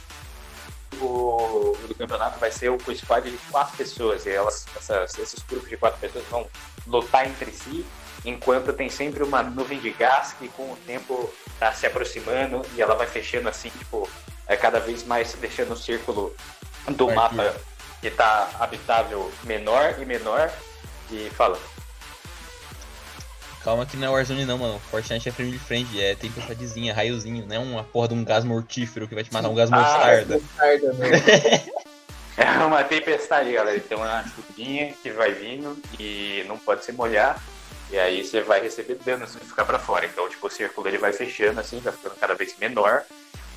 o, 1.00 1.78
do 1.88 1.96
campeonato 1.96 2.38
vai 2.38 2.52
ser 2.52 2.70
o 2.70 2.78
squad 2.94 3.32
de 3.32 3.38
quatro 3.50 3.78
pessoas. 3.78 4.26
E 4.26 4.32
elas, 4.32 4.66
essas, 4.76 5.18
esses 5.18 5.42
grupos 5.44 5.70
de 5.70 5.78
quatro 5.78 6.00
pessoas 6.02 6.26
vão 6.30 6.46
lutar 6.86 7.26
entre 7.26 7.50
si, 7.52 7.86
enquanto 8.26 8.74
tem 8.74 8.90
sempre 8.90 9.24
uma 9.24 9.42
nuvem 9.42 9.80
de 9.80 9.92
gás 9.92 10.34
que 10.34 10.50
com 10.50 10.64
o 10.64 10.78
tempo 10.86 11.34
tá 11.60 11.74
se 11.74 11.86
aproximando 11.86 12.66
e 12.76 12.82
ela 12.82 12.96
vai 12.96 13.06
fechando 13.06 13.50
assim, 13.50 13.70
tipo, 13.70 14.10
é 14.48 14.56
cada 14.56 14.80
vez 14.80 15.04
mais 15.04 15.34
deixando 15.34 15.74
o 15.74 15.78
círculo 15.78 16.36
do 16.88 17.08
Vai 17.08 17.16
mapa 17.16 17.56
que 18.02 18.10
tá 18.10 18.50
habitável 18.60 19.32
menor 19.44 19.96
e 20.00 20.06
menor. 20.06 20.52
E 21.12 21.30
fala. 21.32 21.60
Calma 23.64 23.86
que 23.86 23.98
não 23.98 24.08
é 24.08 24.10
Warzone 24.12 24.46
não, 24.46 24.58
mano. 24.58 24.80
Fortnite 24.90 25.28
é 25.28 25.32
frame 25.32 25.52
de 25.52 25.60
frente, 25.60 26.02
é 26.02 26.16
tempestadezinha, 26.16 26.94
raiozinho, 26.94 27.46
não 27.46 27.56
é 27.56 27.60
uma 27.60 27.84
porra 27.84 28.10
de 28.10 28.14
um 28.14 28.24
gás 28.24 28.44
mortífero 28.46 29.08
que 29.08 29.16
vai 29.16 29.24
te 29.24 29.34
matar, 29.34 29.50
um 29.50 29.56
gás 29.56 29.70
Ah, 29.72 29.78
mostarda. 29.78 30.36
Mostarda, 30.36 30.94
né? 30.94 31.10
É 32.38 32.64
uma 32.64 32.86
tempestade, 32.86 33.52
galera. 33.52 33.78
Tem 33.82 33.98
uma 33.98 34.24
chuvinha 34.24 34.94
que 35.04 35.12
vai 35.12 35.34
vindo 35.34 35.78
e 36.00 36.46
não 36.48 36.58
pode 36.58 36.86
se 36.86 36.94
molhar. 36.94 37.38
E 37.92 37.98
aí 37.98 38.24
você 38.24 38.42
vai 38.42 38.62
receber 38.62 38.96
dano 38.96 39.28
se 39.28 39.40
ficar 39.40 39.66
pra 39.66 39.80
fora. 39.80 40.06
Então, 40.06 40.30
tipo, 40.30 40.48
o 40.48 40.50
círculo 40.50 40.88
ele 40.88 40.98
vai 40.98 41.12
fechando 41.12 41.60
assim, 41.60 41.80
vai 41.80 41.94
ficando 41.94 42.16
cada 42.16 42.36
vez 42.36 42.56
menor. 42.58 43.04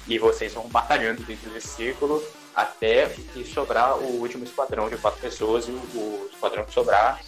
E 0.09 0.19
vocês 0.19 0.53
vão 0.53 0.67
batalhando 0.69 1.23
dentro 1.23 1.51
desse 1.51 1.69
círculo 1.69 2.23
até 2.55 3.07
que 3.07 3.45
sobrar 3.45 3.97
o 3.99 4.21
último 4.21 4.45
esquadrão 4.45 4.89
de 4.89 4.97
quatro 4.97 5.21
pessoas 5.21 5.69
e 5.69 5.71
o, 5.71 5.75
o 5.75 6.31
esquadrão 6.33 6.65
que 6.65 6.73
sobrar. 6.73 7.21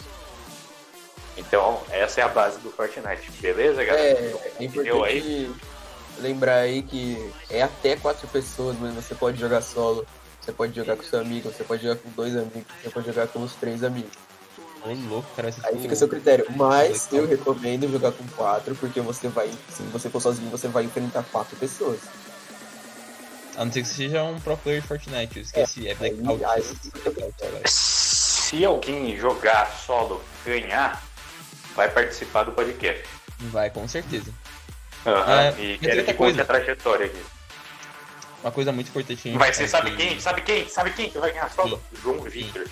Então, 1.37 1.81
essa 1.89 2.21
é 2.21 2.23
a 2.23 2.27
base 2.27 2.59
do 2.59 2.69
Fortnite. 2.69 3.31
Beleza, 3.39 3.83
galera? 3.83 4.19
É, 4.19 4.53
é 4.59 4.63
Entendeu 4.63 5.03
aí? 5.03 5.17
importante 5.17 5.75
lembrar 6.19 6.57
aí 6.57 6.81
que 6.81 7.31
é 7.49 7.61
até 7.61 7.95
quatro 7.95 8.27
pessoas, 8.27 8.77
mas 8.79 8.93
você 8.93 9.15
pode 9.15 9.39
jogar 9.39 9.61
solo, 9.61 10.05
você 10.41 10.51
pode 10.51 10.75
jogar 10.75 10.95
com 10.95 11.03
seu 11.03 11.19
amigo, 11.19 11.51
você 11.51 11.63
pode 11.63 11.83
jogar 11.83 11.97
com 11.97 12.09
dois 12.11 12.35
amigos, 12.35 12.65
você 12.81 12.89
pode 12.89 13.07
jogar 13.07 13.27
com 13.27 13.41
os 13.43 13.53
três 13.55 13.83
amigos. 13.83 14.13
Ô 14.85 14.93
louco, 15.09 15.27
cara, 15.35 15.47
Aí 15.47 15.53
tipo- 15.53 15.81
fica 15.81 15.95
seu 15.95 16.07
critério. 16.07 16.45
Mas 16.55 17.11
eu 17.11 17.27
recomendo 17.27 17.89
jogar 17.91 18.11
com 18.11 18.25
quatro, 18.35 18.75
porque 18.75 19.01
você 19.01 19.27
vai, 19.27 19.49
se 19.69 19.83
você 19.91 20.09
for 20.09 20.21
sozinho, 20.21 20.49
você 20.51 20.67
vai 20.67 20.83
enfrentar 20.83 21.23
quatro 21.31 21.55
pessoas. 21.57 21.99
A 23.57 23.63
não 23.65 23.71
ser 23.71 23.81
que 23.81 23.87
você 23.87 23.95
seja 23.95 24.21
um 24.23 24.39
pro 24.39 24.57
player 24.57 24.81
de 24.81 24.87
Fortnite, 24.87 25.37
eu 25.37 25.43
esqueci, 25.43 25.87
é, 25.87 25.95
Blackout. 25.95 26.43
aí- 26.45 26.63
Blackout, 27.03 27.33
agora. 27.45 27.61
Se 27.67 28.63
alguém 28.65 29.17
jogar 29.17 29.71
solo 29.85 30.21
ganhar, 30.45 31.01
vai 31.75 31.89
participar 31.89 32.43
do 32.43 32.51
podcast. 32.51 33.03
Vai, 33.39 33.69
com 33.69 33.87
certeza. 33.87 34.31
Aham, 35.05 35.41
É, 35.41 35.61
e 35.61 35.77
quero 35.77 36.03
que 36.03 36.13
coisa. 36.13 36.41
a 36.41 36.45
trajetória 36.45 37.05
aqui. 37.07 37.23
Uma 38.43 38.51
coisa 38.51 38.71
muito 38.71 38.89
importante. 38.89 39.31
Vai 39.31 39.53
ser, 39.53 39.63
é 39.63 39.67
sabe 39.67 39.91
que- 39.91 39.97
quem? 39.97 40.19
Sabe 40.19 40.41
quem? 40.41 40.69
Sabe 40.69 40.91
quem 40.91 41.09
que 41.09 41.17
vai 41.17 41.31
ganhar 41.31 41.49
solo? 41.49 41.81
João 42.03 42.21
Victor. 42.21 42.67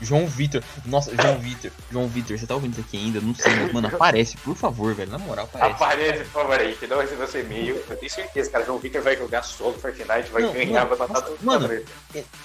João 0.00 0.26
Vitor. 0.26 0.62
Nossa, 0.84 1.10
João 1.14 1.38
Vitor. 1.38 1.70
João 1.90 2.08
Vitor, 2.08 2.38
você 2.38 2.46
tá 2.46 2.54
ouvindo 2.54 2.72
isso 2.72 2.80
aqui 2.80 2.96
ainda? 2.96 3.20
Não 3.20 3.34
sei, 3.34 3.54
mas, 3.54 3.72
mano, 3.72 3.88
aparece, 3.88 4.36
por 4.38 4.56
favor, 4.56 4.94
velho. 4.94 5.10
Na 5.10 5.18
moral, 5.18 5.44
aparece. 5.46 5.74
Aparece, 5.74 6.24
por 6.24 6.42
favor, 6.42 6.60
aí, 6.60 6.74
que 6.74 6.86
não 6.86 6.96
vai 6.96 7.06
ser 7.06 7.16
você 7.16 7.40
e-mail. 7.40 7.82
Eu 7.88 7.96
tenho 7.96 8.12
certeza, 8.12 8.50
cara. 8.50 8.64
João 8.64 8.78
Victor 8.78 9.02
vai 9.02 9.16
jogar 9.16 9.42
solo 9.42 9.78
Fortnite, 9.78 10.30
vai 10.32 10.42
Não, 10.42 10.52
ganhar, 10.52 10.84
mano, 10.84 10.96
vai 10.96 11.08
matar 11.08 11.22
todo 11.22 11.38
mano, 11.42 11.68
mundo. 11.68 11.84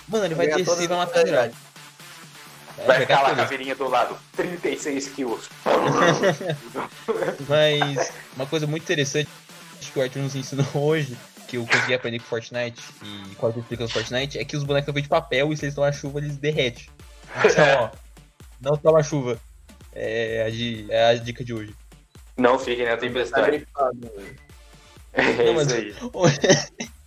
Mano, 0.07 0.25
ele 0.25 0.35
vai 0.35 0.47
Ganhar 0.47 0.57
descer 0.57 0.83
e 0.83 0.87
vai 0.87 0.97
matar 0.97 1.25
geral. 1.25 1.49
É, 2.77 2.85
Vai 2.85 2.99
ficar 3.01 3.21
lá 3.21 3.31
a 3.31 3.35
caveirinha 3.35 3.75
do 3.75 3.89
lado. 3.89 4.17
36 4.37 5.09
kills. 5.09 5.49
Mas 7.47 8.11
uma 8.35 8.45
coisa 8.45 8.65
muito 8.65 8.83
interessante 8.83 9.29
que 9.91 9.99
o 9.99 10.01
Arthur 10.01 10.21
nos 10.21 10.35
ensinou 10.35 10.65
hoje, 10.75 11.17
que 11.47 11.57
eu 11.57 11.65
consegui 11.65 11.93
aprender 11.93 12.19
com 12.19 12.25
Fortnite, 12.25 12.81
e 13.03 13.59
explico 13.59 13.83
no 13.83 13.89
Fortnite, 13.89 14.37
é 14.37 14.45
que 14.45 14.55
os 14.55 14.63
bonecos 14.63 14.85
são 14.85 14.93
feitos 14.93 15.07
de 15.07 15.09
papel 15.09 15.51
e 15.51 15.57
se 15.57 15.65
eles 15.65 15.75
tomam 15.75 15.91
chuva, 15.91 16.19
eles 16.19 16.37
derretem. 16.37 16.85
Então, 17.45 17.83
ó, 17.83 17.89
não 18.61 18.77
toma 18.77 19.03
chuva. 19.03 19.39
É 19.93 20.43
a, 20.45 20.49
di- 20.49 20.85
é 20.89 21.09
a 21.09 21.15
dica 21.15 21.43
de 21.43 21.53
hoje. 21.53 21.75
Não 22.37 22.57
fiquem 22.59 22.85
na 22.85 22.91
Tá 22.91 22.97
tempestade. 22.97 23.57
grifado, 23.57 23.99
velho. 24.15 24.35
É 25.13 25.23
Não, 25.53 25.61
isso 25.61 25.73
aí. 25.73 26.89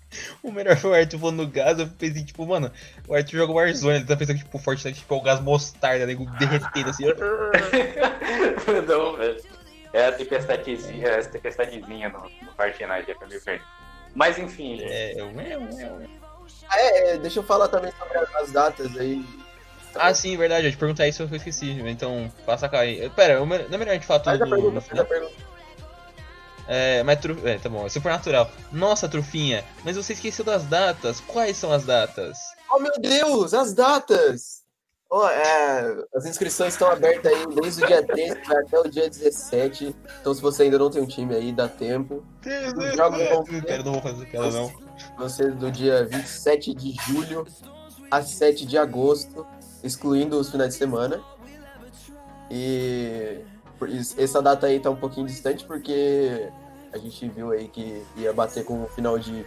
O 0.43 0.53
melhor 0.53 0.77
foi 0.77 0.91
o 0.91 0.95
Arthur 0.95 1.19
falando 1.19 1.37
no 1.39 1.47
gás, 1.49 1.79
eu 1.79 1.87
pensei, 1.87 2.23
tipo, 2.23 2.45
mano, 2.45 2.71
o 3.09 3.15
Arthur 3.15 3.39
joga 3.39 3.53
Warzone, 3.55 3.97
ele 3.97 4.05
tá 4.05 4.15
pensando 4.15 4.37
que, 4.37 4.45
tipo, 4.45 4.59
o 4.59 4.61
Fortnite 4.61 4.99
tipo, 4.99 5.15
é 5.15 5.17
o 5.17 5.23
gás 5.23 5.41
mostarda, 5.41 6.05
nego 6.05 6.27
derretendo 6.39 6.91
assim. 6.91 7.05
não, 8.87 9.17
velho. 9.17 9.43
É 9.93 10.07
a 10.07 10.13
tempestadezinha, 10.13 11.07
é 11.07 11.19
a 11.21 11.25
tempestadezinha 11.25 12.09
no, 12.11 12.21
no 12.45 12.53
Fortnite, 12.55 13.11
é 13.11 13.15
pra 13.15 13.27
mim 13.27 13.39
ver. 13.39 13.63
Mas 14.15 14.39
enfim, 14.39 14.79
gente. 14.79 14.93
É, 14.93 15.13
é, 15.13 15.21
é, 15.21 15.53
é. 15.53 16.07
Ah, 16.69 16.79
é, 16.81 17.11
é, 17.15 17.19
deixa 17.19 17.39
eu 17.41 17.45
falar 17.45 17.69
também 17.69 17.93
sobre 17.99 18.19
as 18.19 18.53
datas 18.53 18.95
aí. 18.99 19.25
Ah, 19.95 20.15
sim, 20.15 20.37
verdade, 20.37 20.67
eu 20.67 20.71
te 20.73 20.77
perguntar 20.79 21.07
isso, 21.07 21.23
eu 21.23 21.37
esqueci. 21.37 21.71
Então, 21.87 22.33
passa 22.47 22.69
cá 22.69 22.81
aí. 22.81 23.09
Pera, 23.11 23.45
me- 23.45 23.59
não 23.59 23.75
é 23.75 23.79
melhor 23.79 23.91
a 23.91 23.95
gente 23.95 24.07
falar 24.07 24.21
tudo 24.21 24.39
Faz 24.39 24.43
a 24.43 24.55
pergunta, 24.55 24.81
faz 24.81 25.01
a 25.01 25.05
pergunta. 25.05 25.53
É, 26.69 27.03
mas 27.03 27.21
tru... 27.21 27.37
é, 27.47 27.59
tá 27.59 27.69
bom, 27.69 27.85
é 27.85 27.89
supernatural. 27.89 28.51
Nossa, 28.71 29.09
Trufinha, 29.09 29.65
mas 29.85 29.97
você 29.97 30.13
esqueceu 30.13 30.45
das 30.45 30.65
datas. 30.65 31.21
Quais 31.21 31.57
são 31.57 31.73
as 31.73 31.85
datas? 31.85 32.39
Oh 32.73 32.79
meu 32.79 32.93
Deus, 33.01 33.53
as 33.53 33.75
datas! 33.75 34.63
Ó, 35.11 35.29
é, 35.29 35.95
as 36.15 36.25
inscrições 36.25 36.73
estão 36.73 36.89
abertas 36.91 37.31
aí 37.31 37.47
desde 37.61 37.85
o 37.85 37.87
dia 37.87 38.03
13 38.03 38.39
até 38.57 38.79
o 38.81 38.89
dia 38.89 39.11
17. 39.11 39.95
Então, 40.21 40.33
se 40.33 40.41
você 40.41 40.63
ainda 40.63 40.79
não 40.79 40.89
tem 40.89 41.03
um 41.03 41.07
time 41.07 41.35
aí, 41.35 41.53
dá 41.53 41.69
tempo. 41.69 42.25
Os 42.47 42.97
jogos 42.97 43.19
vão 43.29 43.45
ser- 43.45 43.65
Cara, 43.67 43.83
não 43.83 43.93
vou 43.93 44.01
fazer 44.03 44.23
aquela 44.23 44.51
não. 44.51 45.29
ser 45.29 45.53
do 45.53 45.71
dia 45.71 46.07
27 46.07 46.73
de 46.73 46.95
julho 47.07 47.47
a 48.11 48.23
7 48.23 48.65
de 48.65 48.79
agosto, 48.79 49.47
excluindo 49.83 50.39
os 50.39 50.51
finais 50.51 50.71
de 50.71 50.79
semana. 50.79 51.21
E 52.51 53.41
essa 54.19 54.41
data 54.43 54.67
aí 54.67 54.79
tá 54.79 54.91
um 54.91 54.97
pouquinho 54.97 55.27
distante 55.27 55.65
porque 55.65 56.49
a 56.93 56.99
gente 56.99 57.29
viu 57.29 57.51
aí 57.51 57.69
que 57.69 58.03
ia 58.17 58.33
bater 58.33 58.65
com 58.65 58.85
o 58.85 58.89
final 58.89 59.19
de 59.19 59.45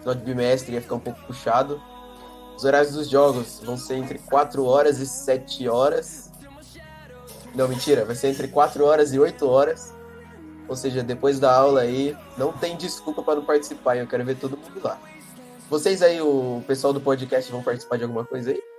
final 0.00 0.14
de 0.14 0.24
bimestre, 0.24 0.74
ia 0.74 0.82
ficar 0.82 0.96
um 0.96 1.00
pouco 1.00 1.20
puxado. 1.26 1.80
Os 2.56 2.64
horários 2.64 2.92
dos 2.92 3.08
jogos 3.08 3.60
vão 3.62 3.76
ser 3.76 3.94
entre 3.94 4.18
4 4.18 4.64
horas 4.64 4.98
e 4.98 5.06
7 5.06 5.68
horas. 5.68 6.30
Não, 7.54 7.68
mentira, 7.68 8.04
vai 8.04 8.16
ser 8.16 8.28
entre 8.28 8.48
4 8.48 8.84
horas 8.84 9.12
e 9.12 9.18
8 9.18 9.48
horas. 9.48 9.94
Ou 10.68 10.76
seja, 10.76 11.02
depois 11.02 11.38
da 11.38 11.54
aula 11.54 11.82
aí, 11.82 12.16
não 12.36 12.52
tem 12.52 12.76
desculpa 12.76 13.22
para 13.22 13.36
não 13.36 13.44
participar, 13.44 13.96
eu 13.96 14.06
quero 14.06 14.24
ver 14.24 14.36
todo 14.36 14.56
mundo 14.56 14.80
lá. 14.82 14.98
Vocês 15.68 16.02
aí, 16.02 16.20
o 16.20 16.62
pessoal 16.66 16.92
do 16.92 17.00
podcast, 17.00 17.50
vão 17.50 17.62
participar 17.62 17.96
de 17.96 18.04
alguma 18.04 18.24
coisa 18.24 18.50
aí? 18.50 18.71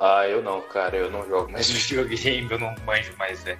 Ah, 0.00 0.26
eu 0.28 0.42
não, 0.42 0.60
cara, 0.62 0.96
eu 0.96 1.10
não 1.10 1.26
jogo 1.26 1.50
mais 1.50 1.68
videogame, 1.70 2.48
eu 2.50 2.58
não 2.58 2.74
manjo 2.84 3.12
mais, 3.18 3.42
velho. 3.42 3.58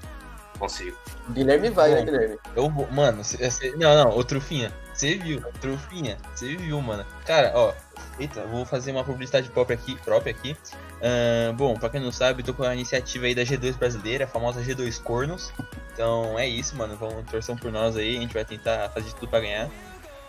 Consigo. 0.58 0.96
O 1.28 1.32
Guilherme 1.32 1.68
vai, 1.68 1.90
né, 1.90 1.98
Bom. 1.98 2.04
Guilherme? 2.06 2.38
Eu 2.54 2.70
vou. 2.70 2.86
Mano, 2.90 3.22
cê- 3.22 3.50
cê- 3.50 3.72
não, 3.76 3.94
não, 3.94 4.16
ô 4.16 4.24
Trufinha, 4.24 4.72
você 4.94 5.14
viu? 5.16 5.42
Trufinha, 5.60 6.16
você 6.34 6.56
viu, 6.56 6.80
mano. 6.80 7.04
Cara, 7.26 7.52
ó. 7.54 7.72
Eita, 8.18 8.40
eu 8.40 8.48
vou 8.48 8.64
fazer 8.64 8.92
uma 8.92 9.04
publicidade 9.04 9.50
própria 9.50 9.74
aqui. 9.74 9.96
Própria 9.96 10.30
aqui. 10.32 10.56
Ahn, 11.02 11.54
bom, 11.54 11.74
pra 11.74 11.90
quem 11.90 12.00
não 12.00 12.10
sabe, 12.10 12.42
tô 12.42 12.54
com 12.54 12.62
a 12.64 12.72
iniciativa 12.74 13.26
aí 13.26 13.34
da 13.34 13.42
G2 13.42 13.76
brasileira, 13.76 14.24
a 14.24 14.28
famosa 14.28 14.62
G2 14.62 15.02
Cornos. 15.02 15.52
Então 15.92 16.38
é 16.38 16.48
isso, 16.48 16.74
mano. 16.74 16.96
Vamos 16.96 17.30
torcer 17.30 17.54
por 17.60 17.70
nós 17.70 17.94
aí. 17.94 18.16
A 18.16 18.20
gente 18.20 18.32
vai 18.32 18.44
tentar 18.46 18.88
fazer 18.90 19.08
de 19.08 19.14
tudo 19.16 19.28
pra 19.28 19.40
ganhar. 19.40 19.68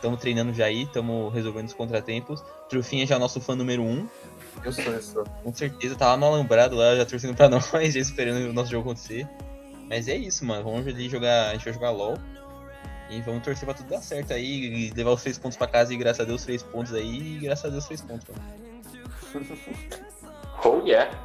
Tamo 0.01 0.18
treinando 0.18 0.53
já 0.53 0.66
aí, 0.66 0.86
tamo 0.88 1.30
resolvendo 1.30 1.68
os 1.68 1.74
contratempos. 1.74 2.43
Trufinha 2.70 3.08
já 3.08 3.16
é 3.16 3.20
nosso 3.20 3.39
fã 3.39 3.55
número 3.55 3.82
um. 3.82 4.08
Eu 4.64 4.72
sou, 4.72 4.84
eu 4.86 5.01
sou. 5.01 5.24
Com 5.43 5.53
certeza, 5.53 5.95
tá 5.95 6.08
lá 6.08 6.18
no 6.18 6.26
alambrado 6.26 6.76
lá, 6.76 6.95
já 6.95 7.05
torcendo 7.05 7.36
pra 7.36 7.47
nós, 7.49 7.70
já 7.72 7.99
esperando 7.99 8.49
o 8.49 8.53
nosso 8.53 8.72
jogo 8.72 8.89
acontecer. 8.89 9.28
Mas 9.89 10.08
é 10.08 10.16
isso, 10.16 10.45
mano. 10.45 10.64
Vamos 10.64 10.86
ali 10.88 11.10
jogar. 11.10 11.49
A 11.49 11.53
gente 11.53 11.66
vai 11.66 11.74
jogar 11.74 11.91
LOL. 11.91 12.18
E 13.10 13.22
vamos 13.22 13.43
torcer 13.43 13.66
pra 13.66 13.74
tudo 13.74 13.89
dar 13.89 14.01
certo 14.01 14.34
aí. 14.34 14.89
E 14.89 14.91
levar 14.91 15.12
os 15.12 15.22
três 15.22 15.38
pontos 15.38 15.58
pra 15.58 15.68
casa 15.68 15.93
e 15.93 15.97
graças 15.97 16.20
a 16.20 16.26
Deus 16.26 16.43
três 16.43 16.62
pontos 16.62 16.93
aí. 16.93 17.38
E 17.38 17.39
graças 17.39 17.66
a 17.66 17.70
Deus 17.70 17.86
três 17.86 18.01
pontos, 18.01 18.28
mano. 18.28 18.68
Oh 20.66 20.82
yeah. 20.84 21.16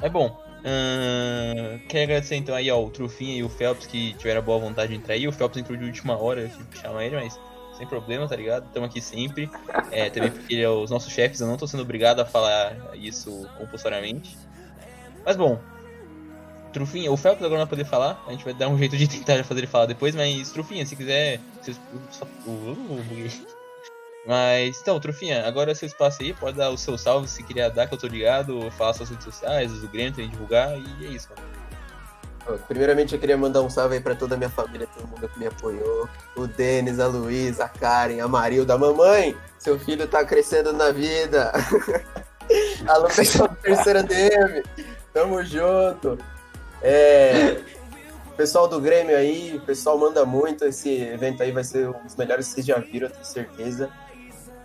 É 0.00 0.08
bom. 0.08 0.40
ahn, 0.64 1.78
quero 1.88 2.04
agradecer 2.04 2.36
então 2.36 2.54
aí 2.54 2.70
ao 2.70 2.88
Trufinha 2.88 3.36
e 3.36 3.42
o 3.42 3.48
Phelps 3.48 3.86
que 3.86 4.14
tiveram 4.14 4.40
a 4.40 4.44
boa 4.44 4.60
vontade 4.60 4.92
de 4.92 4.98
entrar 4.98 5.14
aí. 5.14 5.26
O 5.26 5.32
Phelps 5.32 5.58
entrou 5.58 5.76
de 5.76 5.84
última 5.84 6.16
hora, 6.16 6.42
eu 6.42 6.48
tive 6.48 6.64
que 6.66 6.78
chamar 6.78 7.04
ele, 7.04 7.16
mas 7.16 7.38
sem 7.76 7.86
problema, 7.86 8.26
tá 8.28 8.36
ligado? 8.36 8.66
Estamos 8.66 8.88
aqui 8.88 9.00
sempre. 9.00 9.50
É, 9.90 10.10
também 10.10 10.30
porque 10.30 10.56
é 10.56 10.68
os 10.68 10.90
nossos 10.90 11.12
chefes, 11.12 11.40
eu 11.40 11.46
não 11.46 11.56
tô 11.56 11.66
sendo 11.66 11.82
obrigado 11.82 12.20
a 12.20 12.24
falar 12.24 12.76
isso 12.94 13.48
compulsoriamente. 13.56 14.36
Mas 15.24 15.36
bom. 15.36 15.60
Trufinha, 16.72 17.10
o 17.10 17.16
Phelps 17.16 17.42
agora 17.42 17.60
não 17.60 17.66
vai 17.66 17.70
poder 17.70 17.86
falar, 17.86 18.22
a 18.26 18.32
gente 18.32 18.44
vai 18.44 18.52
dar 18.52 18.68
um 18.68 18.76
jeito 18.76 18.96
de 18.98 19.08
tentar 19.08 19.42
fazer 19.44 19.60
ele 19.60 19.66
falar 19.66 19.86
depois, 19.86 20.14
mas 20.14 20.50
Trufinha, 20.50 20.84
se 20.84 20.94
quiser. 20.94 21.40
Se. 21.62 21.74
Mas 24.26 24.80
então, 24.80 25.00
Trufinha, 25.00 25.46
agora 25.46 25.70
é 25.70 25.74
seu 25.74 25.86
espaço 25.86 26.22
aí, 26.22 26.34
pode 26.34 26.56
dar 26.56 26.70
o 26.70 26.76
seu 26.76 26.98
salve 26.98 27.28
se 27.28 27.42
quiser 27.42 27.70
dar, 27.70 27.86
que 27.86 27.94
eu 27.94 27.98
tô 27.98 28.08
ligado, 28.08 28.70
falar 28.72 28.92
suas 28.92 29.08
redes 29.08 29.24
sociais, 29.24 29.72
o 29.72 29.88
Grêmio, 29.88 30.28
divulgar, 30.28 30.76
e 30.78 31.06
é 31.06 31.08
isso, 31.10 31.28
mano. 31.30 31.65
Primeiramente, 32.68 33.14
eu 33.14 33.20
queria 33.20 33.36
mandar 33.36 33.62
um 33.62 33.70
salve 33.70 33.96
aí 33.96 34.00
pra 34.00 34.14
toda 34.14 34.34
a 34.34 34.38
minha 34.38 34.50
família, 34.50 34.86
todo 34.94 35.08
mundo 35.08 35.28
que 35.28 35.38
me 35.38 35.46
apoiou. 35.46 36.08
O 36.36 36.46
Denis, 36.46 37.00
a 37.00 37.06
Luiz, 37.06 37.60
a 37.60 37.68
Karen, 37.68 38.20
a 38.20 38.28
Marilda, 38.28 38.74
a 38.74 38.78
mamãe. 38.78 39.36
Seu 39.58 39.78
filho 39.78 40.06
tá 40.06 40.24
crescendo 40.24 40.72
na 40.72 40.92
vida. 40.92 41.52
Alô, 42.86 43.08
pessoal 43.08 43.48
do 43.48 43.56
terceira 43.56 44.02
DM. 44.02 44.62
Tamo 45.12 45.42
junto. 45.42 46.18
É, 46.80 47.58
pessoal 48.36 48.68
do 48.68 48.80
Grêmio 48.80 49.16
aí, 49.16 49.56
o 49.56 49.60
pessoal 49.60 49.98
manda 49.98 50.24
muito. 50.24 50.64
Esse 50.64 51.00
evento 51.00 51.42
aí 51.42 51.50
vai 51.50 51.64
ser 51.64 51.88
um 51.88 52.04
dos 52.04 52.14
melhores 52.16 52.48
que 52.48 52.54
vocês 52.54 52.66
já 52.66 52.78
viram, 52.78 53.08
eu 53.08 53.12
tenho 53.12 53.24
certeza. 53.24 53.90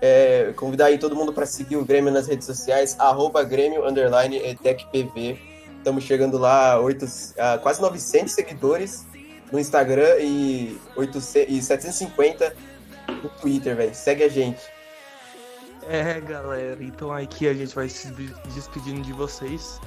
É, 0.02 0.52
convidar 0.56 0.88
aí 0.88 0.98
todo 0.98 1.16
mundo 1.16 1.32
para 1.32 1.46
seguir 1.46 1.78
o 1.78 1.86
Grêmio 1.86 2.12
nas 2.12 2.28
redes 2.28 2.46
sociais, 2.46 2.96
arroba 3.00 3.44
Grêmio, 3.44 3.88
underline, 3.88 4.38
ETECPV. 4.38 5.51
Estamos 5.82 6.04
chegando 6.04 6.38
lá 6.38 6.74
a, 6.74 6.80
8, 6.80 7.06
a 7.40 7.58
quase 7.58 7.82
900 7.82 8.32
seguidores 8.32 9.04
no 9.52 9.60
Instagram 9.60 10.20
e, 10.20 10.80
800, 10.96 11.36
e 11.50 11.60
750 11.60 12.56
no 13.24 13.30
Twitter, 13.30 13.76
velho. 13.76 13.96
Segue 13.96 14.24
a 14.24 14.30
gente. 14.30 14.62
É, 15.90 16.22
galera, 16.22 16.78
então 16.84 17.12
aqui 17.12 17.48
a 17.48 17.54
gente 17.56 17.74
vai 17.74 17.90
se 17.90 18.12
despedindo 18.54 19.02
de 19.02 19.12
vocês. 19.12 19.82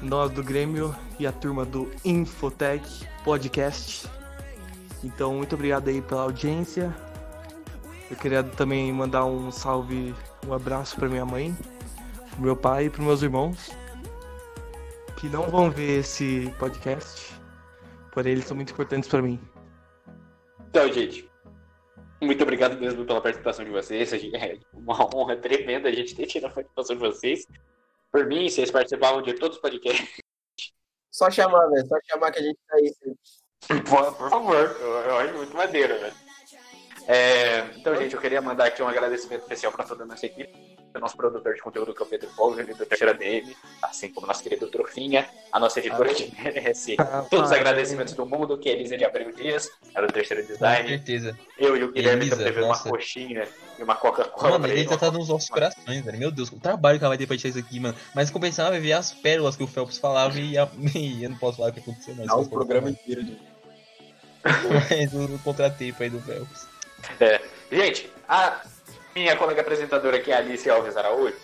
Nós 0.00 0.30
do 0.30 0.40
Grêmio 0.44 0.94
e 1.18 1.26
a 1.26 1.32
turma 1.32 1.64
do 1.64 1.90
Infotech 2.04 3.08
Podcast. 3.24 4.08
Então, 5.02 5.34
muito 5.34 5.56
obrigado 5.56 5.88
aí 5.88 6.00
pela 6.00 6.22
audiência. 6.22 6.94
Eu 8.08 8.16
queria 8.16 8.44
também 8.44 8.92
mandar 8.92 9.24
um 9.24 9.50
salve, 9.50 10.14
um 10.46 10.52
abraço 10.52 10.94
para 10.94 11.08
minha 11.08 11.26
mãe, 11.26 11.58
pro 12.30 12.40
meu 12.40 12.54
pai 12.54 12.84
e 12.84 12.90
pros 12.90 13.04
meus 13.04 13.22
irmãos, 13.22 13.72
que 15.16 15.28
não 15.28 15.48
vão 15.50 15.70
ver 15.70 16.00
esse 16.00 16.52
podcast, 16.58 17.34
porém 18.12 18.32
eles 18.32 18.44
são 18.44 18.56
muito 18.56 18.72
importantes 18.72 19.08
para 19.08 19.22
mim. 19.22 19.40
Então, 20.68 20.92
gente, 20.92 21.28
muito 22.20 22.42
obrigado 22.42 22.78
mesmo 22.78 23.04
pela 23.04 23.20
participação 23.20 23.64
de 23.64 23.70
vocês. 23.70 24.12
É 24.12 24.58
uma 24.72 24.94
honra 25.14 25.36
tremenda 25.36 25.88
a 25.88 25.92
gente 25.92 26.14
ter 26.14 26.26
tido 26.26 26.46
a 26.46 26.50
participação 26.50 26.96
de 26.96 27.00
vocês. 27.00 27.46
Por 28.12 28.26
mim, 28.26 28.48
vocês 28.48 28.70
participavam 28.70 29.22
de 29.22 29.34
todos 29.34 29.56
os 29.56 29.62
podcasts. 29.62 30.20
Só 31.10 31.30
chamar, 31.30 31.66
velho. 31.68 31.86
Só 31.86 31.96
chamar 32.10 32.30
que 32.30 32.38
a 32.38 32.42
gente 32.42 32.58
tá 32.68 32.76
aí. 32.76 32.94
Por, 33.82 34.14
por 34.14 34.30
favor, 34.30 34.54
eu, 34.54 34.88
eu 34.88 35.16
acho 35.16 35.34
muito 35.34 35.56
maneiro, 35.56 35.98
velho. 35.98 36.14
É, 37.08 37.60
então, 37.76 37.96
gente, 37.96 38.14
eu 38.14 38.20
queria 38.20 38.42
mandar 38.42 38.66
aqui 38.66 38.82
um 38.82 38.88
agradecimento 38.88 39.42
especial 39.42 39.72
para 39.72 39.84
toda 39.84 40.02
a 40.02 40.06
nossa 40.06 40.26
equipe. 40.26 40.75
O 40.96 41.00
nosso 41.00 41.16
produtor 41.16 41.54
de 41.54 41.60
conteúdo, 41.60 41.94
que 41.94 42.02
é 42.02 42.06
o 42.06 42.08
Pedro 42.08 42.28
Fogel, 42.30 42.66
do 42.66 42.86
Terceira 42.86 43.12
DM, 43.12 43.54
assim 43.82 44.10
como 44.10 44.26
nosso 44.26 44.42
querido 44.42 44.66
Trofinha, 44.68 45.28
a 45.52 45.60
nossa 45.60 45.78
editora 45.78 46.12
que 46.14 46.32
merece 46.42 46.96
todos 47.30 47.46
os 47.46 47.52
agradecimentos 47.52 48.14
do 48.14 48.24
mundo, 48.24 48.56
que 48.56 48.68
é 48.68 48.72
Elisa 48.72 48.96
de 48.96 49.04
Abreu 49.04 49.30
Dias, 49.32 49.70
ela 49.94 50.06
do 50.06 50.12
Terceiro 50.12 50.42
Com 50.46 50.52
Design. 50.54 50.88
certeza. 50.88 51.38
Eu 51.58 51.76
e 51.76 51.84
o 51.84 51.92
Guilherme 51.92 52.22
Elisa, 52.22 52.34
estamos 52.36 52.44
devendo 52.44 52.64
uma 52.64 52.68
nossa. 52.74 52.88
coxinha 52.88 53.46
e 53.78 53.82
uma 53.82 53.94
Coca-Cola. 53.94 54.58
Mano, 54.58 54.72
ele 54.72 54.84
tá, 54.96 55.10
nos 55.10 55.28
nossos 55.28 55.48
corações, 55.50 56.02
velho. 56.04 56.18
Meu 56.18 56.30
Deus, 56.30 56.50
o 56.50 56.58
trabalho 56.58 56.98
que 56.98 57.04
ela 57.04 57.10
vai 57.10 57.18
ter 57.18 57.26
pra 57.26 57.36
tirar 57.36 57.50
isso 57.50 57.58
aqui, 57.58 57.78
mano. 57.78 57.94
Mas 58.14 58.30
compensava 58.30 58.78
ver 58.80 58.92
as 58.92 59.12
pérolas 59.12 59.54
que 59.56 59.62
o 59.62 59.66
Phelps 59.66 59.98
falava 59.98 60.38
e, 60.40 60.56
a- 60.56 60.68
e 60.94 61.22
eu 61.24 61.30
não 61.30 61.36
posso 61.36 61.58
falar 61.58 61.70
o 61.70 61.72
que 61.72 61.80
aconteceu, 61.80 62.14
mas. 62.16 62.26
Dá 62.26 62.36
o 62.36 62.48
programa 62.48 62.88
inteiro 62.90 63.22
de. 63.22 63.38
Mas 64.46 65.12
eu 65.12 65.38
contratei 65.42 65.92
pra 65.92 66.06
ir 66.06 66.10
do 66.10 66.20
Phelps. 66.20 66.68
É. 67.20 67.40
Gente, 67.70 68.08
a 68.28 68.62
minha 69.16 69.34
colega 69.34 69.62
apresentadora 69.62 70.18
aqui, 70.18 70.30
a 70.30 70.36
Alice 70.36 70.68
Alves 70.68 70.94
Araújo, 70.94 71.34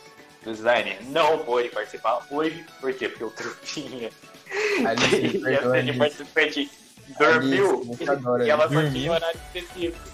do 0.45 0.53
design, 0.53 0.99
não 1.07 1.39
pôde 1.39 1.71
participar 1.71 2.21
hoje. 2.31 2.65
Por 2.81 2.93
quê? 2.93 3.09
Porque 3.09 3.25
o 3.25 3.31
Trupinha 3.31 4.11
Alice, 4.87 5.17
e 5.25 5.39
perdoa, 5.39 5.77
a 5.77 5.79
Alice. 5.79 5.99
participante 5.99 6.71
dormiu 7.19 7.81
Alice, 7.81 8.05
e 8.45 8.51
ela 8.51 8.69
só 8.69 8.91
tinha 8.91 9.13
horário 9.13 9.41
específico. 9.47 10.13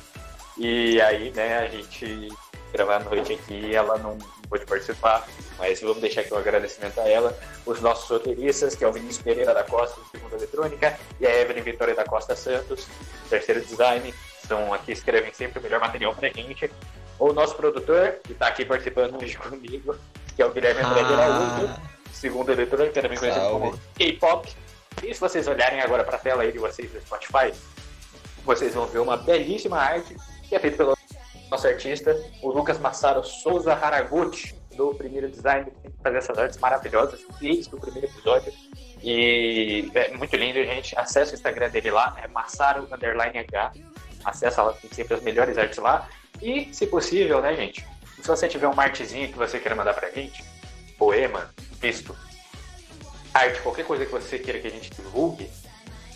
E 0.57 1.01
aí, 1.01 1.33
né, 1.33 1.59
a 1.59 1.69
gente 1.69 2.29
gravar 2.73 2.97
à 2.97 3.01
noite 3.01 3.33
aqui 3.33 3.55
e 3.55 3.75
ela 3.75 3.99
não 3.99 4.17
pôde 4.49 4.65
participar. 4.65 5.27
Mas 5.59 5.81
vamos 5.81 6.01
deixar 6.01 6.21
aqui 6.21 6.33
um 6.33 6.39
agradecimento 6.39 7.01
a 7.01 7.09
ela. 7.09 7.37
Os 7.67 7.81
nossos 7.81 8.09
roteiristas, 8.09 8.77
que 8.77 8.85
é 8.85 8.89
o 8.89 8.93
Vinícius 8.93 9.23
Pereira 9.23 9.53
da 9.53 9.65
Costa, 9.65 10.01
do 10.01 10.07
Segunda 10.09 10.37
Eletrônica, 10.37 10.99
e 11.19 11.27
a 11.27 11.41
Evelyn 11.41 11.63
Vitória 11.63 11.95
da 11.95 12.05
Costa 12.05 12.37
Santos, 12.37 12.87
terceiro 13.29 13.61
design. 13.61 14.15
São 14.47 14.73
aqui, 14.73 14.93
escrevem 14.93 15.33
sempre 15.33 15.59
o 15.59 15.63
melhor 15.63 15.81
material 15.81 16.15
pra 16.15 16.29
gente. 16.29 16.71
O 17.19 17.33
nosso 17.33 17.57
produtor, 17.57 18.16
que 18.25 18.35
tá 18.35 18.47
aqui 18.49 18.64
participando 18.64 19.21
hoje 19.21 19.37
comigo, 19.37 19.97
que 20.37 20.43
é 20.43 20.47
o 20.47 20.53
Guilherme 20.53 20.83
André 20.83 21.03
de 21.03 21.12
Araújo, 21.12 21.66
Ah, 21.69 21.81
segundo 22.12 22.53
eletrônica, 22.53 23.03
também 23.03 23.19
conhecido 23.19 23.51
como 23.51 23.79
K-pop. 23.97 24.49
E 25.03 25.14
se 25.14 25.21
vocês 25.21 25.47
olharem 25.47 25.81
agora 25.81 26.05
para 26.05 26.16
a 26.16 26.21
tela 26.21 26.43
aí 26.43 26.53
de 26.53 26.59
vocês 26.59 26.91
do 26.91 27.01
Spotify, 27.01 27.53
vocês 28.45 28.75
vão 28.75 28.87
ver 28.87 29.01
uma 29.01 29.16
belíssima 29.16 29.79
arte 29.79 30.16
que 30.49 30.55
é 30.55 30.59
feita 30.59 30.77
pelo 30.79 30.97
nosso 31.51 31.66
artista, 31.66 32.16
o 32.43 32.51
Lucas 32.51 32.79
Massaro 32.79 33.25
Souza 33.25 33.75
Haraguchi, 33.75 34.55
do 34.77 34.95
primeiro 34.95 35.29
design, 35.29 35.71
que 35.71 35.81
tem 35.81 35.91
que 35.91 36.03
fazer 36.03 36.19
essas 36.19 36.39
artes 36.39 36.59
maravilhosas 36.59 37.21
desde 37.41 37.75
o 37.75 37.81
primeiro 37.81 38.07
episódio. 38.07 38.53
E 39.03 39.91
é 39.95 40.16
muito 40.16 40.35
lindo, 40.37 40.62
gente. 40.64 40.97
Acesse 40.97 41.33
o 41.33 41.35
Instagram 41.35 41.69
dele 41.71 41.91
lá, 41.91 42.16
é 42.23 42.29
Massaro 42.29 42.87
Underline 42.93 43.39
H. 43.39 43.73
Acessa 44.25 44.62
lá, 44.62 44.73
tem 44.75 44.91
sempre 44.93 45.14
as 45.14 45.23
melhores 45.23 45.59
artes 45.59 45.79
lá. 45.79 46.09
E, 46.41 46.72
se 46.72 46.86
possível, 46.86 47.41
né, 47.41 47.55
gente? 47.55 47.84
Se 48.20 48.26
você 48.26 48.49
tiver 48.49 48.68
uma 48.68 48.82
artezinha 48.82 49.28
que 49.28 49.36
você 49.36 49.59
queira 49.59 49.74
mandar 49.74 49.95
pra 49.95 50.11
gente, 50.11 50.45
poema, 50.97 51.53
texto, 51.80 52.16
arte, 53.32 53.61
qualquer 53.61 53.84
coisa 53.84 54.05
que 54.05 54.12
você 54.12 54.39
queira 54.39 54.59
que 54.59 54.66
a 54.66 54.70
gente 54.70 54.91
divulgue, 54.91 55.51